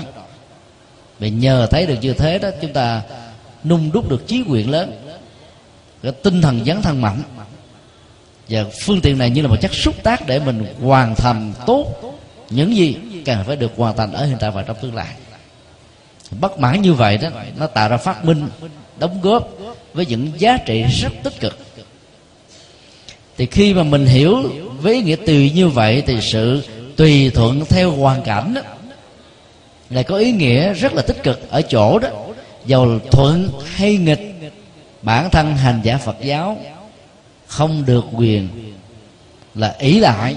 Vì 1.19 1.29
nhờ 1.29 1.67
thấy 1.71 1.85
được 1.85 1.97
như 2.01 2.13
thế 2.13 2.39
đó, 2.39 2.49
chúng 2.61 2.73
ta 2.73 3.01
nung 3.63 3.91
đúc 3.91 4.09
được 4.09 4.27
trí 4.27 4.43
quyền 4.47 4.69
lớn, 4.69 5.01
cái 6.03 6.11
tinh 6.11 6.41
thần 6.41 6.65
dấn 6.65 6.81
thân 6.81 7.01
mạnh. 7.01 7.21
Và 8.49 8.65
phương 8.81 9.01
tiện 9.01 9.17
này 9.17 9.29
như 9.29 9.41
là 9.41 9.47
một 9.47 9.61
chất 9.61 9.73
xúc 9.73 9.95
tác 10.03 10.27
để 10.27 10.39
mình 10.39 10.65
hoàn 10.81 11.15
thành 11.15 11.53
tốt 11.65 11.87
những 12.49 12.75
gì 12.75 12.95
cần 13.25 13.43
phải 13.45 13.55
được 13.55 13.71
hoàn 13.77 13.97
thành 13.97 14.13
ở 14.13 14.25
hiện 14.25 14.37
tại 14.39 14.51
và 14.51 14.63
trong 14.63 14.77
tương 14.81 14.95
lai. 14.95 15.07
Bất 16.39 16.59
mãn 16.59 16.81
như 16.81 16.93
vậy 16.93 17.17
đó, 17.17 17.29
nó 17.57 17.67
tạo 17.67 17.89
ra 17.89 17.97
phát 17.97 18.25
minh, 18.25 18.49
đóng 18.99 19.21
góp 19.21 19.49
với 19.93 20.05
những 20.05 20.31
giá 20.37 20.57
trị 20.57 20.83
rất 20.83 21.11
tích 21.23 21.39
cực 21.39 21.57
thì 23.37 23.45
khi 23.45 23.73
mà 23.73 23.83
mình 23.83 24.05
hiểu 24.05 24.51
với 24.81 25.01
nghĩa 25.01 25.15
tùy 25.15 25.51
như 25.55 25.67
vậy 25.67 26.03
thì 26.07 26.21
sự 26.21 26.63
tùy 26.95 27.29
thuận 27.29 27.65
theo 27.65 27.91
hoàn 27.91 28.21
cảnh 28.23 28.53
đó, 28.53 28.61
là 29.89 30.03
có 30.03 30.17
ý 30.17 30.31
nghĩa 30.31 30.73
rất 30.73 30.93
là 30.93 31.01
tích 31.01 31.23
cực 31.23 31.49
ở 31.49 31.61
chỗ 31.61 31.99
đó. 31.99 32.09
Dầu 32.65 32.99
thuận 33.11 33.49
hay 33.75 33.97
nghịch 33.97 34.53
bản 35.01 35.29
thân 35.29 35.57
hành 35.57 35.79
giả 35.83 35.97
phật 35.97 36.15
giáo 36.21 36.57
không 37.47 37.85
được 37.85 38.05
quyền 38.13 38.49
là 39.55 39.75
ý 39.79 39.99
lại 39.99 40.35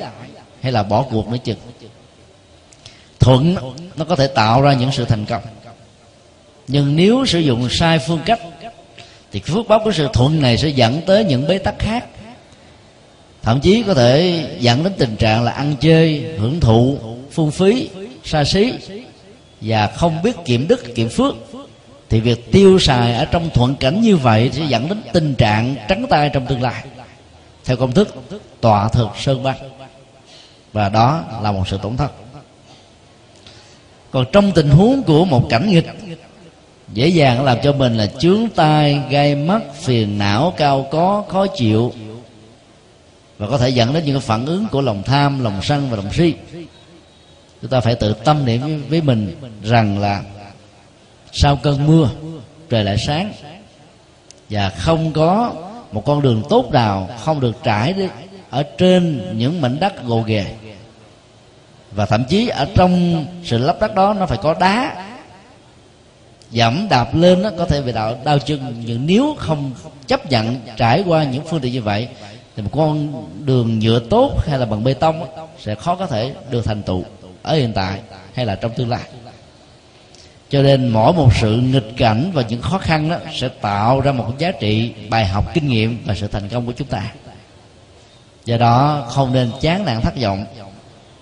hay 0.61 0.73
là 0.73 0.83
bỏ 0.83 1.03
cuộc 1.03 1.29
nữa 1.29 1.37
chừng. 1.45 1.59
Thuận 3.21 3.57
nó 3.97 4.05
có 4.05 4.17
thể 4.17 4.27
tạo 4.27 4.63
ra 4.63 4.73
những 4.73 4.93
sự 4.93 5.05
thành 5.05 5.25
công. 5.25 5.43
Nhưng 6.69 6.97
nếu 6.97 7.27
sử 7.27 7.39
dụng 7.39 7.69
sai 7.71 7.99
phương 7.99 8.21
cách 8.27 8.41
thì 9.33 9.41
phước 9.41 9.69
báo 9.69 9.81
của 9.85 9.93
sự 9.93 10.09
thuận 10.13 10.43
này 10.43 10.59
sẽ 10.59 10.69
dẫn 10.69 11.01
tới 11.07 11.25
những 11.25 11.49
bế 11.49 11.59
tắc 11.59 11.79
khác 11.79 12.05
thậm 13.43 13.61
chí 13.61 13.83
có 13.87 13.95
thể 13.95 14.47
dẫn 14.61 14.85
đến 14.85 14.93
tình 14.99 15.17
trạng 15.17 15.45
là 15.45 15.53
ăn 15.53 15.77
chơi, 15.81 16.25
hưởng 16.39 16.61
thụ, 16.61 16.99
phung 17.31 17.51
phí 17.51 17.89
xa 18.25 18.45
xí 18.45 18.73
và 19.61 19.87
không 19.87 20.23
biết 20.23 20.37
kiệm 20.45 20.69
đức, 20.69 20.95
kiệm 20.95 21.09
phước. 21.09 21.35
Thì 22.09 22.21
việc 22.21 22.53
tiêu 22.53 22.79
xài 22.79 23.15
ở 23.15 23.25
trong 23.25 23.51
thuận 23.55 23.75
cảnh 23.75 24.01
như 24.01 24.17
vậy 24.17 24.51
sẽ 24.53 24.65
dẫn 24.69 24.89
đến 24.89 25.03
tình 25.13 25.35
trạng 25.35 25.75
trắng 25.89 26.07
tay 26.11 26.31
trong 26.33 26.47
tương 26.47 26.63
lai. 26.63 26.85
Theo 27.65 27.77
công 27.77 27.93
thức, 27.93 28.15
tọa 28.61 28.89
thực 28.89 29.09
sơn 29.17 29.43
băng. 29.43 29.57
Và 30.73 30.89
đó 30.89 31.25
là 31.43 31.53
một 31.53 31.69
sự 31.69 31.79
tổn 31.83 31.97
thất. 31.97 32.13
Còn 34.11 34.25
trong 34.33 34.53
tình 34.53 34.71
huống 34.71 35.03
của 35.03 35.25
một 35.25 35.47
cảnh 35.51 35.71
nghịch, 35.71 35.87
dễ 36.93 37.09
dàng 37.09 37.45
làm 37.45 37.59
cho 37.63 37.73
mình 37.73 37.97
là 37.97 38.07
chướng 38.07 38.49
tai 38.55 39.01
gây 39.11 39.35
mắt, 39.35 39.63
phiền 39.75 40.19
não, 40.19 40.55
cao 40.57 40.89
có, 40.91 41.25
khó 41.29 41.47
chịu 41.47 41.93
và 43.41 43.47
có 43.47 43.59
thể 43.59 43.69
dẫn 43.69 43.93
đến 43.93 44.05
những 44.05 44.21
phản 44.21 44.47
ứng 44.47 44.67
của 44.69 44.81
lòng 44.81 45.03
tham 45.03 45.45
lòng 45.45 45.63
sân 45.63 45.91
và 45.91 45.97
lòng 45.97 46.13
si. 46.13 46.35
Chúng 47.63 47.71
ta 47.71 47.81
phải 47.81 47.95
tự 47.95 48.15
tâm 48.25 48.45
niệm 48.45 48.85
với 48.89 49.01
mình 49.01 49.37
rằng 49.63 49.99
là 49.99 50.23
sau 51.33 51.57
cơn 51.57 51.87
mưa 51.87 52.09
trời 52.71 52.85
lại 52.85 52.99
sáng. 52.99 53.33
Và 54.51 54.69
không 54.69 55.13
có 55.13 55.53
một 55.93 56.03
con 56.07 56.23
đường 56.23 56.43
tốt 56.49 56.71
nào 56.73 57.09
không 57.25 57.41
được 57.41 57.57
trải 57.63 57.93
đi 57.93 58.09
ở 58.51 58.63
trên 58.63 59.33
những 59.39 59.61
mảnh 59.61 59.81
đất 59.81 60.05
gồ 60.07 60.23
ghề. 60.23 60.47
Và 61.93 62.07
thậm 62.07 62.25
chí 62.25 62.49
ở 62.49 62.67
trong 62.75 63.25
sự 63.45 63.59
lấp 63.59 63.81
đất 63.81 63.95
đó 63.95 64.15
nó 64.15 64.27
phải 64.27 64.39
có 64.43 64.55
đá. 64.61 65.07
Dẫm 66.51 66.87
đạp 66.91 67.15
lên 67.15 67.43
nó 67.43 67.51
có 67.59 67.67
thể 67.67 67.83
bị 67.83 67.93
đau, 67.93 68.19
đau 68.25 68.39
chân 68.39 68.83
nhưng 68.87 69.07
nếu 69.07 69.37
không 69.39 69.73
chấp 70.07 70.31
nhận 70.31 70.57
trải 70.77 71.05
qua 71.07 71.25
những 71.25 71.45
phương 71.45 71.61
tiện 71.61 71.73
như 71.73 71.83
vậy 71.83 72.09
thì 72.61 72.65
một 72.65 72.71
con 72.73 73.27
đường 73.47 73.79
nhựa 73.79 74.01
tốt 74.11 74.33
hay 74.47 74.59
là 74.59 74.67
bằng 74.67 74.85
bê 74.85 74.95
tông 74.95 75.27
sẽ 75.59 75.75
khó 75.75 75.97
có 75.97 76.07
thể 76.07 76.35
được 76.51 76.65
thành 76.65 76.83
tựu 76.83 77.05
ở 77.43 77.55
hiện 77.55 77.73
tại 77.73 78.01
hay 78.35 78.47
là 78.47 78.55
trong 78.55 78.73
tương 78.77 78.89
lai. 78.89 79.03
Cho 80.51 80.63
nên 80.63 80.89
mỗi 80.89 81.13
một 81.13 81.29
sự 81.41 81.57
nghịch 81.57 81.97
cảnh 81.97 82.31
và 82.35 82.43
những 82.49 82.63
khó 82.63 82.79
khăn 82.79 83.09
đó 83.09 83.17
sẽ 83.35 83.49
tạo 83.49 84.01
ra 84.01 84.13
một 84.13 84.39
giá 84.39 84.53
trị 84.53 84.93
bài 85.11 85.27
học 85.27 85.55
kinh 85.55 85.69
nghiệm 85.69 86.03
và 86.07 86.15
sự 86.15 86.27
thành 86.27 86.49
công 86.49 86.67
của 86.67 86.73
chúng 86.73 86.89
ta. 86.89 87.13
Do 88.45 88.57
đó 88.57 89.07
không 89.11 89.33
nên 89.33 89.51
chán 89.61 89.85
nản 89.85 90.01
thất 90.01 90.15
vọng 90.23 90.45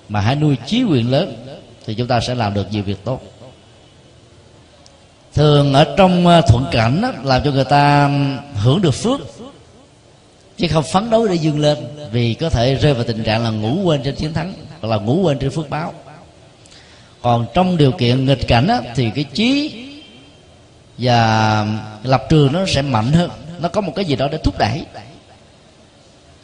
mà 0.09 0.21
hãy 0.21 0.35
nuôi 0.37 0.57
chí 0.67 0.81
nguyện 0.81 1.11
lớn 1.11 1.45
thì 1.87 1.95
chúng 1.95 2.07
ta 2.07 2.21
sẽ 2.21 2.35
làm 2.35 2.55
được 2.55 2.67
nhiều 2.71 2.83
việc 2.83 3.05
tốt. 3.05 3.23
Thường 5.35 5.73
ở 5.73 5.95
trong 5.97 6.27
à, 6.27 6.41
thuận 6.41 6.65
cảnh 6.73 7.01
đó, 7.03 7.13
làm 7.23 7.43
cho 7.45 7.51
người 7.51 7.65
ta 7.65 8.11
hưởng 8.55 8.83
được 8.83 8.95
phước 8.95 9.21
chứ 10.59 10.69
không 10.69 10.85
phấn 10.85 11.11
đấu 11.11 11.29
để 11.29 11.35
dương 11.35 11.61
lên 11.61 11.79
vì 12.13 12.35
có 12.35 12.51
thể 12.51 12.75
rơi 12.75 12.95
vào 12.95 13.05
tình 13.05 13.23
trạng 13.23 13.45
là 13.45 13.51
ngủ 13.51 13.83
quên 13.85 14.03
trên 14.03 14.15
chiến 14.15 14.33
thắng 14.33 14.55
hoặc 14.81 14.89
là 14.89 14.97
ngủ 14.97 15.21
quên 15.23 15.39
trên 15.39 15.51
phước 15.51 15.71
báo. 15.71 15.93
Còn 17.23 17.47
trong 17.55 17.77
điều 17.77 17.93
kiện 17.93 18.27
nghịch 18.27 18.49
cảnh 18.49 18.69
á, 18.69 18.81
thì 18.95 19.11
cái 19.15 19.25
trí 19.25 19.85
và 20.99 21.67
lập 22.03 22.23
trường 22.29 22.53
nó 22.53 22.67
sẽ 22.67 22.83
mạnh 22.83 23.13
hơn 23.13 23.31
nó 23.61 23.69
có 23.69 23.81
một 23.81 23.93
cái 23.97 24.05
gì 24.05 24.17
đó 24.17 24.29
để 24.33 24.39
thúc 24.45 24.59
đẩy. 24.59 24.85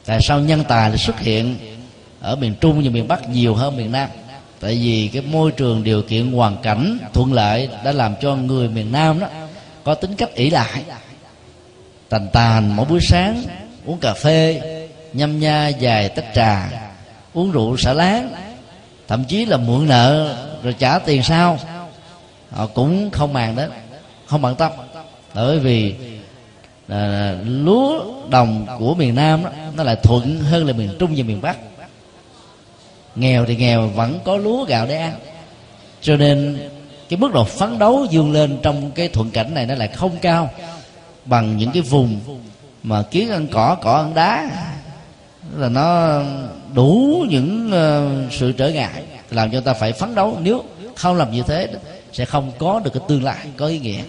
Tại 0.04 0.18
sao 0.22 0.40
nhân 0.40 0.64
tài 0.68 0.88
lại 0.88 0.98
xuất 0.98 1.20
hiện 1.20 1.56
ở 2.20 2.36
miền 2.36 2.54
trung 2.60 2.82
và 2.84 2.90
miền 2.90 3.08
bắc 3.08 3.28
nhiều 3.28 3.54
hơn 3.54 3.76
miền 3.76 3.92
nam? 3.92 4.08
Tại 4.60 4.78
vì 4.82 5.10
cái 5.12 5.22
môi 5.22 5.50
trường 5.50 5.84
điều 5.84 6.02
kiện 6.02 6.32
hoàn 6.32 6.56
cảnh 6.62 6.98
thuận 7.12 7.32
lợi 7.32 7.68
đã 7.84 7.92
làm 7.92 8.14
cho 8.22 8.36
người 8.36 8.68
miền 8.68 8.92
nam 8.92 9.20
đó 9.20 9.26
có 9.84 9.94
tính 9.94 10.14
cách 10.14 10.34
ỷ 10.34 10.50
lại. 10.50 10.82
Tành 12.08 12.28
tàn 12.32 12.76
mỗi 12.76 12.86
buổi 12.86 13.00
sáng 13.02 13.42
uống 13.86 13.98
cà 13.98 14.14
phê 14.14 14.60
nhâm 15.12 15.40
nha 15.40 15.68
dài 15.68 16.08
tách 16.08 16.34
trà 16.34 16.70
uống 17.34 17.50
rượu 17.52 17.76
xả 17.76 17.92
láng 17.92 18.34
thậm 19.08 19.24
chí 19.24 19.44
là 19.44 19.56
mượn 19.56 19.88
nợ 19.88 20.36
rồi 20.62 20.74
trả 20.78 20.98
tiền 20.98 21.22
sau. 21.22 21.58
Họ 22.50 22.66
cũng 22.66 23.10
không 23.10 23.32
màng 23.32 23.56
đến 23.56 23.70
không 24.26 24.42
bận 24.42 24.56
tâm. 24.56 24.72
Bởi 25.34 25.58
vì 25.58 25.94
à, 26.88 27.34
lúa 27.46 28.04
đồng 28.30 28.66
của 28.78 28.94
miền 28.94 29.14
nam 29.14 29.44
đó, 29.44 29.50
nó 29.76 29.82
lại 29.82 29.96
thuận 30.02 30.38
hơn 30.40 30.66
là 30.66 30.72
miền 30.72 30.96
trung 30.98 31.14
và 31.16 31.24
miền 31.24 31.40
bắc. 31.40 31.56
Nghèo 33.14 33.46
thì 33.46 33.56
nghèo 33.56 33.88
vẫn 33.88 34.18
có 34.24 34.36
lúa 34.36 34.64
gạo 34.64 34.86
để 34.86 34.96
ăn. 34.96 35.14
Cho 36.00 36.16
nên 36.16 36.68
cái 37.08 37.18
mức 37.18 37.32
độ 37.32 37.44
phấn 37.44 37.78
đấu 37.78 38.06
vươn 38.12 38.32
lên 38.32 38.58
trong 38.62 38.90
cái 38.90 39.08
thuận 39.08 39.30
cảnh 39.30 39.54
này 39.54 39.66
nó 39.66 39.74
lại 39.74 39.88
không 39.88 40.16
cao 40.22 40.50
bằng 41.24 41.56
những 41.56 41.70
cái 41.72 41.82
vùng 41.82 42.20
mà 42.84 43.02
kiến 43.02 43.30
ăn 43.30 43.46
cỏ 43.52 43.76
cỏ 43.82 43.92
ăn 43.92 44.14
đá 44.14 44.50
là 45.56 45.68
nó 45.68 46.20
đủ 46.74 47.24
những 47.28 47.70
ờ, 47.72 48.10
sự 48.30 48.52
trở 48.52 48.68
ngại 48.68 49.02
làm 49.30 49.50
cho 49.50 49.60
ta 49.60 49.74
phải 49.74 49.92
phấn 49.92 50.14
đấu. 50.14 50.38
Nếu 50.42 50.64
không 50.96 51.16
làm 51.16 51.32
như 51.32 51.42
thế 51.42 51.68
sẽ 52.12 52.24
không 52.24 52.52
có 52.58 52.80
được 52.84 52.90
cái 52.94 53.02
tương 53.08 53.24
lai 53.24 53.46
có 53.56 53.66
ý 53.66 53.78
nghĩa. 53.78 54.02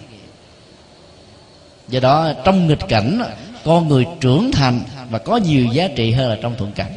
Do 1.88 2.00
đó 2.00 2.34
trong 2.44 2.68
nghịch 2.68 2.88
cảnh 2.88 3.22
con 3.64 3.88
người 3.88 4.06
trưởng 4.22 4.52
thành 4.52 4.80
và 5.10 5.20
có 5.20 5.38
nhiều 5.38 5.66
giá 5.66 5.88
trị 5.96 6.12
hơn 6.12 6.30
là 6.30 6.38
trong 6.42 6.56
thuận 6.58 6.72
cảnh. 6.72 6.92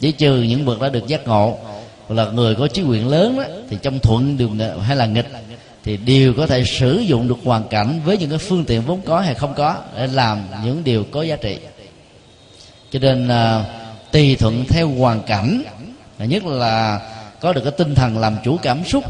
Chỉ 0.00 0.12
trừ 0.12 0.42
những 0.42 0.64
bậc 0.64 0.80
đã 0.80 0.88
được 0.88 1.06
giác 1.06 1.26
ngộ 1.26 1.58
là 2.08 2.24
người 2.24 2.54
có 2.54 2.68
trí 2.68 2.82
quyền 2.82 3.08
lớn 3.08 3.36
đó, 3.36 3.44
thì 3.70 3.78
trong 3.82 3.98
thuận 3.98 4.36
đường 4.36 4.58
hay 4.80 4.96
là 4.96 5.06
nghịch 5.06 5.28
thì 5.84 5.96
đều 5.96 6.34
có 6.34 6.46
thể 6.46 6.64
sử 6.64 6.98
dụng 6.98 7.28
được 7.28 7.38
hoàn 7.44 7.68
cảnh 7.68 8.00
với 8.04 8.18
những 8.18 8.30
cái 8.30 8.38
phương 8.38 8.64
tiện 8.64 8.82
vốn 8.82 9.00
có 9.00 9.20
hay 9.20 9.34
không 9.34 9.54
có 9.54 9.76
để 9.96 10.06
làm 10.06 10.42
những 10.64 10.84
điều 10.84 11.04
có 11.10 11.22
giá 11.22 11.36
trị. 11.36 11.58
Cho 12.90 12.98
nên 12.98 13.28
uh, 13.28 13.66
tùy 14.12 14.36
thuận 14.36 14.64
theo 14.68 14.88
hoàn 14.88 15.22
cảnh 15.22 15.62
nhất 16.18 16.44
là 16.44 17.00
có 17.40 17.52
được 17.52 17.60
cái 17.64 17.72
tinh 17.78 17.94
thần 17.94 18.18
làm 18.18 18.36
chủ 18.44 18.56
cảm 18.62 18.84
xúc 18.84 19.04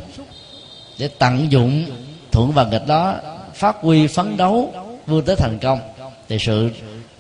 để 0.99 1.09
tận 1.19 1.53
dụng 1.53 1.85
thuận 2.33 2.53
và 2.53 2.65
nghịch 2.65 2.87
đó 2.87 3.15
phát 3.55 3.77
huy 3.81 4.07
phấn 4.07 4.37
đấu 4.37 4.73
vươn 5.07 5.25
tới 5.25 5.37
thành 5.37 5.59
công 5.59 5.79
thì 6.29 6.39
sự 6.39 6.71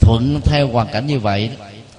thuận 0.00 0.40
theo 0.44 0.68
hoàn 0.68 0.86
cảnh 0.92 1.06
như 1.06 1.18
vậy 1.18 1.50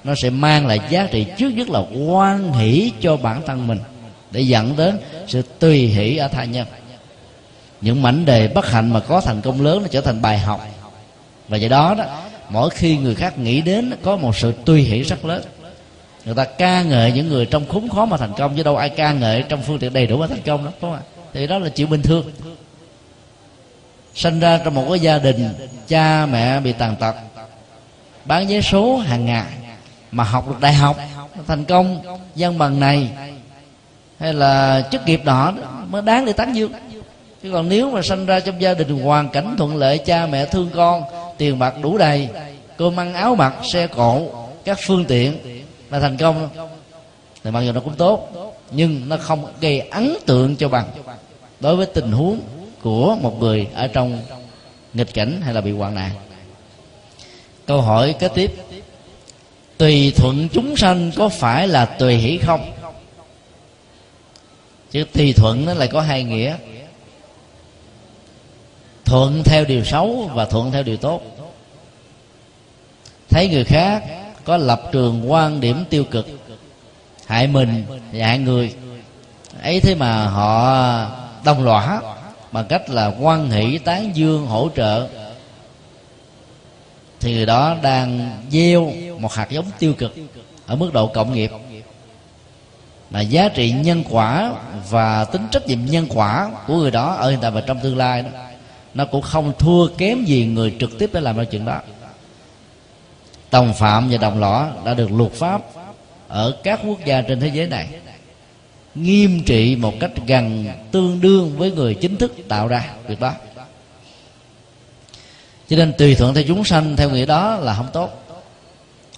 nó 0.04 0.16
sẽ 0.16 0.30
mang 0.30 0.68
lại 0.68 0.80
giá 0.90 1.08
trị 1.12 1.26
trước 1.38 1.50
nhất 1.50 1.70
là 1.70 1.80
quan 2.08 2.54
hỷ 2.54 2.92
cho 3.02 3.18
bản 3.18 3.42
thân 3.46 3.68
mình 3.68 3.80
để 4.32 4.42
dẫn 4.42 4.76
đến 4.78 4.98
sự 5.28 5.42
tùy 5.60 5.88
hỷ 5.88 6.18
ở 6.18 6.28
tha 6.28 6.44
nhân 6.44 6.68
những 7.86 8.02
mảnh 8.02 8.26
đề 8.26 8.48
bất 8.48 8.72
hạnh 8.72 8.94
mà 8.94 9.00
có 9.00 9.22
thành 9.22 9.42
công 9.42 9.62
lớn 9.62 9.82
nó 9.82 9.88
trở 9.92 10.02
thành 10.02 10.22
bài 10.22 10.40
học. 10.40 10.68
Và 11.48 11.58
do 11.58 11.68
đó 11.68 11.96
đó, 11.98 12.06
mỗi 12.50 12.70
khi 12.70 12.98
người 12.98 13.16
khác 13.16 13.38
nghĩ 13.38 13.62
đến, 13.62 13.94
có 14.04 14.16
một 14.16 14.36
sự 14.36 14.54
tuy 14.66 14.82
hỷ 14.82 15.02
rất 15.02 15.26
lớn. 15.26 15.44
Người 16.26 16.36
ta 16.36 16.46
ca 16.46 16.82
ngợi 16.82 17.12
những 17.12 17.30
người 17.30 17.46
trong 17.46 17.68
khốn 17.68 17.90
khó 17.90 18.06
mà 18.06 18.18
thành 18.18 18.34
công, 18.38 18.56
chứ 18.56 18.64
đâu 18.64 18.78
ai 18.78 18.90
ca 18.90 19.12
ngợi 19.14 19.44
trong 19.50 19.62
phương 19.62 19.80
tiện 19.80 19.94
đầy 19.94 20.08
đủ 20.08 20.18
mà 20.18 20.28
thành 20.28 20.42
công 20.46 20.66
đó 20.66 20.72
đúng 20.82 20.92
không 20.92 20.94
ạ? 20.94 21.02
Thì 21.34 21.48
đó 21.48 21.60
là 21.60 21.70
chuyện 21.70 21.90
bình 21.90 22.02
thường. 22.02 22.32
Sinh 24.16 24.40
ra 24.40 24.60
trong 24.64 24.74
một 24.74 24.86
cái 24.90 25.00
gia 25.00 25.18
đình, 25.18 25.50
cha 25.88 26.26
mẹ 26.26 26.60
bị 26.60 26.74
tàn 26.74 26.96
tật, 26.96 27.16
bán 28.26 28.48
vé 28.48 28.62
số 28.62 28.98
hàng 28.98 29.26
ngày 29.26 29.46
mà 30.12 30.24
học 30.24 30.50
được 30.50 30.60
đại 30.62 30.74
học, 30.74 30.98
thành 31.48 31.66
công 31.66 32.02
dân 32.36 32.58
bằng 32.58 32.80
này 32.80 33.10
hay 34.20 34.34
là 34.34 34.84
chức 34.92 35.06
nghiệp 35.06 35.22
đó, 35.26 35.54
mới 35.90 36.02
đáng 36.02 36.26
để 36.26 36.34
tán 36.34 36.56
dương 36.56 36.72
chứ 37.46 37.52
còn 37.52 37.70
nếu 37.70 37.92
mà 37.92 38.02
sinh 38.02 38.26
ra 38.26 38.40
trong 38.40 38.62
gia 38.62 38.74
đình 38.74 39.00
hoàn 39.00 39.30
cảnh 39.30 39.56
thuận 39.58 39.76
lợi, 39.76 39.98
cha 39.98 40.26
mẹ 40.26 40.46
thương 40.46 40.70
con, 40.76 41.04
tiền 41.38 41.60
bạc 41.60 41.74
đủ 41.82 41.98
đầy, 41.98 42.30
cơm 42.78 43.00
ăn 43.00 43.14
áo 43.14 43.36
mặc, 43.36 43.54
xe 43.64 43.88
cộ, 43.88 44.22
các 44.64 44.78
phương 44.86 45.06
tiện 45.06 45.38
là 45.90 46.00
thành 46.00 46.18
công 46.18 46.50
thì 47.44 47.52
mặc 47.52 47.62
dù 47.62 47.72
nó 47.72 47.82
cũng 47.82 47.96
tốt, 47.96 48.28
nhưng 48.72 49.10
nó 49.10 49.18
không 49.18 49.46
gây 49.62 49.80
ấn 49.80 50.16
tượng 50.26 50.56
cho 50.56 50.70
bằng 50.70 50.88
đối 51.60 51.76
với 51.76 51.86
tình 51.86 52.12
huống 52.12 52.40
của 52.82 53.18
một 53.22 53.40
người 53.40 53.68
ở 53.74 53.88
trong 53.88 54.22
nghịch 54.94 55.14
cảnh 55.14 55.42
hay 55.44 55.54
là 55.54 55.62
bị 55.62 55.72
hoạn 55.72 55.96
nạn. 55.96 56.12
Câu 57.66 57.82
hỏi 57.82 58.16
kế 58.20 58.28
tiếp, 58.28 58.52
tùy 59.78 60.14
thuận 60.16 60.48
chúng 60.54 60.78
sanh 60.78 61.12
có 61.16 61.30
phải 61.30 61.68
là 61.68 61.86
tùy 61.86 62.16
hỷ 62.16 62.38
không? 62.38 62.72
Chứ 64.92 65.04
tùy 65.14 65.34
thuận 65.34 65.66
nó 65.66 65.74
lại 65.74 65.88
có 65.88 66.02
hai 66.02 66.24
nghĩa 66.24 66.56
thuận 69.06 69.44
theo 69.44 69.66
điều 69.66 69.84
xấu 69.84 70.32
và 70.34 70.46
thuận 70.46 70.72
theo 70.72 70.84
điều 70.84 70.98
tốt. 70.98 71.22
Thấy 73.30 73.50
người 73.50 73.64
khác 73.64 74.04
có 74.44 74.58
lập 74.58 74.82
trường 74.92 75.32
quan 75.32 75.62
điểm 75.62 75.86
tiêu 75.90 76.04
cực, 76.04 76.28
hại 77.26 77.48
mình 77.48 77.86
và 78.14 78.28
hại 78.28 78.40
người, 78.40 78.74
ấy 79.62 79.80
thế 79.80 79.96
mà 79.96 80.26
họ 80.26 81.10
đồng 81.46 81.66
lõa 81.66 82.02
bằng 82.52 82.66
cách 82.70 82.90
là 82.90 83.12
quan 83.20 83.52
hỷ 83.52 83.78
tán 83.78 84.16
dương 84.16 84.46
hỗ 84.46 84.70
trợ, 84.76 85.08
thì 87.20 87.34
người 87.34 87.46
đó 87.46 87.76
đang 87.82 88.32
gieo 88.50 88.92
một 89.20 89.34
hạt 89.34 89.50
giống 89.50 89.66
tiêu 89.80 89.94
cực 89.94 90.16
ở 90.66 90.76
mức 90.76 90.94
độ 90.94 91.08
cộng 91.08 91.34
nghiệp. 91.34 91.52
Là 93.12 93.22
giá 93.22 93.50
trị 93.50 93.72
nhân 93.72 94.04
quả 94.10 94.52
và 94.90 95.26
tính 95.26 95.48
trách 95.52 95.68
nhiệm 95.68 95.86
nhân 95.86 96.06
quả 96.10 96.52
của 96.68 96.76
người 96.76 96.92
đó 96.92 97.14
ở 97.14 97.30
hiện 97.30 97.40
tại 97.42 97.52
và 97.52 97.62
trong 97.62 97.80
tương 97.80 97.98
lai 97.98 98.22
đó 98.22 98.30
nó 98.96 99.06
cũng 99.06 99.22
không 99.22 99.54
thua 99.60 99.88
kém 99.88 100.26
gì 100.26 100.46
người 100.46 100.76
trực 100.80 101.00
tiếp 101.00 101.10
để 101.14 101.22
làm 101.22 101.38
ra 101.38 101.44
chuyện 101.44 101.66
đó. 101.66 101.82
Đồng 103.52 103.74
phạm 103.74 104.10
và 104.10 104.18
đồng 104.18 104.40
lõa 104.40 104.72
đã 104.86 104.94
được 104.94 105.12
luật 105.12 105.32
pháp 105.32 105.62
ở 106.28 106.58
các 106.64 106.80
quốc 106.88 107.06
gia 107.06 107.22
trên 107.22 107.40
thế 107.40 107.52
giới 107.54 107.68
này 107.68 107.88
nghiêm 108.96 109.44
trị 109.44 109.76
một 109.76 109.94
cách 110.00 110.12
gần 110.28 110.68
tương 110.92 111.22
đương 111.22 111.58
với 111.58 111.72
người 111.72 111.94
chính 111.94 112.16
thức 112.16 112.36
tạo 112.48 112.68
ra 112.68 112.90
việc 113.08 113.20
đó. 113.20 113.34
Cho 115.70 115.78
nên 115.78 115.94
tùy 115.98 116.16
thuận 116.16 116.34
theo 116.34 116.44
chúng 116.48 116.64
sanh, 116.64 116.96
theo 116.96 117.10
nghĩa 117.10 117.26
đó 117.26 117.56
là 117.56 117.74
không 117.74 117.90
tốt. 117.94 118.22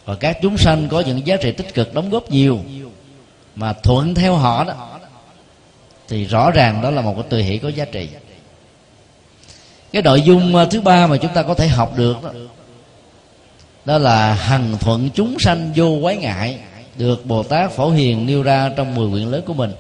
Và 0.06 0.16
các 0.16 0.38
chúng 0.42 0.58
sanh 0.58 0.88
có 0.90 1.00
những 1.00 1.28
giá 1.28 1.36
trị 1.36 1.52
tích 1.52 1.74
cực 1.74 1.94
đóng 1.94 2.10
góp 2.10 2.32
nhiều 2.32 2.60
mà 3.56 3.74
thuận 3.74 4.16
theo 4.16 4.36
họ 4.36 4.64
đó, 4.64 5.00
thì 6.08 6.26
rõ 6.26 6.52
ràng 6.52 6.82
đó 6.82 6.90
là 6.90 7.02
một 7.02 7.14
cái 7.14 7.24
tùy 7.30 7.44
hỷ 7.44 7.58
có 7.58 7.70
giá 7.70 7.86
trị 7.86 8.10
cái 9.92 10.02
nội 10.02 10.22
dung 10.22 10.56
ờ, 10.56 10.66
thứ 10.66 10.82
ba 10.82 11.08
mà 11.08 11.18
chúng 11.18 11.34
ta 11.34 11.44
có 11.44 11.54
thể 11.54 11.68
học 11.68 11.98
được 11.98 12.24
đó, 12.24 12.32
đó 13.86 13.98
là 13.98 14.34
hằng 14.34 14.78
thuận 14.80 15.10
chúng 15.10 15.40
sanh 15.40 15.72
vô 15.76 15.98
quái 16.02 16.18
ngại 16.18 16.60
được 16.98 17.26
bồ 17.26 17.44
tát 17.44 17.72
phổ 17.72 17.90
hiền 17.90 18.26
nêu 18.26 18.44
ra 18.44 18.72
trong 18.76 18.96
mười 18.96 19.12
quyển 19.12 19.32
lớn 19.32 19.44
của 19.46 19.54
mình. 19.54 19.72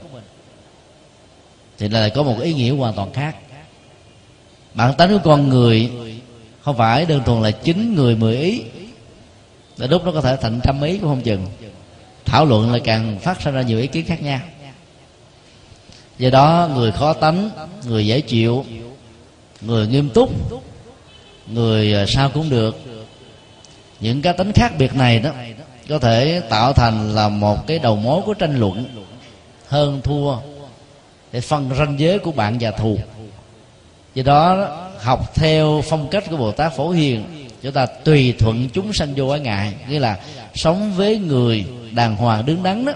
Thì 1.77 1.89
lại 1.89 2.09
có 2.09 2.23
một 2.23 2.39
ý 2.41 2.53
nghĩa 2.53 2.71
hoàn 2.71 2.93
toàn 2.93 3.13
khác. 3.13 3.35
Bản 4.73 4.93
tánh 4.97 5.09
của 5.09 5.19
con 5.23 5.49
người 5.49 5.91
không 6.61 6.77
phải 6.77 7.05
đơn 7.05 7.21
thuần 7.25 7.41
là 7.41 7.51
chín 7.51 7.95
người 7.95 8.15
mười 8.15 8.37
ý 8.37 8.63
để 9.77 9.87
lúc 9.87 10.05
nó 10.05 10.11
có 10.11 10.21
thể 10.21 10.37
thành 10.41 10.59
trăm 10.63 10.81
ý 10.81 10.97
cũng 10.97 11.09
không 11.09 11.21
chừng. 11.21 11.45
Thảo 12.25 12.45
luận 12.45 12.73
là 12.73 12.79
càng 12.83 13.19
phát 13.19 13.41
sinh 13.41 13.53
ra 13.53 13.61
nhiều 13.61 13.79
ý 13.79 13.87
kiến 13.87 14.05
khác 14.05 14.21
nhau. 14.21 14.39
Do 16.17 16.29
đó 16.29 16.69
người 16.75 16.91
khó 16.91 17.13
tánh 17.13 17.49
người 17.85 18.07
dễ 18.07 18.21
chịu 18.21 18.65
người 19.61 19.87
nghiêm 19.87 20.09
túc 20.09 20.29
người 21.47 21.93
à, 21.93 22.05
sao 22.07 22.29
cũng 22.33 22.49
được. 22.49 22.75
Những 23.99 24.21
cái 24.21 24.33
tính 24.33 24.51
khác 24.51 24.73
biệt 24.77 24.95
này 24.95 25.19
đó 25.19 25.31
có 25.89 25.99
thể 25.99 26.41
tạo 26.49 26.73
thành 26.73 27.15
là 27.15 27.29
một 27.29 27.67
cái 27.67 27.79
đầu 27.79 27.95
mối 27.95 28.21
của 28.21 28.33
tranh 28.33 28.59
luận 28.59 28.85
hơn 29.67 30.01
thua 30.03 30.35
để 31.31 31.41
phân 31.41 31.69
ranh 31.77 31.99
giới 31.99 32.19
của 32.19 32.31
bạn 32.31 32.57
và 32.59 32.71
thù. 32.71 32.97
Do 34.13 34.23
đó 34.23 34.67
học 34.99 35.35
theo 35.35 35.83
phong 35.89 36.07
cách 36.07 36.23
của 36.29 36.37
bồ 36.37 36.51
tát 36.51 36.73
phổ 36.75 36.89
hiền 36.89 37.23
chúng 37.61 37.71
ta 37.71 37.85
tùy 37.85 38.33
thuận 38.39 38.69
chúng 38.73 38.93
sanh 38.93 39.13
vô 39.15 39.27
ái 39.27 39.39
ngại 39.39 39.73
nghĩa 39.89 39.99
là 39.99 40.19
sống 40.55 40.93
với 40.95 41.17
người 41.17 41.65
đàng 41.91 42.15
hoàng 42.15 42.45
đứng 42.45 42.63
đắn 42.63 42.85
đó. 42.85 42.93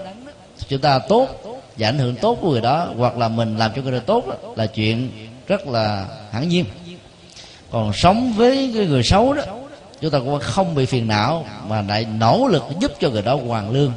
Chúng 0.68 0.80
ta 0.80 0.98
tốt 0.98 1.28
và 1.76 1.88
ảnh 1.88 1.98
hưởng 1.98 2.16
tốt 2.16 2.38
của 2.40 2.50
người 2.50 2.60
đó 2.60 2.88
hoặc 2.96 3.16
là 3.18 3.28
mình 3.28 3.56
làm 3.56 3.70
cho 3.76 3.82
người 3.82 3.92
đó 3.92 3.98
tốt 4.06 4.26
đó, 4.28 4.34
là 4.56 4.66
chuyện 4.66 5.10
rất 5.48 5.66
là 5.66 6.06
hẳn 6.30 6.48
nhiên 6.48 6.64
còn 7.70 7.92
sống 7.92 8.32
với 8.32 8.72
cái 8.76 8.86
người 8.86 9.02
xấu 9.02 9.32
đó, 9.32 9.42
chúng 10.00 10.10
ta 10.10 10.18
cũng 10.18 10.38
không 10.40 10.74
bị 10.74 10.86
phiền 10.86 11.08
não 11.08 11.46
mà 11.68 11.82
lại 11.82 12.06
nỗ 12.18 12.48
lực 12.50 12.62
giúp 12.80 12.92
cho 13.00 13.10
người 13.10 13.22
đó 13.22 13.38
hoàn 13.46 13.70
lương, 13.70 13.92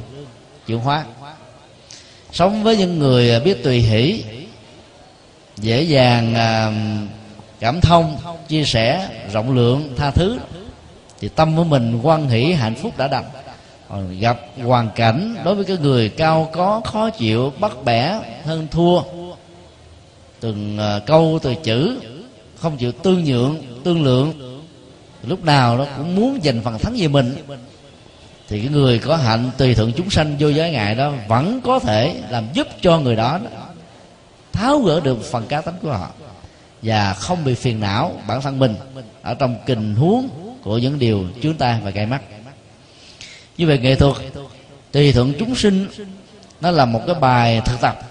chuyển 0.66 0.78
hóa 0.78 1.04
sống 2.32 2.62
với 2.62 2.76
những 2.76 2.98
người 2.98 3.40
biết 3.40 3.64
tùy 3.64 3.78
hỷ, 3.80 4.24
dễ 5.56 5.82
dàng 5.82 6.34
à, 6.34 6.72
cảm 7.60 7.80
thông, 7.80 8.16
chia 8.48 8.64
sẻ, 8.64 9.08
rộng 9.32 9.54
lượng, 9.54 9.94
tha 9.96 10.10
thứ, 10.10 10.38
thì 11.20 11.28
tâm 11.28 11.56
của 11.56 11.64
mình 11.64 12.00
quan 12.02 12.28
hỷ, 12.28 12.52
hạnh 12.52 12.74
phúc 12.74 12.92
đã 12.98 13.08
đặt. 13.08 13.24
còn 13.88 14.18
gặp 14.20 14.40
hoàn 14.64 14.90
cảnh 14.94 15.36
đối 15.44 15.54
với 15.54 15.64
cái 15.64 15.76
người 15.76 16.08
cao 16.08 16.50
có, 16.52 16.80
khó 16.84 17.10
chịu, 17.10 17.52
bắt 17.60 17.72
bẻ, 17.84 18.20
hơn 18.44 18.66
thua 18.70 19.02
từng 20.40 20.78
ờ, 20.78 21.00
câu 21.06 21.38
từ 21.42 21.54
chữ, 21.54 22.00
không 22.56 22.76
chịu 22.76 22.92
tương 22.92 23.24
nhượng, 23.24 23.62
tương 23.84 24.04
lượng. 24.04 24.62
Lúc 25.22 25.44
nào 25.44 25.78
nó 25.78 25.86
cũng 25.96 26.16
muốn 26.16 26.38
giành 26.44 26.62
phần 26.62 26.78
thắng 26.78 26.94
về 26.96 27.08
mình. 27.08 27.36
Thì 28.48 28.60
cái 28.60 28.68
người 28.68 28.98
có 28.98 29.16
hạnh 29.16 29.50
tùy 29.58 29.74
thuận 29.74 29.92
chúng 29.92 30.10
sanh 30.10 30.36
vô 30.38 30.48
giới 30.48 30.70
ngại 30.70 30.94
đó 30.94 31.12
vẫn 31.28 31.60
có 31.64 31.78
thể 31.78 32.20
làm 32.30 32.44
giúp 32.52 32.68
cho 32.80 32.98
người 32.98 33.16
đó 33.16 33.38
tháo 34.52 34.80
gỡ 34.80 35.00
được 35.00 35.24
phần 35.24 35.46
cá 35.46 35.60
tánh 35.60 35.74
của 35.82 35.92
họ 35.92 36.10
và 36.82 37.14
không 37.14 37.44
bị 37.44 37.54
phiền 37.54 37.80
não 37.80 38.20
bản 38.26 38.42
thân 38.42 38.58
mình 38.58 38.74
ở 39.22 39.34
trong 39.34 39.56
tình 39.66 39.94
huống 39.94 40.28
của 40.62 40.78
những 40.78 40.98
điều 40.98 41.24
chướng 41.42 41.54
tai 41.54 41.80
và 41.84 41.90
gây 41.90 42.06
mắt. 42.06 42.22
Như 43.58 43.66
vậy 43.66 43.78
nghệ 43.78 43.94
thuật 43.94 44.16
tùy 44.92 45.12
thuận 45.12 45.32
chúng 45.38 45.54
sinh 45.54 45.86
nó 46.60 46.70
là 46.70 46.84
một 46.84 47.00
cái 47.06 47.14
bài 47.20 47.60
thực 47.64 47.80
tập 47.80 48.05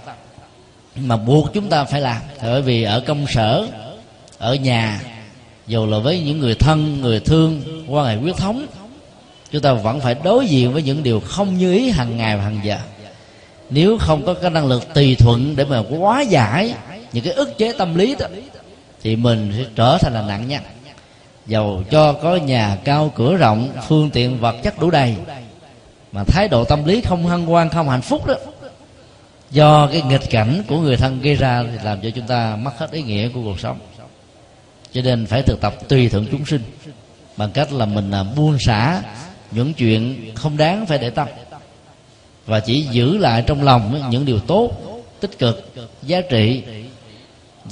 mà 0.96 1.18
buộc 1.18 1.54
chúng 1.54 1.70
ta 1.70 1.84
phải 1.84 2.02
làm. 2.02 2.22
Bởi 2.42 2.62
vì 2.62 2.84
ở 2.84 3.00
công 3.00 3.28
sở, 3.28 3.68
ở 4.38 4.56
nhà, 4.56 5.02
dù 5.68 5.86
là 5.86 6.00
với 6.00 6.20
những 6.20 6.40
người 6.40 6.56
thân, 6.56 7.02
người 7.02 7.20
thương 7.20 7.62
quan 7.88 8.06
hệ 8.06 8.16
huyết 8.16 8.38
thống, 8.38 8.66
chúng 9.52 9.62
ta 9.62 9.74
vẫn 9.74 10.00
phải 10.00 10.16
đối 10.24 10.48
diện 10.48 10.74
với 10.74 10.84
những 10.84 11.04
điều 11.04 11.20
không 11.20 11.58
như 11.58 11.74
ý 11.74 11.90
hàng 11.90 12.18
ngày 12.18 12.38
và 12.38 12.44
hàng 12.44 12.60
giờ. 12.64 12.78
Nếu 13.70 13.98
không 13.98 14.26
có 14.26 14.34
cái 14.34 14.52
năng 14.52 14.66
lực 14.66 14.94
tùy 14.94 15.16
thuận 15.16 15.56
để 15.56 15.66
mà 15.66 15.84
quá 16.00 16.22
giải 16.22 16.74
những 17.14 17.24
cái 17.24 17.34
ức 17.34 17.58
chế 17.58 17.74
tâm 17.74 17.96
lý 17.96 18.16
đó, 18.20 18.28
thì 19.04 19.16
mình 19.16 19.54
sẽ 19.58 19.64
trở 19.76 19.98
thành 20.02 20.14
là 20.14 20.22
nạn 20.22 20.48
nhân. 20.48 20.62
Dầu 21.48 21.84
cho 21.92 22.14
có 22.14 22.36
nhà 22.36 22.78
cao 22.84 23.12
cửa 23.16 23.36
rộng, 23.36 23.70
phương 23.88 24.10
tiện 24.10 24.40
vật 24.40 24.56
chất 24.64 24.80
đủ 24.80 24.92
đầy, 24.92 25.16
mà 26.12 26.24
thái 26.24 26.48
độ 26.48 26.64
tâm 26.64 26.86
lý 26.86 27.02
không 27.02 27.26
hân 27.26 27.46
hoan, 27.46 27.70
không 27.70 27.90
hạnh 27.90 28.02
phúc 28.02 28.28
đó 28.28 28.36
do 29.56 29.88
cái 29.92 30.02
nghịch 30.02 30.30
cảnh 30.30 30.64
của 30.68 30.80
người 30.80 30.98
thân 30.98 31.22
gây 31.22 31.36
ra 31.36 31.64
thì 31.64 31.78
làm 31.84 32.02
cho 32.02 32.10
chúng 32.10 32.28
ta 32.28 32.56
mất 32.56 32.72
hết 32.78 32.92
ý 32.92 33.02
nghĩa 33.02 33.30
của 33.30 33.42
cuộc 33.44 33.60
sống. 33.60 33.80
Cho 34.92 35.02
nên 35.02 35.26
phải 35.26 35.42
thực 35.42 35.62
tập 35.62 35.76
tùy 35.90 36.10
thuận 36.10 36.28
chúng 36.32 36.46
sinh, 36.46 36.62
bằng 37.38 37.52
cách 37.52 37.74
là 37.74 37.86
mình 37.86 38.12
à, 38.12 38.24
buông 38.24 38.58
xả 38.60 39.02
những 39.52 39.74
chuyện 39.74 40.32
không 40.36 40.58
đáng 40.58 40.86
phải 40.86 40.98
để 40.98 41.10
tâm. 41.10 41.28
Và 42.46 42.60
chỉ 42.60 42.82
giữ 42.82 43.18
lại 43.18 43.44
trong 43.48 43.64
lòng 43.64 44.10
những 44.10 44.26
điều 44.26 44.40
tốt, 44.40 44.72
tích 45.20 45.40
cực, 45.40 45.74
giá 46.04 46.22
trị 46.22 46.64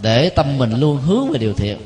để 0.01 0.29
tâm 0.29 0.57
mình 0.57 0.79
luôn 0.79 0.97
hướng 0.97 1.29
về 1.29 1.39
điều 1.39 1.53
thiện. 1.53 1.77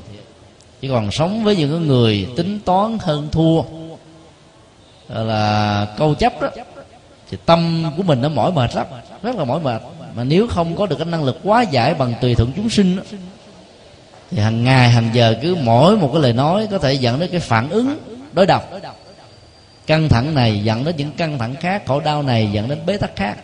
Chứ 0.81 0.89
còn 0.89 1.11
sống 1.11 1.43
với 1.43 1.55
những 1.55 1.87
người 1.87 2.27
tính 2.35 2.59
toán 2.65 2.97
hơn 3.01 3.27
thua 3.31 3.61
là 5.09 5.87
câu 5.97 6.15
chấp 6.15 6.41
đó, 6.41 6.49
thì 7.29 7.37
tâm 7.45 7.91
của 7.97 8.03
mình 8.03 8.21
nó 8.21 8.29
mỏi 8.29 8.51
mệt 8.51 8.75
lắm 8.75 8.87
rất 9.23 9.35
là 9.35 9.45
mỏi 9.45 9.59
mệt. 9.59 9.81
Mà 10.15 10.23
nếu 10.23 10.47
không 10.47 10.75
có 10.75 10.85
được 10.85 10.95
cái 10.95 11.05
năng 11.05 11.23
lực 11.23 11.39
quá 11.43 11.61
giải 11.61 11.93
bằng 11.93 12.13
tùy 12.21 12.35
thuận 12.35 12.51
chúng 12.55 12.69
sinh 12.69 12.95
đó, 12.95 13.03
thì 14.31 14.39
hàng 14.39 14.63
ngày 14.63 14.89
hàng 14.89 15.09
giờ 15.13 15.35
cứ 15.41 15.55
mỗi 15.55 15.97
một 15.97 16.09
cái 16.13 16.21
lời 16.21 16.33
nói 16.33 16.67
có 16.71 16.77
thể 16.77 16.93
dẫn 16.93 17.19
đến 17.19 17.29
cái 17.31 17.39
phản 17.39 17.69
ứng 17.69 17.97
đối 18.33 18.45
đọc 18.45 18.71
căng 19.87 20.09
thẳng 20.09 20.35
này 20.35 20.63
dẫn 20.63 20.83
đến 20.83 20.95
những 20.95 21.11
căng 21.11 21.39
thẳng 21.39 21.55
khác 21.55 21.83
khổ 21.85 21.99
đau 21.99 22.23
này 22.23 22.49
dẫn 22.51 22.69
đến 22.69 22.79
bế 22.85 22.97
tắc 22.97 23.15
khác. 23.15 23.35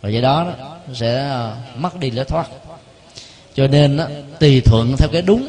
Và 0.00 0.08
do 0.08 0.20
đó, 0.20 0.44
đó 0.58 0.76
nó 0.88 0.94
sẽ 0.94 1.18
ờ, 1.18 1.56
mất 1.76 2.00
đi 2.00 2.10
lối 2.10 2.24
thoát. 2.24 2.48
Cho 3.54 3.66
nên 3.66 3.96
đó, 3.96 4.06
tùy 4.40 4.60
thuận 4.60 4.96
theo 4.96 5.08
cái 5.12 5.22
đúng 5.22 5.48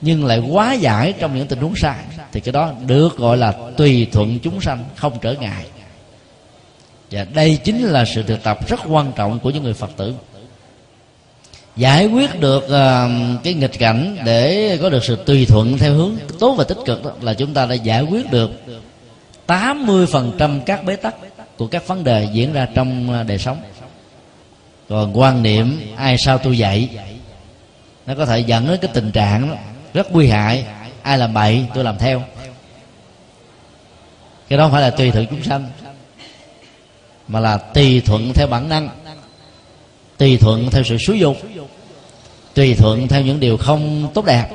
nhưng 0.00 0.24
lại 0.24 0.38
quá 0.38 0.72
giải 0.72 1.14
trong 1.18 1.36
những 1.36 1.46
tình 1.46 1.58
huống 1.58 1.76
sai 1.76 1.96
thì 2.32 2.40
cái 2.40 2.52
đó 2.52 2.72
được 2.86 3.16
gọi 3.16 3.36
là 3.36 3.54
tùy 3.76 4.08
thuận 4.12 4.38
chúng 4.38 4.60
sanh 4.60 4.84
không 4.96 5.18
trở 5.20 5.32
ngại 5.32 5.64
và 7.10 7.26
đây 7.34 7.58
chính 7.64 7.82
là 7.82 8.04
sự 8.04 8.22
thực 8.22 8.42
tập 8.42 8.68
rất 8.68 8.80
quan 8.88 9.12
trọng 9.16 9.38
của 9.38 9.50
những 9.50 9.62
người 9.62 9.74
phật 9.74 9.90
tử. 9.96 10.14
Giải 11.76 12.06
quyết 12.06 12.40
được 12.40 12.64
uh, 12.64 13.44
cái 13.44 13.54
nghịch 13.54 13.78
cảnh 13.78 14.16
để 14.24 14.78
có 14.82 14.88
được 14.88 15.04
sự 15.04 15.16
tùy 15.16 15.46
thuận 15.46 15.78
theo 15.78 15.92
hướng 15.94 16.16
tốt 16.38 16.54
và 16.54 16.64
tích 16.64 16.78
cực 16.86 17.04
đó, 17.04 17.10
là 17.20 17.34
chúng 17.34 17.54
ta 17.54 17.66
đã 17.66 17.74
giải 17.74 18.02
quyết 18.02 18.30
được 18.30 18.50
80% 19.46 20.60
các 20.66 20.84
bế 20.84 20.96
tắc 20.96 21.14
của 21.56 21.66
các 21.66 21.86
vấn 21.86 22.04
đề 22.04 22.28
diễn 22.32 22.52
ra 22.52 22.68
trong 22.74 23.12
ờ, 23.12 23.22
đời 23.22 23.38
sống. 23.38 23.58
Còn 24.88 25.18
quan 25.18 25.42
niệm 25.42 25.80
ai 25.96 26.18
sao 26.18 26.38
tôi 26.38 26.58
dạy 26.58 26.88
nó 28.06 28.14
có 28.14 28.26
thể 28.26 28.40
dẫn 28.40 28.66
đến 28.66 28.78
cái 28.82 28.90
tình 28.94 29.10
trạng 29.10 29.48
đó, 29.48 29.56
rất 29.94 30.12
nguy 30.12 30.28
hại. 30.28 30.64
Ai 31.02 31.18
làm 31.18 31.34
bậy 31.34 31.64
tôi 31.74 31.84
làm 31.84 31.98
theo. 31.98 32.22
Cái 34.48 34.58
đó 34.58 34.64
không 34.64 34.72
phải 34.72 34.82
là 34.82 34.90
tùy 34.90 35.10
thuận 35.10 35.26
chúng 35.26 35.42
sanh 35.42 35.64
mà 37.30 37.40
là 37.40 37.56
tùy 37.56 38.02
thuận 38.06 38.32
theo 38.32 38.46
bản 38.46 38.68
năng. 38.68 38.88
Tùy 40.18 40.36
thuận 40.36 40.70
theo 40.70 40.82
sự 40.82 40.98
xúi 40.98 41.18
dục. 41.18 41.36
Tùy 42.54 42.74
thuận 42.74 43.08
theo 43.08 43.22
những 43.22 43.40
điều 43.40 43.56
không 43.56 44.08
tốt 44.14 44.24
đẹp. 44.24 44.48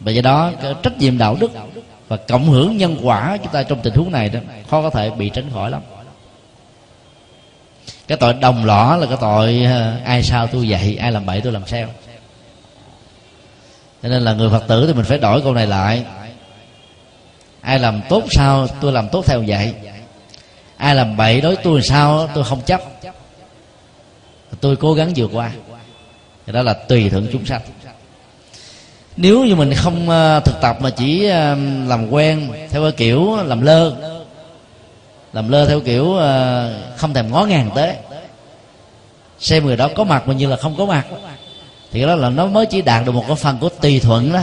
Và 0.00 0.12
do 0.12 0.22
đó, 0.22 0.52
cái 0.62 0.74
trách 0.82 0.98
nhiệm 0.98 1.18
đạo 1.18 1.36
đức 1.40 1.50
và 2.08 2.16
cộng 2.16 2.44
hưởng 2.44 2.76
nhân 2.76 2.96
quả 3.02 3.36
chúng 3.42 3.52
ta 3.52 3.62
trong 3.62 3.80
tình 3.82 3.94
huống 3.94 4.12
này 4.12 4.28
đó, 4.28 4.40
khó 4.70 4.82
có 4.82 4.90
thể 4.90 5.10
bị 5.10 5.28
tránh 5.28 5.50
khỏi 5.52 5.70
lắm. 5.70 5.82
Cái 8.08 8.18
tội 8.18 8.34
đồng 8.34 8.64
lõa 8.64 8.96
là 8.96 9.06
cái 9.06 9.16
tội 9.20 9.62
ờ, 9.64 9.96
ai 10.04 10.22
sao 10.22 10.46
tôi 10.46 10.68
dạy, 10.68 10.96
ai 11.00 11.12
làm 11.12 11.26
bậy 11.26 11.40
tôi 11.40 11.52
làm 11.52 11.66
sao. 11.66 11.88
Cho 14.02 14.08
nên 14.08 14.22
là 14.22 14.32
người 14.34 14.50
phật 14.50 14.64
tử 14.68 14.86
thì 14.86 14.92
mình 14.92 15.04
phải 15.04 15.18
đổi 15.18 15.42
câu 15.42 15.54
này 15.54 15.66
lại. 15.66 16.04
Ai 17.60 17.78
làm 17.78 18.00
tốt 18.08 18.24
sao, 18.30 18.66
tôi 18.80 18.92
làm 18.92 19.08
tốt 19.08 19.24
theo 19.26 19.44
vậy 19.46 19.74
ai 20.80 20.94
làm 20.94 21.16
bậy 21.16 21.40
đối 21.40 21.56
tôi 21.56 21.82
sao, 21.82 22.28
tôi 22.34 22.44
không 22.44 22.60
chấp. 22.60 22.80
Tôi 24.60 24.76
cố 24.76 24.94
gắng 24.94 25.12
vượt 25.16 25.30
qua. 25.32 25.50
Thì 26.46 26.52
đó 26.52 26.62
là 26.62 26.72
tùy 26.72 27.10
thuận 27.10 27.28
chúng 27.32 27.46
sanh. 27.46 27.60
Nếu 29.16 29.44
như 29.44 29.54
mình 29.54 29.74
không 29.74 30.10
ờ, 30.10 30.40
thực 30.40 30.60
tập 30.60 30.76
mà 30.80 30.90
chỉ 30.90 31.26
ờ, 31.26 31.56
làm 31.86 32.10
quen 32.10 32.52
theo 32.70 32.82
cái 32.82 32.92
kiểu 32.92 33.36
làm 33.36 33.60
lơ 33.62 33.92
làm 35.32 35.48
lơ 35.48 35.66
theo 35.66 35.80
kiểu 35.80 36.14
ờ, 36.14 36.72
không 36.96 37.14
thèm 37.14 37.30
ngó 37.30 37.44
ngàng 37.44 37.70
tới, 37.74 37.94
xem 39.38 39.66
người 39.66 39.76
đó 39.76 39.88
có 39.96 40.04
mặt 40.04 40.28
mà 40.28 40.34
như 40.34 40.46
là 40.46 40.56
không 40.56 40.74
có 40.78 40.86
mặt, 40.86 41.06
thì 41.92 42.02
đó 42.02 42.14
là 42.14 42.28
nó 42.30 42.46
mới 42.46 42.66
chỉ 42.66 42.82
đạt 42.82 43.06
được 43.06 43.12
một 43.12 43.24
cái 43.26 43.36
phần 43.36 43.58
của 43.60 43.68
tùy 43.68 44.00
thuận 44.00 44.32
đó. 44.32 44.40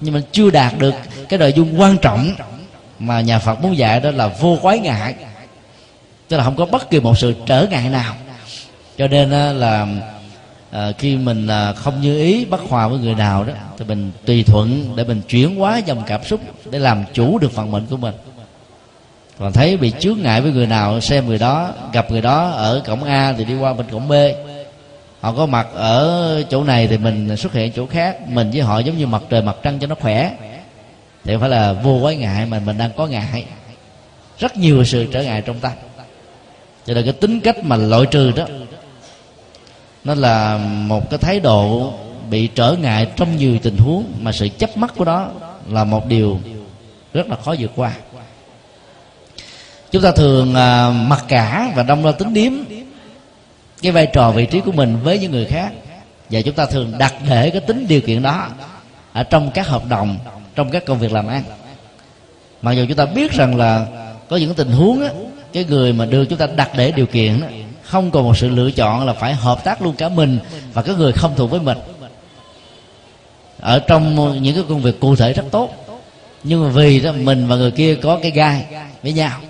Nhưng 0.00 0.14
mà 0.14 0.20
chưa 0.32 0.50
đạt 0.50 0.78
được 0.78 0.94
cái 1.28 1.38
nội 1.38 1.52
dung 1.52 1.80
quan 1.80 1.98
trọng 1.98 2.30
mà 2.98 3.20
nhà 3.20 3.38
Phật 3.38 3.60
muốn 3.62 3.76
dạy 3.76 4.00
đó 4.00 4.10
là 4.10 4.26
vô 4.26 4.58
quái 4.62 4.78
ngại 4.78 5.14
tức 6.28 6.36
là 6.36 6.44
không 6.44 6.56
có 6.56 6.66
bất 6.66 6.90
kỳ 6.90 7.00
một 7.00 7.18
sự 7.18 7.34
trở 7.46 7.66
ngại 7.70 7.88
nào. 7.88 8.14
Cho 8.98 9.08
nên 9.08 9.30
là 9.58 9.86
à, 10.70 10.92
khi 10.98 11.16
mình 11.16 11.46
à, 11.46 11.72
không 11.72 12.00
như 12.00 12.18
ý 12.18 12.44
bất 12.44 12.60
hòa 12.68 12.88
với 12.88 12.98
người 12.98 13.14
nào 13.14 13.44
đó 13.44 13.52
thì 13.78 13.84
mình 13.84 14.10
tùy 14.24 14.42
thuận 14.42 14.96
để 14.96 15.04
mình 15.04 15.20
chuyển 15.28 15.56
hóa 15.56 15.78
dòng 15.78 16.02
cảm 16.06 16.24
xúc 16.24 16.40
để 16.70 16.78
làm 16.78 17.04
chủ 17.12 17.38
được 17.38 17.54
vận 17.54 17.70
mệnh 17.70 17.86
của 17.86 17.96
mình. 17.96 18.14
Còn 19.38 19.52
thấy 19.52 19.76
bị 19.76 19.92
chướng 20.00 20.18
ngại 20.22 20.40
với 20.40 20.52
người 20.52 20.66
nào 20.66 21.00
xem 21.00 21.26
người 21.26 21.38
đó 21.38 21.70
gặp 21.92 22.10
người 22.10 22.20
đó 22.20 22.50
ở 22.50 22.82
cổng 22.86 23.04
a 23.04 23.34
thì 23.38 23.44
đi 23.44 23.54
qua 23.56 23.72
bên 23.72 23.86
cổng 23.90 24.08
b. 24.08 24.12
Họ 25.20 25.32
có 25.32 25.46
mặt 25.46 25.68
ở 25.74 26.42
chỗ 26.50 26.64
này 26.64 26.86
thì 26.86 26.98
mình 26.98 27.36
xuất 27.36 27.52
hiện 27.52 27.72
chỗ 27.72 27.86
khác 27.86 28.28
mình 28.28 28.50
với 28.50 28.60
họ 28.60 28.78
giống 28.78 28.98
như 28.98 29.06
mặt 29.06 29.22
trời 29.30 29.42
mặt 29.42 29.56
trăng 29.62 29.78
cho 29.78 29.86
nó 29.86 29.94
khỏe. 29.94 30.32
Thì 31.24 31.36
phải 31.40 31.48
là 31.48 31.72
vô 31.72 31.98
quái 32.02 32.16
ngại 32.16 32.46
mà 32.46 32.60
mình 32.66 32.78
đang 32.78 32.90
có 32.96 33.06
ngại. 33.06 33.44
Rất 34.38 34.56
nhiều 34.56 34.84
sự 34.84 35.06
trở 35.12 35.22
ngại 35.22 35.42
trong 35.42 35.60
ta 35.60 35.70
cho 36.88 36.94
nên 36.94 37.04
cái 37.04 37.12
tính 37.12 37.40
cách 37.40 37.64
mà 37.64 37.76
loại 37.76 38.06
trừ 38.10 38.32
đó 38.36 38.44
nó 40.04 40.14
là 40.14 40.58
một 40.58 41.10
cái 41.10 41.18
thái 41.18 41.40
độ 41.40 41.92
bị 42.30 42.46
trở 42.46 42.76
ngại 42.80 43.06
trong 43.16 43.36
nhiều 43.36 43.58
tình 43.62 43.76
huống 43.76 44.04
mà 44.20 44.32
sự 44.32 44.48
chấp 44.58 44.76
mắt 44.76 44.94
của 44.96 45.04
đó 45.04 45.30
là 45.68 45.84
một 45.84 46.06
điều 46.06 46.40
rất 47.12 47.26
là 47.28 47.36
khó 47.36 47.54
vượt 47.58 47.70
qua. 47.76 47.92
Chúng 49.90 50.02
ta 50.02 50.12
thường 50.12 50.54
à, 50.54 50.90
mặc 50.90 51.24
cả 51.28 51.72
và 51.76 51.82
đông 51.82 52.02
ra 52.02 52.12
tính 52.12 52.34
điếm 52.34 52.52
cái 53.82 53.92
vai 53.92 54.06
trò 54.06 54.30
vị 54.30 54.46
trí 54.46 54.60
của 54.60 54.72
mình 54.72 54.96
với 55.02 55.18
những 55.18 55.32
người 55.32 55.44
khác. 55.44 55.72
Và 56.30 56.40
chúng 56.40 56.54
ta 56.54 56.66
thường 56.66 56.92
đặt 56.98 57.14
để 57.28 57.50
cái 57.50 57.60
tính 57.60 57.86
điều 57.88 58.00
kiện 58.00 58.22
đó 58.22 58.48
ở 59.12 59.22
trong 59.22 59.50
các 59.54 59.66
hợp 59.66 59.82
đồng 59.88 60.18
trong 60.54 60.70
các 60.70 60.84
công 60.84 60.98
việc 60.98 61.12
làm 61.12 61.26
ăn. 61.26 61.42
Mặc 62.62 62.72
dù 62.72 62.84
chúng 62.88 62.96
ta 62.96 63.06
biết 63.06 63.32
rằng 63.32 63.56
là 63.56 63.86
có 64.28 64.36
những 64.36 64.54
tình 64.54 64.70
huống 64.70 65.02
á, 65.02 65.10
cái 65.52 65.64
người 65.64 65.92
mà 65.92 66.04
đưa 66.04 66.24
chúng 66.24 66.38
ta 66.38 66.46
đặt 66.56 66.70
để 66.76 66.92
điều 66.92 67.06
kiện 67.06 67.40
đó, 67.40 67.46
không 67.82 68.10
còn 68.10 68.24
một 68.24 68.36
sự 68.36 68.48
lựa 68.48 68.70
chọn 68.70 69.06
là 69.06 69.12
phải 69.12 69.34
hợp 69.34 69.64
tác 69.64 69.82
luôn 69.82 69.94
cả 69.98 70.08
mình 70.08 70.38
và 70.72 70.82
cái 70.82 70.94
người 70.94 71.12
không 71.12 71.32
thuộc 71.36 71.50
với 71.50 71.60
mình. 71.60 71.78
Ở 73.60 73.78
trong 73.78 74.14
những 74.42 74.54
cái 74.54 74.64
công 74.68 74.82
việc 74.82 75.00
cụ 75.00 75.16
thể 75.16 75.32
rất 75.32 75.44
tốt 75.50 75.70
nhưng 76.44 76.64
mà 76.64 76.68
vì 76.68 77.00
đó 77.00 77.12
mình 77.12 77.46
và 77.46 77.56
người 77.56 77.70
kia 77.70 77.94
có 77.94 78.18
cái 78.22 78.30
gai 78.30 78.66
với 79.02 79.12
nhau 79.12 79.40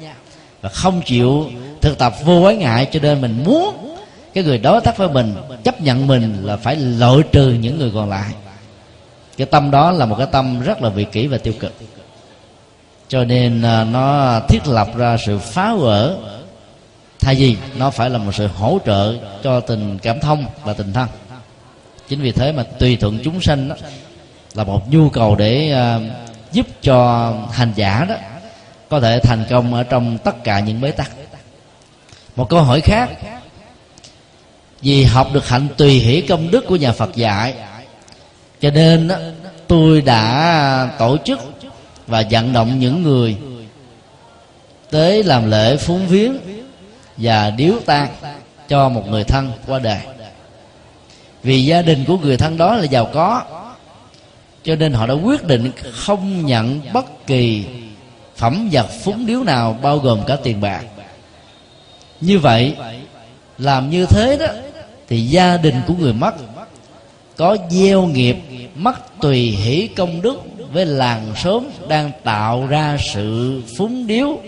và 0.60 0.68
không 0.68 1.02
chịu 1.04 1.50
thực 1.80 1.98
tập 1.98 2.14
vô 2.24 2.42
quái 2.42 2.56
ngại 2.56 2.88
cho 2.92 3.00
nên 3.02 3.20
mình 3.20 3.44
muốn 3.44 3.96
cái 4.34 4.44
người 4.44 4.58
đối 4.58 4.80
tác 4.80 4.96
với 4.96 5.08
mình 5.08 5.34
chấp 5.64 5.80
nhận 5.80 6.06
mình 6.06 6.36
là 6.42 6.56
phải 6.56 6.76
loại 6.76 7.18
trừ 7.32 7.50
những 7.50 7.78
người 7.78 7.90
còn 7.94 8.08
lại. 8.08 8.32
Cái 9.36 9.46
tâm 9.46 9.70
đó 9.70 9.90
là 9.90 10.06
một 10.06 10.14
cái 10.18 10.26
tâm 10.32 10.60
rất 10.60 10.82
là 10.82 10.88
vị 10.88 11.06
kỷ 11.12 11.26
và 11.26 11.38
tiêu 11.38 11.54
cực 11.60 11.72
cho 13.08 13.24
nên 13.24 13.62
à, 13.62 13.84
nó 13.84 14.40
thiết 14.48 14.68
lập 14.68 14.88
ra 14.96 15.16
sự 15.26 15.38
phá 15.38 15.74
vỡ. 15.74 16.16
Thay 17.20 17.34
vì 17.34 17.56
nó 17.76 17.90
phải 17.90 18.10
là 18.10 18.18
một 18.18 18.32
sự 18.34 18.46
hỗ 18.46 18.78
trợ 18.86 19.14
cho 19.42 19.60
tình 19.60 19.98
cảm 19.98 20.20
thông 20.20 20.46
và 20.64 20.72
tình 20.72 20.92
thân. 20.92 21.08
Chính 22.08 22.20
vì 22.20 22.32
thế 22.32 22.52
mà 22.52 22.62
tùy 22.62 22.96
thuận 22.96 23.18
chúng 23.24 23.40
sanh 23.40 23.68
đó 23.68 23.76
là 24.54 24.64
một 24.64 24.92
nhu 24.92 25.08
cầu 25.08 25.36
để 25.36 25.74
uh, 25.96 26.02
giúp 26.52 26.66
cho 26.82 27.32
hành 27.52 27.72
giả 27.76 28.06
đó 28.08 28.14
có 28.88 29.00
thể 29.00 29.20
thành 29.22 29.44
công 29.50 29.74
ở 29.74 29.82
trong 29.82 30.18
tất 30.18 30.44
cả 30.44 30.60
những 30.60 30.80
bế 30.80 30.90
tắc. 30.90 31.10
Một 32.36 32.48
câu 32.48 32.62
hỏi 32.62 32.80
khác 32.80 33.08
vì 34.80 35.04
học 35.04 35.28
được 35.32 35.48
hạnh 35.48 35.68
tùy 35.76 35.90
hỷ 35.90 36.20
công 36.20 36.50
đức 36.50 36.64
của 36.68 36.76
nhà 36.76 36.92
Phật 36.92 37.16
dạy 37.16 37.54
cho 38.60 38.70
nên 38.70 39.08
đó, 39.08 39.16
tôi 39.66 40.00
đã 40.00 40.90
tổ 40.98 41.16
chức 41.24 41.38
và 42.08 42.24
vận 42.30 42.52
động 42.52 42.78
những 42.78 43.02
người 43.02 43.36
tới 44.90 45.22
làm 45.24 45.50
lễ 45.50 45.76
phúng 45.76 46.06
viếng 46.06 46.36
và 47.16 47.50
điếu 47.50 47.74
tang 47.86 48.08
cho 48.68 48.88
một 48.88 49.08
người 49.08 49.24
thân 49.24 49.52
qua 49.66 49.78
đời. 49.78 50.00
Vì 51.42 51.64
gia 51.64 51.82
đình 51.82 52.04
của 52.04 52.18
người 52.18 52.36
thân 52.36 52.56
đó 52.56 52.74
là 52.74 52.84
giàu 52.84 53.10
có, 53.14 53.42
cho 54.64 54.76
nên 54.76 54.92
họ 54.92 55.06
đã 55.06 55.14
quyết 55.14 55.44
định 55.44 55.70
không 55.92 56.46
nhận 56.46 56.80
bất 56.92 57.26
kỳ 57.26 57.64
phẩm 58.36 58.68
vật 58.72 58.86
phúng 59.02 59.26
điếu 59.26 59.42
nào 59.42 59.78
bao 59.82 59.98
gồm 59.98 60.20
cả 60.26 60.36
tiền 60.42 60.60
bạc. 60.60 60.82
Như 62.20 62.38
vậy, 62.38 62.76
làm 63.58 63.90
như 63.90 64.06
thế 64.06 64.36
đó, 64.40 64.46
thì 65.08 65.20
gia 65.20 65.56
đình 65.56 65.74
của 65.86 65.94
người 65.94 66.12
mất 66.12 66.34
có 67.36 67.56
gieo 67.70 68.06
nghiệp 68.06 68.36
mất 68.74 69.20
tùy 69.20 69.38
hỷ 69.38 69.88
công 69.96 70.22
đức 70.22 70.40
với 70.72 70.86
làng 70.86 71.32
sớm 71.36 71.70
đang 71.88 72.10
tạo 72.24 72.66
ra 72.66 72.96
sự 73.14 73.62
phúng 73.76 74.06
điếu 74.06 74.38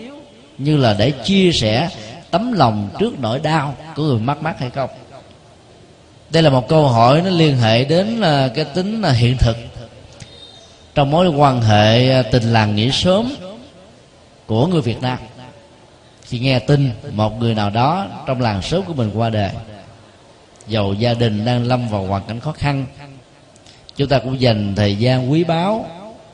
như 0.57 0.77
là 0.77 0.95
để 0.99 1.11
chia 1.11 1.51
sẻ 1.51 1.89
tấm 2.31 2.53
lòng 2.53 2.89
trước 2.99 3.19
nỗi 3.19 3.39
đau 3.39 3.75
của 3.95 4.03
người 4.03 4.19
mắc 4.19 4.41
mắc 4.41 4.59
hay 4.59 4.69
không. 4.69 4.89
Đây 6.29 6.43
là 6.43 6.49
một 6.49 6.67
câu 6.67 6.87
hỏi 6.87 7.21
nó 7.21 7.29
liên 7.29 7.57
hệ 7.57 7.85
đến 7.85 8.21
à, 8.21 8.47
cái 8.55 8.65
tính 8.65 9.01
à, 9.01 9.11
hiện 9.11 9.37
thực. 9.37 9.57
Trong 10.95 11.11
mối 11.11 11.27
quan 11.27 11.61
hệ 11.61 12.11
à, 12.11 12.21
tình 12.21 12.43
làng 12.43 12.75
nghĩa 12.75 12.91
sớm 12.91 13.33
của 14.45 14.67
người 14.67 14.81
Việt 14.81 15.01
Nam, 15.01 15.17
khi 16.21 16.39
nghe 16.39 16.59
tin 16.59 16.91
một 17.11 17.39
người 17.39 17.55
nào 17.55 17.69
đó 17.69 18.07
trong 18.27 18.41
làng 18.41 18.61
sớm 18.61 18.83
của 18.83 18.93
mình 18.93 19.11
qua 19.15 19.29
đời 19.29 19.51
dầu 20.67 20.93
gia 20.93 21.13
đình 21.13 21.45
đang 21.45 21.63
lâm 21.63 21.87
vào 21.87 22.05
hoàn 22.05 22.23
cảnh 22.27 22.39
khó 22.39 22.51
khăn, 22.51 22.85
chúng 23.95 24.07
ta 24.07 24.19
cũng 24.19 24.41
dành 24.41 24.75
thời 24.75 24.95
gian 24.95 25.31
quý 25.31 25.43
báu 25.43 25.85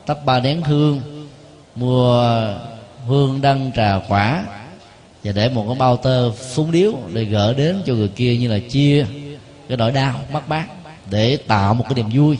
tắp 0.08 0.24
ba 0.24 0.40
nén 0.40 0.62
hương, 0.62 1.00
mua 1.74 2.24
hương 3.06 3.40
đăng 3.40 3.70
trà 3.76 4.00
quả 4.08 4.44
và 5.24 5.32
để 5.32 5.48
một 5.48 5.64
cái 5.68 5.76
bao 5.78 5.96
tơ 5.96 6.30
phúng 6.30 6.72
điếu 6.72 6.92
để 7.12 7.24
gỡ 7.24 7.54
đến 7.54 7.82
cho 7.86 7.94
người 7.94 8.08
kia 8.08 8.36
như 8.36 8.48
là 8.48 8.58
chia 8.58 9.06
cái 9.68 9.76
nỗi 9.76 9.92
đau 9.92 10.20
mất 10.32 10.48
mát 10.48 10.66
để 11.10 11.36
tạo 11.36 11.74
một 11.74 11.84
cái 11.84 11.94
niềm 11.94 12.08
vui. 12.14 12.38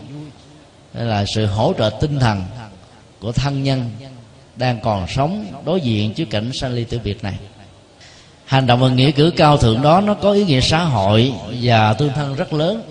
Đây 0.95 1.07
là 1.07 1.25
sự 1.25 1.47
hỗ 1.47 1.73
trợ 1.79 1.91
tinh 2.01 2.19
thần 2.19 2.43
của 3.21 3.33
thân 3.33 3.63
nhân 3.63 3.91
đang 4.57 4.81
còn 4.81 5.07
sống 5.09 5.47
đối 5.65 5.81
diện 5.81 6.15
trước 6.15 6.31
cảnh 6.31 6.51
sanh 6.61 6.75
ly 6.75 6.85
tử 6.85 7.01
biệt 7.05 7.25
này. 7.25 7.35
Hành 8.45 8.67
động 8.67 8.81
và 8.81 8.89
nghĩa 8.89 9.11
cử 9.11 9.31
cao 9.37 9.57
thượng 9.57 9.83
đó 9.83 10.01
nó 10.01 10.15
có 10.15 10.33
ý 10.33 10.45
nghĩa 10.45 10.61
xã 10.61 10.85
hội 10.85 11.33
và 11.63 11.93
tương 11.93 12.13
thân 12.13 12.35
rất 12.35 12.53
lớn. 12.53 12.83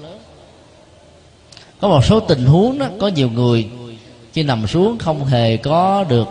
Có 1.81 1.87
một 1.87 2.05
số 2.05 2.19
tình 2.19 2.45
huống 2.45 2.77
đó, 2.77 2.87
có 2.99 3.07
nhiều 3.07 3.29
người 3.29 3.67
khi 4.37 4.43
nằm 4.43 4.67
xuống 4.67 4.97
không 4.97 5.25
hề 5.25 5.57
có 5.57 6.05
được 6.09 6.27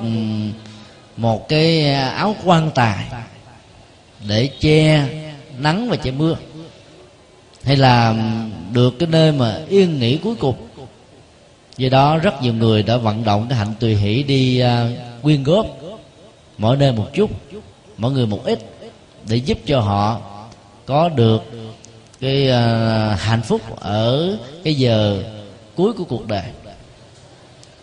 một 1.17 1.49
cái 1.49 1.95
áo 1.95 2.37
quan 2.45 2.71
tài 2.75 3.05
để 4.29 4.51
che 4.61 5.09
nắng 5.59 5.89
và 5.89 5.97
che 5.97 6.11
mưa. 6.11 6.37
Hay 7.63 7.77
là 7.77 8.15
được 8.73 8.99
cái 8.99 9.09
nơi 9.09 9.33
mà 9.33 9.59
yên 9.69 10.01
nghỉ 10.01 10.17
cuối 10.17 10.35
cùng. 10.35 10.55
Do 11.77 11.89
đó 11.89 12.19
rất 12.19 12.43
nhiều 12.43 12.55
người 12.55 12.83
đã 12.83 12.97
vận 12.97 13.25
động 13.25 13.47
cái 13.49 13.59
hạnh 13.59 13.75
tùy 13.81 13.97
hỷ 13.97 14.23
đi 14.23 14.63
uh, 14.63 15.23
quyên 15.23 15.43
góp 15.43 15.67
mỗi 16.59 16.77
nơi 16.77 16.93
một 16.93 17.07
chút 17.15 17.31
mỗi 17.97 18.13
người 18.13 18.27
một 18.27 18.45
ít 18.45 18.59
để 19.29 19.37
giúp 19.37 19.59
cho 19.67 19.81
họ 19.81 20.21
có 20.87 21.09
được 21.09 21.43
cái 22.21 22.49
uh, 22.49 23.21
hạnh 23.21 23.43
phúc 23.43 23.61
ở 23.81 24.37
cái 24.65 24.75
giờ 24.75 25.23
cuối 25.77 25.93
của 25.93 26.05
cuộc 26.05 26.27
đời 26.27 26.45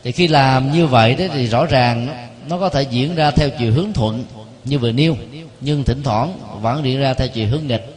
thì 0.03 0.11
khi 0.11 0.27
làm 0.27 0.71
như 0.71 0.87
vậy 0.87 1.15
đó 1.15 1.25
thì 1.33 1.47
rõ 1.47 1.65
ràng 1.65 2.05
nó, 2.05 2.13
nó 2.49 2.57
có 2.57 2.69
thể 2.69 2.83
diễn 2.83 3.15
ra 3.15 3.31
theo 3.31 3.49
chiều 3.49 3.71
hướng 3.71 3.93
thuận 3.93 4.23
như 4.65 4.79
vừa 4.79 4.91
nêu 4.91 5.15
nhưng 5.61 5.83
thỉnh 5.83 6.03
thoảng 6.03 6.33
vẫn 6.61 6.85
diễn 6.85 6.99
ra 6.99 7.13
theo 7.13 7.27
chiều 7.27 7.47
hướng 7.47 7.67
nghịch. 7.67 7.95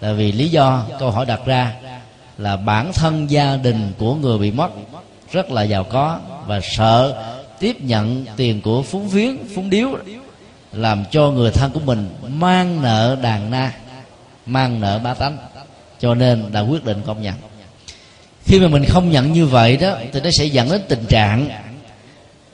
Là 0.00 0.12
vì 0.12 0.32
lý 0.32 0.48
do 0.48 0.86
câu 0.98 1.10
hỏi 1.10 1.26
đặt 1.26 1.40
ra 1.46 1.74
là 2.38 2.56
bản 2.56 2.92
thân 2.92 3.30
gia 3.30 3.56
đình 3.56 3.92
của 3.98 4.14
người 4.14 4.38
bị 4.38 4.50
mất 4.50 4.70
rất 5.32 5.50
là 5.50 5.62
giàu 5.62 5.84
có 5.84 6.20
và 6.46 6.60
sợ 6.62 7.24
tiếp 7.58 7.76
nhận 7.80 8.24
tiền 8.36 8.60
của 8.60 8.82
phúng 8.82 9.08
viếng 9.08 9.38
phúng 9.54 9.70
điếu 9.70 9.88
làm 10.72 11.04
cho 11.10 11.30
người 11.30 11.50
thân 11.50 11.70
của 11.72 11.80
mình 11.80 12.08
mang 12.28 12.82
nợ 12.82 13.16
đàn 13.22 13.50
na 13.50 13.72
mang 14.46 14.80
nợ 14.80 14.98
ba 14.98 15.14
tánh. 15.14 15.36
Cho 16.00 16.14
nên 16.14 16.52
đã 16.52 16.60
quyết 16.60 16.84
định 16.84 17.02
công 17.06 17.22
nhận 17.22 17.34
khi 18.44 18.60
mà 18.60 18.68
mình 18.68 18.84
không 18.84 19.10
nhận 19.10 19.32
như 19.32 19.46
vậy 19.46 19.76
đó 19.76 19.96
thì 20.12 20.20
nó 20.20 20.30
sẽ 20.30 20.44
dẫn 20.44 20.70
đến 20.70 20.82
tình 20.88 21.04
trạng 21.08 21.48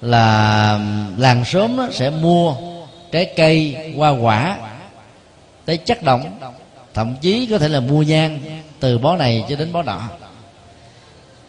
là 0.01 0.81
làng 1.17 1.45
sớm 1.45 1.77
đó 1.77 1.89
sẽ 1.93 2.11
mua 2.11 2.55
trái 3.13 3.33
cây 3.37 3.77
hoa 3.97 4.11
quả 4.11 4.59
tới 5.65 5.77
chất 5.77 6.03
động 6.03 6.39
thậm 6.95 7.15
chí 7.21 7.47
có 7.47 7.59
thể 7.59 7.69
là 7.69 7.81
mua 7.81 8.03
nhang 8.03 8.41
từ 8.81 8.99
bó 8.99 9.17
này 9.17 9.45
cho 9.49 9.57
đến 9.57 9.73
bó 9.73 9.83
nọ. 9.83 10.01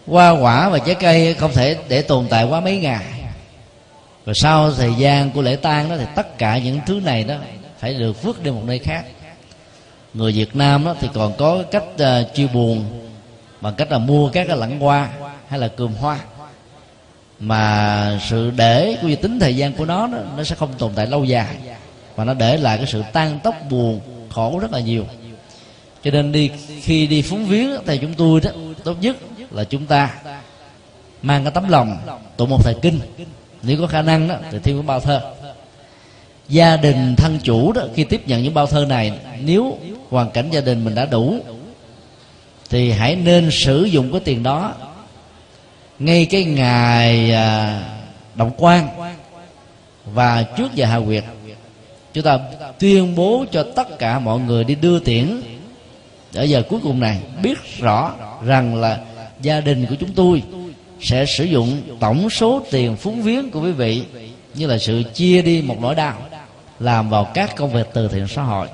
Hoa 0.07 0.29
quả 0.29 0.69
và 0.69 0.79
trái 0.79 0.95
cây 0.95 1.33
không 1.33 1.53
thể 1.53 1.77
để 1.87 2.01
tồn 2.01 2.27
tại 2.29 2.43
quá 2.43 2.59
mấy 2.59 2.77
ngày. 2.77 3.05
Rồi 4.25 4.35
sau 4.35 4.71
thời 4.71 4.93
gian 4.97 5.31
của 5.31 5.41
lễ 5.41 5.55
tang 5.55 5.89
đó 5.89 5.95
thì 5.97 6.05
tất 6.15 6.37
cả 6.37 6.57
những 6.57 6.79
thứ 6.85 7.01
này 7.05 7.23
đó 7.23 7.35
phải 7.79 7.93
được 7.93 8.23
vứt 8.23 8.43
đi 8.43 8.51
một 8.51 8.61
nơi 8.65 8.79
khác. 8.79 9.03
Người 10.13 10.31
Việt 10.31 10.55
Nam 10.55 10.85
đó 10.85 10.95
thì 11.01 11.07
còn 11.13 11.33
có 11.37 11.63
cách 11.71 11.83
uh, 11.93 12.35
chia 12.35 12.47
buồn 12.47 12.85
bằng 13.62 13.74
cách 13.76 13.91
là 13.91 13.97
mua 13.97 14.30
các 14.30 14.47
cái 14.47 14.57
lẵng 14.57 14.80
hoa 14.80 15.10
hay 15.47 15.60
là 15.60 15.68
cườm 15.68 15.93
hoa. 15.93 16.20
Mà 17.39 18.20
sự 18.30 18.51
để 18.55 18.97
cũng 19.01 19.10
như 19.10 19.16
tính 19.16 19.39
thời 19.39 19.55
gian 19.55 19.74
của 19.74 19.86
nó 19.86 20.07
nó 20.07 20.43
sẽ 20.43 20.55
không 20.55 20.74
tồn 20.78 20.91
tại 20.95 21.07
lâu 21.07 21.24
dài 21.24 21.55
và 22.16 22.24
nó 22.24 22.34
để 22.34 22.57
lại 22.57 22.78
cái 22.78 22.88
sự 22.88 23.03
tan 23.14 23.39
tóc 23.43 23.55
buồn 23.70 24.01
khổ 24.30 24.60
rất 24.62 24.72
là 24.72 24.80
nhiều. 24.80 25.05
Cho 26.03 26.12
nên 26.12 26.32
đi, 26.32 26.51
khi 26.82 27.07
đi 27.07 27.22
phúng 27.22 27.45
viếng 27.45 27.70
thì 27.86 27.97
chúng 27.97 28.14
tôi 28.14 28.41
đó, 28.41 28.51
tốt 28.84 28.95
nhất 29.01 29.18
là 29.51 29.64
chúng 29.64 29.86
ta 29.86 30.14
mang 31.22 31.43
cái 31.43 31.51
tấm 31.51 31.70
lòng 31.70 31.97
tụng 32.38 32.49
một 32.49 32.64
thời 32.64 32.76
kinh. 32.82 32.99
Nếu 33.64 33.78
có 33.82 33.88
khả 33.88 34.01
năng 34.01 34.28
đó, 34.28 34.36
thì 34.51 34.60
thêm 34.64 34.76
cái 34.76 34.84
bao 34.88 34.99
thơ. 34.99 35.22
Gia 36.49 36.78
đình 36.78 37.16
thân 37.16 37.39
chủ 37.43 37.72
đó, 37.72 37.82
khi 37.95 38.03
tiếp 38.03 38.28
nhận 38.28 38.43
những 38.43 38.53
bao 38.53 38.66
thơ 38.66 38.86
này, 38.89 39.20
nếu 39.39 39.78
hoàn 40.10 40.32
cảnh 40.32 40.49
gia 40.51 40.62
đình 40.62 40.86
mình 40.86 40.95
đã 40.95 41.05
đủ 41.05 41.39
thì 42.70 42.91
hãy 42.91 43.15
nên 43.15 43.49
sử 43.51 43.84
dụng 43.84 44.11
cái 44.11 44.22
tiền 44.26 44.43
đó. 44.43 44.74
Ngay 45.99 46.26
cái 46.26 46.43
ngày 46.43 47.32
à, 47.32 47.82
động 48.36 48.51
quan 48.57 48.88
và 50.05 50.43
trước 50.43 50.76
giờ 50.76 50.86
hạ 50.86 50.99
quyệt 51.05 51.24
chúng 52.13 52.24
ta 52.24 52.39
tuyên 52.80 53.15
bố 53.15 53.45
cho 53.51 53.65
tất 53.76 53.99
cả 53.99 54.20
mọi 54.20 54.39
người 54.39 54.63
đi 54.63 54.76
đưa 54.76 54.99
tiễn. 54.99 55.41
Ở 56.36 56.43
giờ 56.43 56.63
cuối 56.70 56.80
cùng 56.84 56.99
này, 56.99 57.20
biết 57.43 57.57
rõ 57.80 58.13
rằng 58.45 58.76
là 58.76 58.99
gia 59.41 59.59
đình 59.59 59.86
của 59.86 59.95
chúng 59.99 60.13
tôi 60.13 60.43
sẽ 61.01 61.26
sử 61.26 61.43
dụng 61.43 61.82
tổng 61.99 62.30
số 62.30 62.61
tiền 62.72 62.95
phúng 62.95 63.22
viếng 63.22 63.51
của 63.51 63.61
quý 63.61 63.72
vị 63.72 64.03
như 64.53 64.67
là 64.67 64.78
sự 64.78 65.03
chia 65.13 65.41
đi 65.41 65.61
một 65.61 65.78
nỗi 65.82 65.95
đau, 65.95 66.17
làm 66.80 67.09
vào 67.09 67.32
các 67.34 67.55
công 67.55 67.74
việc 67.74 67.88
từ 67.93 68.07
thiện 68.07 68.28
xã 68.28 68.43
hội 68.43 68.67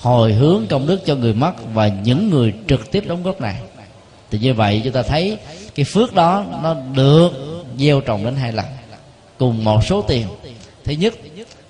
hồi 0.00 0.32
hướng 0.32 0.66
công 0.66 0.86
đức 0.86 1.00
cho 1.06 1.14
người 1.14 1.32
mất 1.32 1.52
và 1.74 1.88
những 1.88 2.30
người 2.30 2.54
trực 2.68 2.92
tiếp 2.92 3.04
đóng 3.06 3.22
góp 3.22 3.40
này. 3.40 3.60
Thì 4.30 4.38
như 4.38 4.54
vậy 4.54 4.80
chúng 4.84 4.92
ta 4.92 5.02
thấy 5.02 5.38
cái 5.74 5.84
phước 5.84 6.14
đó 6.14 6.44
nó 6.62 6.76
được 6.94 7.30
gieo 7.78 8.00
trồng 8.00 8.24
đến 8.24 8.36
hai 8.36 8.52
lần, 8.52 8.66
cùng 9.38 9.64
một 9.64 9.84
số 9.84 10.02
tiền. 10.02 10.26
Thứ 10.84 10.92
nhất, 10.92 11.14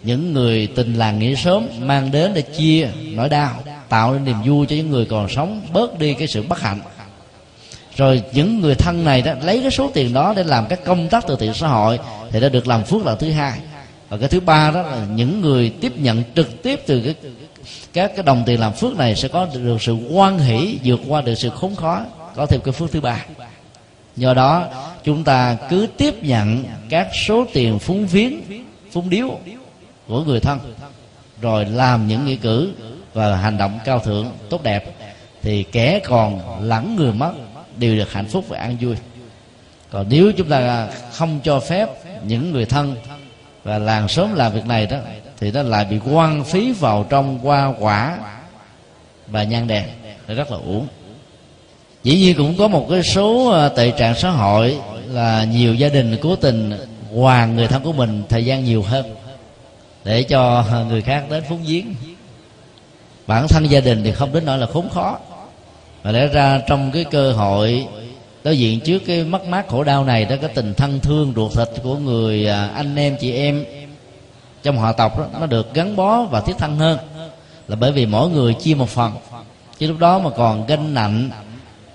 những 0.02 0.32
người 0.32 0.66
tình 0.66 0.94
làng 0.94 1.18
nghĩa 1.18 1.34
sớm 1.34 1.68
mang 1.80 2.10
đến 2.10 2.34
để 2.34 2.42
chia 2.42 2.88
nỗi 3.12 3.28
đau, 3.28 3.62
tạo 3.88 4.12
nên 4.12 4.24
niềm 4.24 4.36
vui 4.44 4.66
cho 4.66 4.76
những 4.76 4.90
người 4.90 5.06
còn 5.06 5.28
sống 5.28 5.60
bớt 5.72 5.98
đi 5.98 6.14
cái 6.14 6.28
sự 6.28 6.42
bất 6.42 6.60
hạnh. 6.60 6.80
Rồi 7.96 8.22
những 8.32 8.60
người 8.60 8.74
thân 8.74 9.04
này 9.04 9.22
đó 9.22 9.32
lấy 9.42 9.60
cái 9.62 9.70
số 9.70 9.90
tiền 9.94 10.12
đó 10.12 10.34
để 10.36 10.44
làm 10.44 10.66
các 10.68 10.84
công 10.84 11.08
tác 11.08 11.24
từ 11.28 11.36
thiện 11.36 11.54
xã 11.54 11.68
hội 11.68 11.98
thì 12.30 12.40
đã 12.40 12.48
được 12.48 12.66
làm 12.66 12.84
phước 12.84 13.06
là 13.06 13.14
thứ 13.14 13.30
hai 13.30 13.58
và 14.08 14.16
cái 14.16 14.28
thứ 14.28 14.40
ba 14.40 14.70
đó 14.70 14.82
là 14.82 15.06
những 15.14 15.40
người 15.40 15.72
tiếp 15.80 15.92
nhận 15.96 16.22
trực 16.36 16.62
tiếp 16.62 16.80
từ 16.86 17.00
cái, 17.00 17.14
các 17.92 18.12
cái 18.16 18.22
đồng 18.22 18.42
tiền 18.46 18.60
làm 18.60 18.72
phước 18.72 18.96
này 18.96 19.16
sẽ 19.16 19.28
có 19.28 19.46
được 19.54 19.82
sự 19.82 19.96
quan 20.10 20.38
hỷ, 20.38 20.78
vượt 20.84 21.00
qua 21.08 21.20
được 21.20 21.34
sự 21.34 21.50
khốn 21.50 21.76
khó. 21.76 22.04
Có 22.34 22.46
thêm 22.46 22.60
cái 22.60 22.72
phước 22.72 22.92
thứ 22.92 23.00
ba. 23.00 23.24
Do 24.16 24.34
đó, 24.34 24.66
chúng 25.04 25.24
ta 25.24 25.56
cứ 25.70 25.86
tiếp 25.96 26.24
nhận 26.24 26.64
các 26.88 27.08
số 27.26 27.46
tiền 27.52 27.78
phúng 27.78 28.06
viếng, 28.06 28.40
phúng 28.92 29.10
điếu 29.10 29.38
của 30.06 30.24
người 30.24 30.40
thân, 30.40 30.58
rồi 31.40 31.64
làm 31.64 32.08
những 32.08 32.26
nghĩa 32.26 32.36
cử 32.36 32.72
và 33.14 33.36
hành 33.36 33.58
động 33.58 33.78
cao 33.84 33.98
thượng, 33.98 34.30
tốt 34.50 34.62
đẹp, 34.62 34.84
thì 35.42 35.62
kẻ 35.62 36.00
còn 36.04 36.62
lẫn 36.62 36.96
người 36.96 37.12
mất 37.12 37.32
đều 37.76 37.96
được 37.96 38.12
hạnh 38.12 38.26
phúc 38.26 38.44
và 38.48 38.58
an 38.58 38.76
vui. 38.80 38.94
Còn 39.90 40.06
nếu 40.10 40.32
chúng 40.32 40.48
ta 40.48 40.88
không 41.12 41.40
cho 41.44 41.60
phép 41.60 41.88
những 42.24 42.52
người 42.52 42.64
thân 42.64 42.96
và 43.68 43.78
làng 43.78 44.08
sớm 44.08 44.34
làm 44.34 44.52
việc 44.52 44.66
này 44.66 44.86
đó, 44.86 44.96
thì 45.40 45.50
nó 45.50 45.62
lại 45.62 45.84
bị 45.84 45.98
quăng 46.12 46.44
phí 46.44 46.72
vào 46.72 47.06
trong 47.10 47.38
hoa 47.38 47.72
quả 47.78 48.18
và 49.26 49.42
nhang 49.42 49.66
đèn. 49.66 49.84
Nó 50.28 50.34
rất 50.34 50.50
là 50.50 50.56
uổng. 50.56 50.86
Dĩ 52.02 52.16
nhiên 52.16 52.36
cũng 52.36 52.54
có 52.58 52.68
một 52.68 52.86
cái 52.90 53.02
số 53.02 53.50
ờ, 53.50 53.68
tệ 53.68 53.90
trạng 53.90 54.14
xã 54.14 54.30
hội 54.30 54.78
là 55.08 55.44
nhiều 55.44 55.74
gia 55.74 55.88
đình 55.88 56.16
cố 56.22 56.36
tình 56.36 56.78
hoàn 57.14 57.56
người 57.56 57.66
thân 57.66 57.82
của 57.82 57.92
mình 57.92 58.22
thời 58.28 58.44
gian 58.44 58.64
nhiều 58.64 58.82
hơn 58.82 59.14
để 60.04 60.22
cho 60.22 60.64
người 60.88 61.02
khác 61.02 61.24
đến 61.30 61.42
phúng 61.48 61.64
giếng. 61.66 61.94
Bản 63.26 63.48
thân 63.48 63.70
gia 63.70 63.80
đình 63.80 64.04
thì 64.04 64.12
không 64.12 64.32
đến 64.32 64.44
nỗi 64.44 64.58
là 64.58 64.66
khốn 64.66 64.88
khó. 64.88 65.18
Và 66.02 66.12
lẽ 66.12 66.26
ra 66.26 66.60
trong 66.66 66.90
cái 66.92 67.04
cơ 67.04 67.32
hội 67.32 67.86
đối 68.48 68.58
diện 68.58 68.80
trước 68.80 69.02
cái 69.06 69.24
mất 69.24 69.44
mát 69.44 69.68
khổ 69.68 69.84
đau 69.84 70.04
này 70.04 70.24
đó 70.24 70.36
cái 70.40 70.50
tình 70.54 70.74
thân 70.74 71.00
thương 71.00 71.32
ruột 71.36 71.52
thịt 71.56 71.68
của 71.82 71.96
người 71.96 72.48
à, 72.48 72.70
anh 72.74 72.96
em 72.96 73.16
chị 73.20 73.32
em 73.32 73.64
trong 74.62 74.78
họ 74.78 74.92
tộc 74.92 75.18
đó, 75.18 75.26
nó 75.40 75.46
được 75.46 75.74
gắn 75.74 75.96
bó 75.96 76.22
và 76.22 76.40
thiết 76.40 76.58
thân 76.58 76.76
hơn. 76.76 76.98
Là 77.68 77.76
bởi 77.76 77.92
vì 77.92 78.06
mỗi 78.06 78.30
người 78.30 78.54
chia 78.54 78.74
một 78.74 78.88
phần. 78.88 79.12
Chứ 79.78 79.86
lúc 79.86 79.98
đó 79.98 80.18
mà 80.18 80.30
còn 80.30 80.66
ganh 80.66 80.94
nạnh 80.94 81.30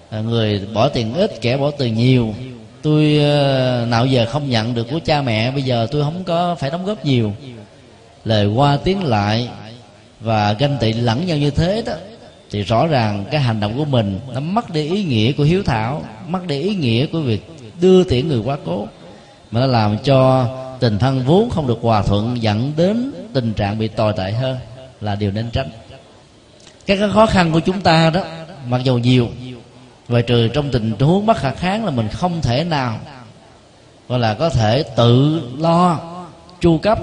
à, 0.10 0.20
người 0.20 0.62
bỏ 0.74 0.90
tiền 0.90 1.14
ít 1.14 1.42
kẻ 1.42 1.58
bỏ 1.58 1.72
tiền 1.72 1.96
nhiều. 1.96 2.34
Tôi 2.82 3.20
à, 3.24 3.86
nào 3.86 4.06
giờ 4.06 4.26
không 4.30 4.50
nhận 4.50 4.74
được 4.74 4.88
của 4.92 5.00
cha 5.06 5.22
mẹ 5.22 5.52
bây 5.52 5.62
giờ 5.62 5.88
tôi 5.92 6.04
không 6.04 6.24
có 6.24 6.56
phải 6.56 6.70
đóng 6.70 6.86
góp 6.86 7.06
nhiều. 7.06 7.34
Lời 8.26 8.48
qua 8.48 8.78
tiếng 8.84 9.04
lại 9.04 9.50
và 10.20 10.54
ganh 10.54 10.78
tị 10.80 10.94
lẫn 10.94 11.26
nhau 11.26 11.38
như 11.38 11.52
thế 11.52 11.84
đó 11.86 11.94
thì 12.54 12.62
rõ 12.62 12.88
ràng 12.88 13.26
cái 13.32 13.42
hành 13.42 13.60
động 13.60 13.78
của 13.78 13.86
mình 13.86 14.20
nó 14.34 14.40
mất 14.40 14.70
đi 14.70 14.90
ý 14.90 15.04
nghĩa 15.04 15.32
của 15.32 15.44
hiếu 15.44 15.64
thảo, 15.64 16.04
mất 16.28 16.48
đi 16.48 16.62
ý 16.62 16.76
nghĩa 16.76 17.06
của 17.06 17.22
việc 17.22 17.48
đưa 17.82 18.04
tiễn 18.04 18.28
người 18.28 18.40
quá 18.40 18.58
cố, 18.66 18.88
mà 19.52 19.60
nó 19.60 19.66
làm 19.66 19.98
cho 19.98 20.48
tình 20.80 21.00
thân 21.00 21.24
vốn 21.26 21.50
không 21.50 21.68
được 21.68 21.80
hòa 21.82 22.02
thuận 22.02 22.42
dẫn 22.42 22.72
đến 22.78 23.12
tình 23.34 23.54
trạng 23.54 23.78
bị 23.78 23.88
tồi 23.88 24.14
tệ 24.14 24.32
hơn 24.32 24.58
là 25.02 25.16
điều 25.16 25.32
nên 25.32 25.50
tránh. 25.52 25.70
Các 26.86 26.98
cái 27.00 27.10
khó 27.14 27.26
khăn 27.26 27.52
của 27.52 27.60
chúng 27.60 27.82
ta 27.82 28.10
đó, 28.10 28.22
mặc 28.68 28.82
dù 28.84 28.98
nhiều, 28.98 29.28
và 30.08 30.22
trừ 30.22 30.48
trong 30.48 30.72
tình 30.72 30.92
huống 31.00 31.26
bất 31.26 31.38
khả 31.38 31.52
kháng 31.52 31.86
là 31.86 31.92
mình 31.92 32.08
không 32.08 32.42
thể 32.42 32.64
nào, 32.64 33.00
gọi 34.08 34.20
là 34.20 34.34
có 34.34 34.50
thể 34.50 34.84
tự 34.84 35.42
lo 35.58 36.00
chu 36.62 36.78
cấp 36.78 37.00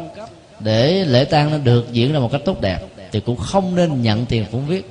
để 0.61 1.05
lễ 1.05 1.25
tang 1.25 1.51
nó 1.51 1.59
được 1.59 1.93
diễn 1.93 2.13
ra 2.13 2.19
một 2.19 2.33
cách 2.33 2.43
tốt 2.45 2.61
đẹp, 2.61 2.81
thì 3.13 3.21
cũng 3.21 3.37
không 3.37 3.75
nên 3.75 4.03
nhận 4.03 4.27
tiền 4.27 4.45
phụng 4.53 4.67
viết 4.67 4.91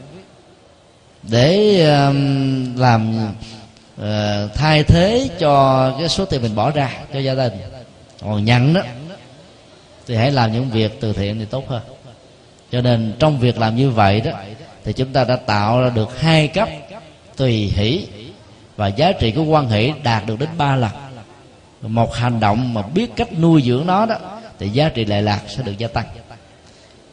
để 1.24 1.82
um, 1.86 2.76
làm 2.76 3.28
uh, 4.02 4.06
thay 4.54 4.84
thế 4.84 5.30
cho 5.40 5.96
cái 6.00 6.10
số 6.10 6.26
tiền 6.26 6.42
mình 6.42 6.56
bỏ 6.56 6.72
ra 6.72 6.92
cho 7.14 7.20
gia 7.20 7.34
đình. 7.34 7.54
Còn 8.22 8.46
nhận 8.46 8.74
đó 8.74 8.82
thì 10.08 10.16
hãy 10.16 10.32
làm 10.32 10.54
những 10.54 10.70
việc 10.70 11.02
từ 11.02 11.14
thiện 11.14 11.40
thì 11.40 11.46
tốt 11.46 11.70
hơn. 11.70 11.82
Cho 12.72 12.82
nên 12.82 13.14
trong 13.20 13.40
việc 13.40 13.58
làm 13.58 13.76
như 13.76 13.90
vậy 13.90 14.22
đó 14.22 14.32
thì 14.84 14.94
chúng 14.94 15.14
ta 15.14 15.24
đã 15.24 15.36
tạo 15.36 15.82
ra 15.82 15.90
được 15.90 16.22
hai 16.22 16.48
cấp 16.48 16.70
tùy 17.38 17.72
hỷ 17.76 18.08
và 18.76 18.88
giá 18.88 19.12
trị 19.12 19.32
của 19.32 19.44
quan 19.44 19.70
hệ 19.70 19.92
đạt 20.04 20.26
được 20.26 20.40
đến 20.40 20.50
ba 20.58 20.76
lần. 20.76 20.92
Một 21.82 22.16
hành 22.16 22.40
động 22.40 22.74
mà 22.74 22.82
biết 22.82 23.12
cách 23.16 23.40
nuôi 23.40 23.62
dưỡng 23.62 23.88
nó 23.88 24.06
đó 24.06 24.16
thì 24.60 24.70
giá 24.70 24.90
trị 24.90 25.06
lệ 25.06 25.22
lạc 25.22 25.42
sẽ 25.48 25.64
được 25.64 25.78
gia 25.78 25.88
tăng. 25.88 26.06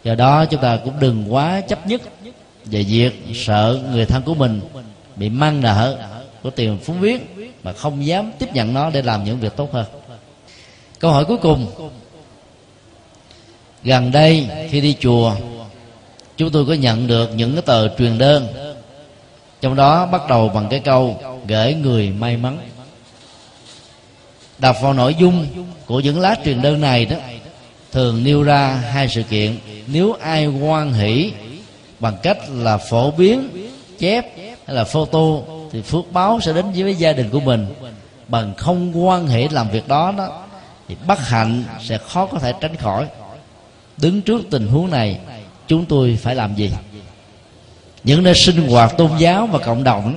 Do 0.04 0.14
đó 0.14 0.44
chúng 0.44 0.60
ta 0.60 0.78
cũng 0.84 0.94
đừng 1.00 1.34
quá 1.34 1.60
chấp 1.60 1.86
nhất 1.86 2.02
về 2.66 2.82
việc 2.82 3.22
sợ 3.34 3.78
người 3.92 4.06
thân 4.06 4.22
của 4.22 4.34
mình 4.34 4.60
bị 5.16 5.28
mang 5.28 5.60
nợ 5.60 5.98
của 6.42 6.50
tiền 6.50 6.78
phúng 6.84 7.00
viết 7.00 7.36
mà 7.62 7.72
không 7.72 8.06
dám 8.06 8.32
tiếp 8.38 8.48
nhận 8.54 8.74
nó 8.74 8.90
để 8.90 9.02
làm 9.02 9.24
những 9.24 9.40
việc 9.40 9.56
tốt 9.56 9.72
hơn. 9.72 9.86
Câu 10.98 11.10
hỏi 11.10 11.24
cuối 11.24 11.36
cùng. 11.36 11.90
Gần 13.84 14.12
đây 14.12 14.48
khi 14.70 14.80
đi 14.80 14.96
chùa, 15.00 15.34
chúng 16.36 16.50
tôi 16.50 16.66
có 16.66 16.74
nhận 16.74 17.06
được 17.06 17.30
những 17.36 17.52
cái 17.52 17.62
tờ 17.62 17.88
truyền 17.96 18.18
đơn, 18.18 18.46
trong 19.60 19.76
đó 19.76 20.06
bắt 20.06 20.28
đầu 20.28 20.48
bằng 20.48 20.68
cái 20.70 20.80
câu 20.80 21.20
gửi 21.48 21.74
người 21.74 22.10
may 22.10 22.36
mắn 22.36 22.58
đọc 24.58 24.76
vào 24.82 24.92
nội 24.92 25.14
dung 25.18 25.46
của 25.86 26.00
những 26.00 26.20
lá 26.20 26.34
truyền 26.44 26.62
đơn 26.62 26.80
này 26.80 27.04
đó, 27.04 27.16
thường 27.92 28.24
nêu 28.24 28.42
ra 28.42 28.66
hai 28.66 29.08
sự 29.08 29.22
kiện. 29.22 29.58
Nếu 29.86 30.12
ai 30.12 30.46
quan 30.46 30.92
hỷ 30.92 31.32
bằng 32.00 32.16
cách 32.22 32.38
là 32.52 32.76
phổ 32.76 33.10
biến, 33.10 33.48
chép 33.98 34.36
hay 34.66 34.76
là 34.76 34.84
photo, 34.84 35.20
thì 35.72 35.82
phước 35.82 36.12
báo 36.12 36.40
sẽ 36.40 36.52
đến 36.52 36.64
với 36.72 36.94
gia 36.94 37.12
đình 37.12 37.30
của 37.30 37.40
mình. 37.40 37.66
Bằng 38.28 38.54
không 38.54 39.06
quan 39.06 39.26
hệ 39.26 39.48
làm 39.50 39.70
việc 39.70 39.88
đó 39.88 40.14
đó, 40.18 40.42
thì 40.88 40.96
bất 41.06 41.18
hạnh 41.18 41.64
sẽ 41.82 41.98
khó 41.98 42.26
có 42.26 42.38
thể 42.38 42.52
tránh 42.60 42.76
khỏi. 42.76 43.06
Đứng 43.96 44.22
trước 44.22 44.42
tình 44.50 44.66
huống 44.66 44.90
này, 44.90 45.18
chúng 45.66 45.84
tôi 45.84 46.18
phải 46.22 46.34
làm 46.34 46.54
gì? 46.54 46.70
Những 48.04 48.22
nơi 48.22 48.34
sinh 48.34 48.68
hoạt 48.68 48.96
tôn 48.96 49.10
giáo 49.18 49.46
và 49.46 49.58
cộng 49.58 49.84
đồng 49.84 50.14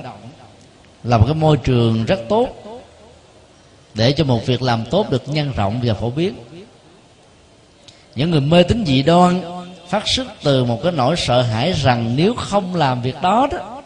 là 1.04 1.18
một 1.18 1.24
cái 1.26 1.34
môi 1.34 1.56
trường 1.56 2.04
rất 2.04 2.20
tốt 2.28 2.48
để 3.94 4.12
cho 4.12 4.24
một 4.24 4.46
việc 4.46 4.62
làm 4.62 4.84
tốt 4.90 5.10
được 5.10 5.28
nhân 5.28 5.52
rộng 5.56 5.80
và 5.84 5.94
phổ 5.94 6.10
biến. 6.10 6.34
Những 8.14 8.30
người 8.30 8.40
mê 8.40 8.62
tín 8.62 8.84
dị 8.86 9.02
đoan 9.02 9.42
phát 9.90 10.08
xuất 10.08 10.26
từ 10.42 10.64
một 10.64 10.80
cái 10.82 10.92
nỗi 10.92 11.16
sợ 11.16 11.42
hãi 11.42 11.72
rằng 11.72 12.16
nếu 12.16 12.34
không 12.34 12.74
làm 12.74 13.02
việc 13.02 13.22
đó 13.22 13.48
đó, 13.50 13.82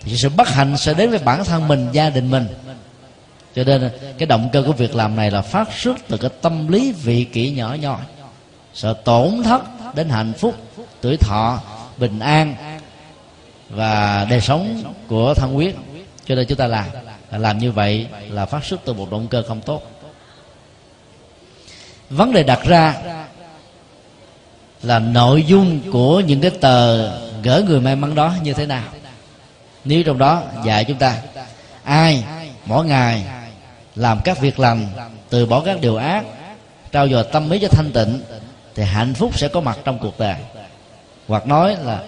thì 0.00 0.16
sự 0.16 0.28
bất 0.28 0.48
hạnh 0.48 0.76
sẽ 0.76 0.94
đến 0.94 1.10
với 1.10 1.18
bản 1.18 1.44
thân 1.44 1.68
mình, 1.68 1.88
gia 1.92 2.10
đình 2.10 2.30
mình. 2.30 2.46
Cho 3.54 3.64
nên 3.64 3.90
cái 4.18 4.26
động 4.26 4.48
cơ 4.52 4.62
của 4.66 4.72
việc 4.72 4.94
làm 4.94 5.16
này 5.16 5.30
là 5.30 5.42
phát 5.42 5.68
xuất 5.72 5.96
từ 6.08 6.16
cái 6.16 6.30
tâm 6.40 6.68
lý 6.68 6.92
vị 6.92 7.24
kỷ 7.24 7.50
nhỏ 7.50 7.76
nhoi, 7.80 8.00
sợ 8.74 8.94
tổn 9.04 9.42
thất 9.44 9.62
đến 9.94 10.08
hạnh 10.08 10.32
phúc, 10.38 10.54
tuổi 11.00 11.16
thọ, 11.16 11.60
bình 11.96 12.18
an 12.18 12.54
và 13.68 14.26
đời 14.30 14.40
sống 14.40 14.82
của 15.08 15.34
thân 15.34 15.54
huyết. 15.54 15.74
Cho 16.26 16.34
nên 16.34 16.46
chúng 16.46 16.58
ta 16.58 16.66
làm 16.66 16.84
làm 17.30 17.58
như 17.58 17.72
vậy 17.72 18.06
là 18.28 18.46
phát 18.46 18.64
xuất 18.64 18.80
từ 18.84 18.92
một 18.92 19.10
động 19.10 19.28
cơ 19.28 19.42
không 19.48 19.60
tốt. 19.60 19.82
Vấn 22.10 22.32
đề 22.32 22.42
đặt 22.42 22.60
ra 22.64 22.94
là 24.82 24.98
nội 24.98 25.44
dung 25.46 25.80
của 25.92 26.20
những 26.20 26.40
cái 26.40 26.50
tờ 26.50 27.08
gỡ 27.42 27.62
người 27.66 27.80
may 27.80 27.96
mắn 27.96 28.14
đó 28.14 28.34
như 28.42 28.52
thế 28.52 28.66
nào. 28.66 28.88
Nếu 29.84 30.02
trong 30.02 30.18
đó 30.18 30.42
dạy 30.64 30.84
chúng 30.84 30.98
ta, 30.98 31.18
ai 31.84 32.24
mỗi 32.66 32.86
ngày 32.86 33.24
làm 33.96 34.20
các 34.24 34.40
việc 34.40 34.58
lành, 34.58 34.88
từ 35.30 35.46
bỏ 35.46 35.60
các 35.60 35.80
điều 35.80 35.96
ác, 35.96 36.24
trao 36.92 37.08
dồi 37.08 37.24
tâm 37.24 37.50
ý 37.50 37.58
cho 37.58 37.68
thanh 37.68 37.92
tịnh, 37.92 38.20
thì 38.74 38.82
hạnh 38.82 39.14
phúc 39.14 39.38
sẽ 39.38 39.48
có 39.48 39.60
mặt 39.60 39.78
trong 39.84 39.98
cuộc 39.98 40.18
đời. 40.18 40.34
Hoặc 41.28 41.46
nói 41.46 41.76
là 41.84 42.02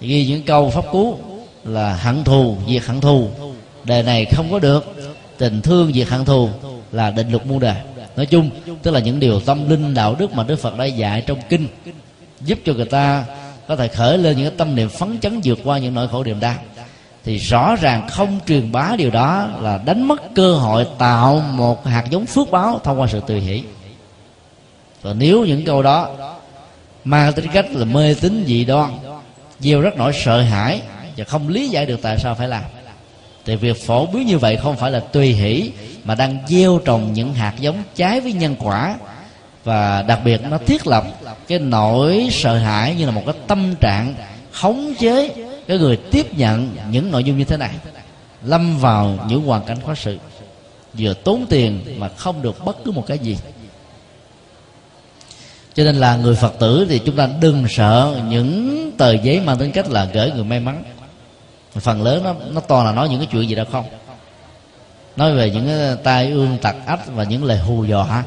ghi 0.00 0.26
những 0.26 0.42
câu 0.42 0.70
pháp 0.70 0.84
cú 0.92 1.18
là 1.64 1.94
hận 1.94 2.24
thù, 2.24 2.56
diệt 2.68 2.84
hận 2.84 3.00
thù. 3.00 3.28
Đời 3.84 4.02
này 4.02 4.24
không 4.24 4.50
có 4.50 4.58
được, 4.58 4.94
tình 5.38 5.62
thương 5.62 5.92
diệt 5.92 6.08
hận 6.08 6.24
thù 6.24 6.48
là 6.92 7.10
định 7.10 7.30
luật 7.30 7.46
muôn 7.46 7.60
đời 7.60 7.76
nói 8.20 8.26
chung, 8.26 8.50
tức 8.82 8.90
là 8.90 9.00
những 9.00 9.20
điều 9.20 9.40
tâm 9.40 9.68
linh, 9.68 9.94
đạo 9.94 10.16
đức 10.18 10.32
mà 10.32 10.44
đức 10.44 10.56
phật 10.56 10.78
đã 10.78 10.84
dạy 10.84 11.22
trong 11.26 11.38
kinh, 11.48 11.68
giúp 12.40 12.58
cho 12.64 12.72
người 12.72 12.84
ta 12.84 13.24
có 13.68 13.76
thể 13.76 13.88
khởi 13.88 14.18
lên 14.18 14.36
những 14.36 14.56
tâm 14.56 14.76
niệm 14.76 14.88
phấn 14.88 15.18
chấn 15.20 15.40
vượt 15.44 15.58
qua 15.64 15.78
những 15.78 15.94
nỗi 15.94 16.08
khổ 16.08 16.24
niềm 16.24 16.40
đau. 16.40 16.54
Thì 17.24 17.36
rõ 17.36 17.76
ràng 17.76 18.08
không 18.08 18.40
truyền 18.46 18.72
bá 18.72 18.96
điều 18.98 19.10
đó 19.10 19.48
là 19.60 19.80
đánh 19.84 20.08
mất 20.08 20.34
cơ 20.34 20.54
hội 20.54 20.86
tạo 20.98 21.42
một 21.52 21.86
hạt 21.86 22.04
giống 22.10 22.26
phước 22.26 22.50
báo 22.50 22.80
thông 22.84 23.00
qua 23.00 23.06
sự 23.06 23.20
tùy 23.26 23.40
hỷ. 23.40 23.62
Và 25.02 25.12
nếu 25.12 25.44
những 25.44 25.64
câu 25.64 25.82
đó 25.82 26.08
mang 27.04 27.32
tính 27.32 27.46
cách 27.52 27.66
là 27.70 27.84
mê 27.84 28.14
tín 28.14 28.44
dị 28.46 28.64
đoan, 28.64 28.90
gieo 29.60 29.80
rất 29.80 29.96
nỗi 29.96 30.12
sợ 30.24 30.42
hãi 30.42 30.80
và 31.16 31.24
không 31.24 31.48
lý 31.48 31.68
giải 31.68 31.86
được 31.86 31.98
tại 32.02 32.18
sao 32.18 32.34
phải 32.34 32.48
làm 32.48 32.64
thì 33.44 33.56
việc 33.56 33.86
phổ 33.86 34.06
biến 34.06 34.26
như 34.26 34.38
vậy 34.38 34.56
không 34.56 34.76
phải 34.76 34.90
là 34.90 35.00
tùy 35.00 35.32
hỷ, 35.32 35.72
mà 36.04 36.14
đang 36.14 36.38
gieo 36.48 36.80
trồng 36.84 37.12
những 37.12 37.34
hạt 37.34 37.54
giống 37.60 37.82
trái 37.94 38.20
với 38.20 38.32
nhân 38.32 38.56
quả. 38.58 38.96
Và 39.64 40.02
đặc 40.02 40.20
biệt 40.24 40.40
nó 40.50 40.58
thiết 40.58 40.86
lập 40.86 41.04
cái 41.48 41.58
nỗi 41.58 42.28
sợ 42.32 42.58
hãi 42.58 42.94
như 42.94 43.06
là 43.06 43.10
một 43.10 43.22
cái 43.26 43.34
tâm 43.46 43.74
trạng 43.80 44.14
khống 44.52 44.94
chế 44.98 45.30
cái 45.68 45.78
người 45.78 45.96
tiếp 45.96 46.34
nhận 46.34 46.76
những 46.90 47.10
nội 47.10 47.24
dung 47.24 47.38
như 47.38 47.44
thế 47.44 47.56
này. 47.56 47.70
Lâm 48.44 48.78
vào 48.78 49.18
những 49.28 49.42
hoàn 49.42 49.64
cảnh 49.64 49.78
khó 49.86 49.94
xử, 49.94 50.18
vừa 50.98 51.14
tốn 51.14 51.46
tiền 51.48 51.80
mà 51.98 52.08
không 52.08 52.42
được 52.42 52.64
bất 52.64 52.84
cứ 52.84 52.90
một 52.90 53.04
cái 53.06 53.18
gì. 53.18 53.36
Cho 55.74 55.84
nên 55.84 55.96
là 55.96 56.16
người 56.16 56.34
phật 56.34 56.58
tử 56.58 56.86
thì 56.88 56.98
chúng 56.98 57.16
ta 57.16 57.28
đừng 57.40 57.64
sợ 57.68 58.20
những 58.28 58.90
tờ 58.98 59.12
giấy 59.12 59.40
mang 59.40 59.58
tính 59.58 59.72
cách 59.72 59.90
là 59.90 60.04
gửi 60.04 60.30
người 60.30 60.44
may 60.44 60.60
mắn 60.60 60.82
phần 61.74 62.02
lớn 62.02 62.24
nó 62.24 62.34
nó 62.50 62.60
toàn 62.60 62.86
là 62.86 62.92
nói 62.92 63.08
những 63.08 63.18
cái 63.18 63.28
chuyện 63.32 63.48
gì 63.48 63.54
đó 63.54 63.64
không? 63.72 63.84
Nói 65.16 65.34
về 65.34 65.50
những 65.50 65.66
cái 65.66 65.96
tai 66.04 66.30
ương 66.30 66.58
tặc 66.62 66.76
ách 66.86 67.00
và 67.14 67.24
những 67.24 67.44
lời 67.44 67.58
hù 67.58 67.84
dọa. 67.84 68.24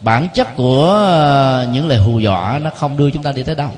Bản 0.00 0.28
chất 0.34 0.56
của 0.56 0.92
ờ, 0.92 1.68
những 1.72 1.88
lời 1.88 1.98
hù 1.98 2.18
dọa 2.18 2.60
nó 2.62 2.70
không 2.70 2.96
đưa 2.96 3.10
chúng 3.10 3.22
ta 3.22 3.32
đi 3.32 3.42
tới 3.42 3.54
đâu. 3.54 3.70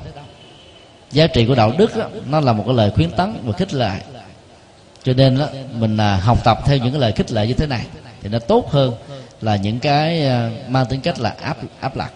Giá 1.11 1.27
trị 1.27 1.45
của 1.45 1.55
đạo 1.55 1.71
đức 1.77 1.97
đó, 1.97 2.05
nó 2.29 2.39
là 2.39 2.53
một 2.53 2.63
cái 2.67 2.75
lời 2.75 2.91
khuyến 2.91 3.11
tấn 3.11 3.35
và 3.43 3.53
khích 3.53 3.73
lệ. 3.73 3.99
Cho 5.03 5.13
nên 5.13 5.39
đó, 5.39 5.47
mình 5.73 5.97
à, 5.97 6.15
học 6.15 6.37
tập 6.43 6.59
theo 6.65 6.77
những 6.77 6.91
cái 6.91 7.01
lời 7.01 7.11
khích 7.11 7.31
lệ 7.31 7.47
như 7.47 7.53
thế 7.53 7.67
này 7.67 7.85
thì 8.21 8.29
nó 8.29 8.39
tốt 8.39 8.71
hơn 8.71 8.93
là 9.41 9.55
những 9.55 9.79
cái 9.79 10.27
ờ, 10.27 10.49
mang 10.67 10.85
tính 10.85 11.01
cách 11.01 11.19
là 11.19 11.35
áp 11.41 11.57
áp 11.79 11.95
đặt 11.95 12.11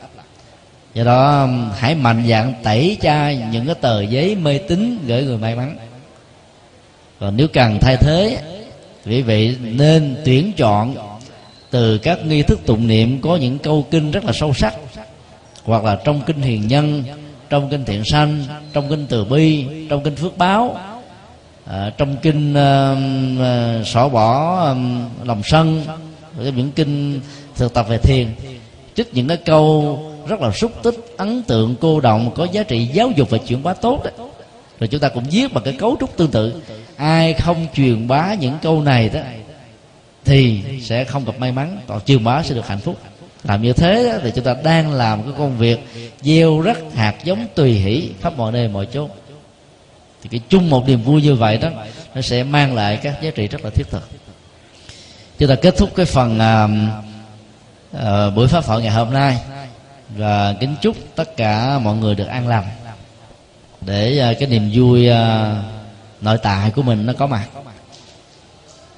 do 0.97 1.03
đó 1.03 1.47
hãy 1.75 1.95
mạnh 1.95 2.23
dạng 2.29 2.53
tẩy 2.63 2.97
chay 3.01 3.43
những 3.51 3.65
cái 3.65 3.75
tờ 3.75 4.01
giấy 4.01 4.35
mê 4.35 4.57
tín 4.57 4.99
gửi 5.07 5.23
người 5.23 5.37
may 5.37 5.55
mắn. 5.55 5.77
Còn 7.19 7.37
nếu 7.37 7.47
cần 7.53 7.77
thay 7.81 7.97
thế 7.97 8.41
quý 9.05 9.21
vị 9.21 9.55
nên 9.61 10.15
tuyển 10.25 10.51
chọn 10.57 10.95
từ 11.69 11.97
các 11.97 12.25
nghi 12.25 12.43
thức 12.43 12.59
tụng 12.65 12.87
niệm 12.87 13.21
có 13.21 13.35
những 13.35 13.59
câu 13.59 13.85
kinh 13.91 14.11
rất 14.11 14.25
là 14.25 14.31
sâu 14.33 14.53
sắc 14.53 14.73
hoặc 15.63 15.83
là 15.83 15.97
trong 16.05 16.21
kinh 16.25 16.41
hiền 16.41 16.67
nhân 16.67 17.03
trong 17.49 17.69
kinh 17.69 17.85
thiện 17.85 18.03
sanh 18.05 18.43
trong 18.73 18.89
kinh 18.89 19.07
từ 19.07 19.25
bi 19.25 19.65
trong 19.89 20.03
kinh 20.03 20.15
phước 20.15 20.37
báo 20.37 20.77
à, 21.65 21.91
trong 21.97 22.17
kinh 22.17 22.53
uh, 22.53 22.97
uh, 23.81 23.87
xỏ 23.87 24.09
bỏ 24.09 24.59
um, 24.69 25.09
lòng 25.23 25.41
sân 25.43 25.83
những 26.55 26.71
kinh 26.71 27.19
thực 27.55 27.73
tập 27.73 27.85
về 27.89 27.97
thiền. 27.97 28.27
Trích 28.95 29.13
những 29.13 29.27
cái 29.27 29.37
câu 29.37 29.99
rất 30.27 30.41
là 30.41 30.51
xúc 30.51 30.71
tích 30.83 30.95
ấn 31.17 31.43
tượng 31.43 31.75
cô 31.81 31.99
động 31.99 32.31
có 32.35 32.47
giá 32.51 32.63
trị 32.63 32.85
giáo 32.85 33.11
dục 33.15 33.29
và 33.29 33.37
chuyển 33.37 33.63
bá 33.63 33.73
tốt 33.73 34.03
đấy 34.03 34.13
rồi 34.79 34.87
chúng 34.87 34.99
ta 34.99 35.09
cũng 35.09 35.23
viết 35.31 35.53
bằng 35.53 35.63
cái 35.63 35.73
cấu 35.79 35.97
trúc 35.99 36.17
tương 36.17 36.31
tự. 36.31 36.61
Ai 36.97 37.33
không 37.33 37.67
truyền 37.73 38.07
bá 38.07 38.33
những 38.33 38.57
câu 38.61 38.81
này 38.81 39.09
đó 39.09 39.19
thì 40.25 40.61
sẽ 40.81 41.03
không 41.03 41.25
gặp 41.25 41.39
may 41.39 41.51
mắn 41.51 41.77
còn 41.87 42.01
truyền 42.05 42.23
bá 42.23 42.43
sẽ 42.43 42.55
được 42.55 42.67
hạnh 42.67 42.79
phúc. 42.79 42.97
Làm 43.43 43.61
như 43.61 43.73
thế 43.73 44.19
thì 44.23 44.31
chúng 44.35 44.43
ta 44.43 44.55
đang 44.63 44.93
làm 44.93 45.23
cái 45.23 45.31
công 45.37 45.57
việc 45.57 45.79
gieo 46.21 46.61
rắc 46.61 46.77
hạt 46.95 47.15
giống 47.23 47.47
tùy 47.55 47.71
hỷ 47.71 48.09
khắp 48.21 48.37
mọi 48.37 48.51
nơi 48.51 48.67
mọi 48.67 48.87
chỗ 48.93 49.09
thì 50.21 50.29
cái 50.29 50.39
chung 50.49 50.69
một 50.69 50.87
niềm 50.87 51.03
vui 51.03 51.21
như 51.21 51.35
vậy 51.35 51.57
đó 51.57 51.69
nó 52.15 52.21
sẽ 52.21 52.43
mang 52.43 52.75
lại 52.75 52.97
các 52.97 53.21
giá 53.21 53.31
trị 53.31 53.47
rất 53.47 53.63
là 53.63 53.69
thiết 53.69 53.89
thực. 53.89 54.09
Chúng 55.39 55.49
ta 55.49 55.55
kết 55.55 55.77
thúc 55.77 55.89
cái 55.95 56.05
phần 56.05 56.37
uh, 56.37 56.71
uh, 57.95 58.35
buổi 58.35 58.47
pháp 58.47 58.65
thoại 58.65 58.81
ngày 58.81 58.91
hôm 58.91 59.13
nay 59.13 59.37
và 60.09 60.53
kính 60.59 60.75
chúc 60.81 60.97
tất 61.15 61.37
cả 61.37 61.79
mọi 61.79 61.95
người 61.95 62.15
được 62.15 62.27
an 62.27 62.47
lành. 62.47 62.65
Để 63.81 64.19
à, 64.19 64.33
cái 64.39 64.49
niềm 64.49 64.69
vui 64.73 65.09
à, 65.09 65.55
nội 66.21 66.37
tại 66.37 66.71
của 66.71 66.81
mình 66.81 67.05
nó 67.05 67.13
có 67.13 67.27
mặt. 67.27 67.47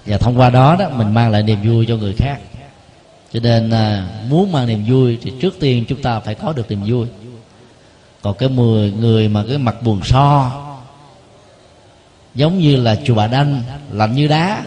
Và 0.05 0.17
thông 0.17 0.39
qua 0.39 0.49
đó 0.49 0.75
đó, 0.79 0.89
mình 0.89 1.13
mang 1.13 1.31
lại 1.31 1.43
niềm 1.43 1.59
vui 1.63 1.85
cho 1.87 1.95
người 1.95 2.13
khác. 2.17 2.39
Cho 3.33 3.39
nên 3.39 3.69
à, 3.69 4.07
muốn 4.29 4.51
mang 4.51 4.67
niềm 4.67 4.85
vui 4.87 5.17
thì 5.21 5.33
trước 5.41 5.59
tiên 5.59 5.85
chúng 5.87 6.01
ta 6.01 6.19
phải 6.19 6.35
có 6.35 6.53
được 6.53 6.69
niềm 6.71 6.81
vui. 6.85 7.07
Còn 8.21 8.37
cái 8.37 8.49
mười 8.49 8.91
người 8.91 9.29
mà 9.29 9.43
cái 9.49 9.57
mặt 9.57 9.75
buồn 9.81 10.01
so, 10.03 10.51
giống 12.35 12.59
như 12.59 12.75
là 12.75 12.95
chùa 13.05 13.15
bà 13.15 13.27
đanh, 13.27 13.63
lạnh 13.91 14.15
như 14.15 14.27
đá, 14.27 14.63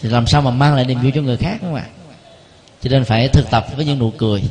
thì 0.00 0.08
làm 0.08 0.26
sao 0.26 0.42
mà 0.42 0.50
mang 0.50 0.74
lại 0.74 0.84
niềm 0.84 1.00
vui 1.00 1.12
cho 1.14 1.20
người 1.20 1.36
khác 1.36 1.56
không 1.60 1.74
ạ? 1.74 1.84
Cho 2.82 2.90
nên 2.90 3.04
phải 3.04 3.28
thực 3.28 3.50
tập 3.50 3.66
với 3.76 3.84
những 3.84 3.98
nụ 3.98 4.10
cười, 4.10 4.42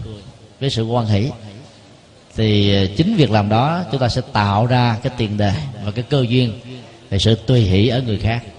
với 0.60 0.70
sự 0.70 0.84
quan 0.84 1.06
hỷ. 1.06 1.30
Thì 2.36 2.76
ờ, 2.76 2.88
chính 2.98 3.16
việc 3.16 3.32
làm 3.32 3.50
đó 3.50 3.84
chúng 3.92 4.02
ta 4.02 4.10
sẽ 4.10 4.22
tạo 4.34 4.66
ra 4.66 4.98
cái 5.04 5.14
tiền 5.18 5.38
đề 5.38 5.54
và 5.86 5.92
cái 5.92 6.04
cơ 6.10 6.26
duyên 6.30 6.54
về 7.10 7.20
sự 7.20 7.36
tùy 7.36 7.62
hỷ 7.62 7.88
ở 7.88 8.02
người 8.02 8.18
khác. 8.18 8.44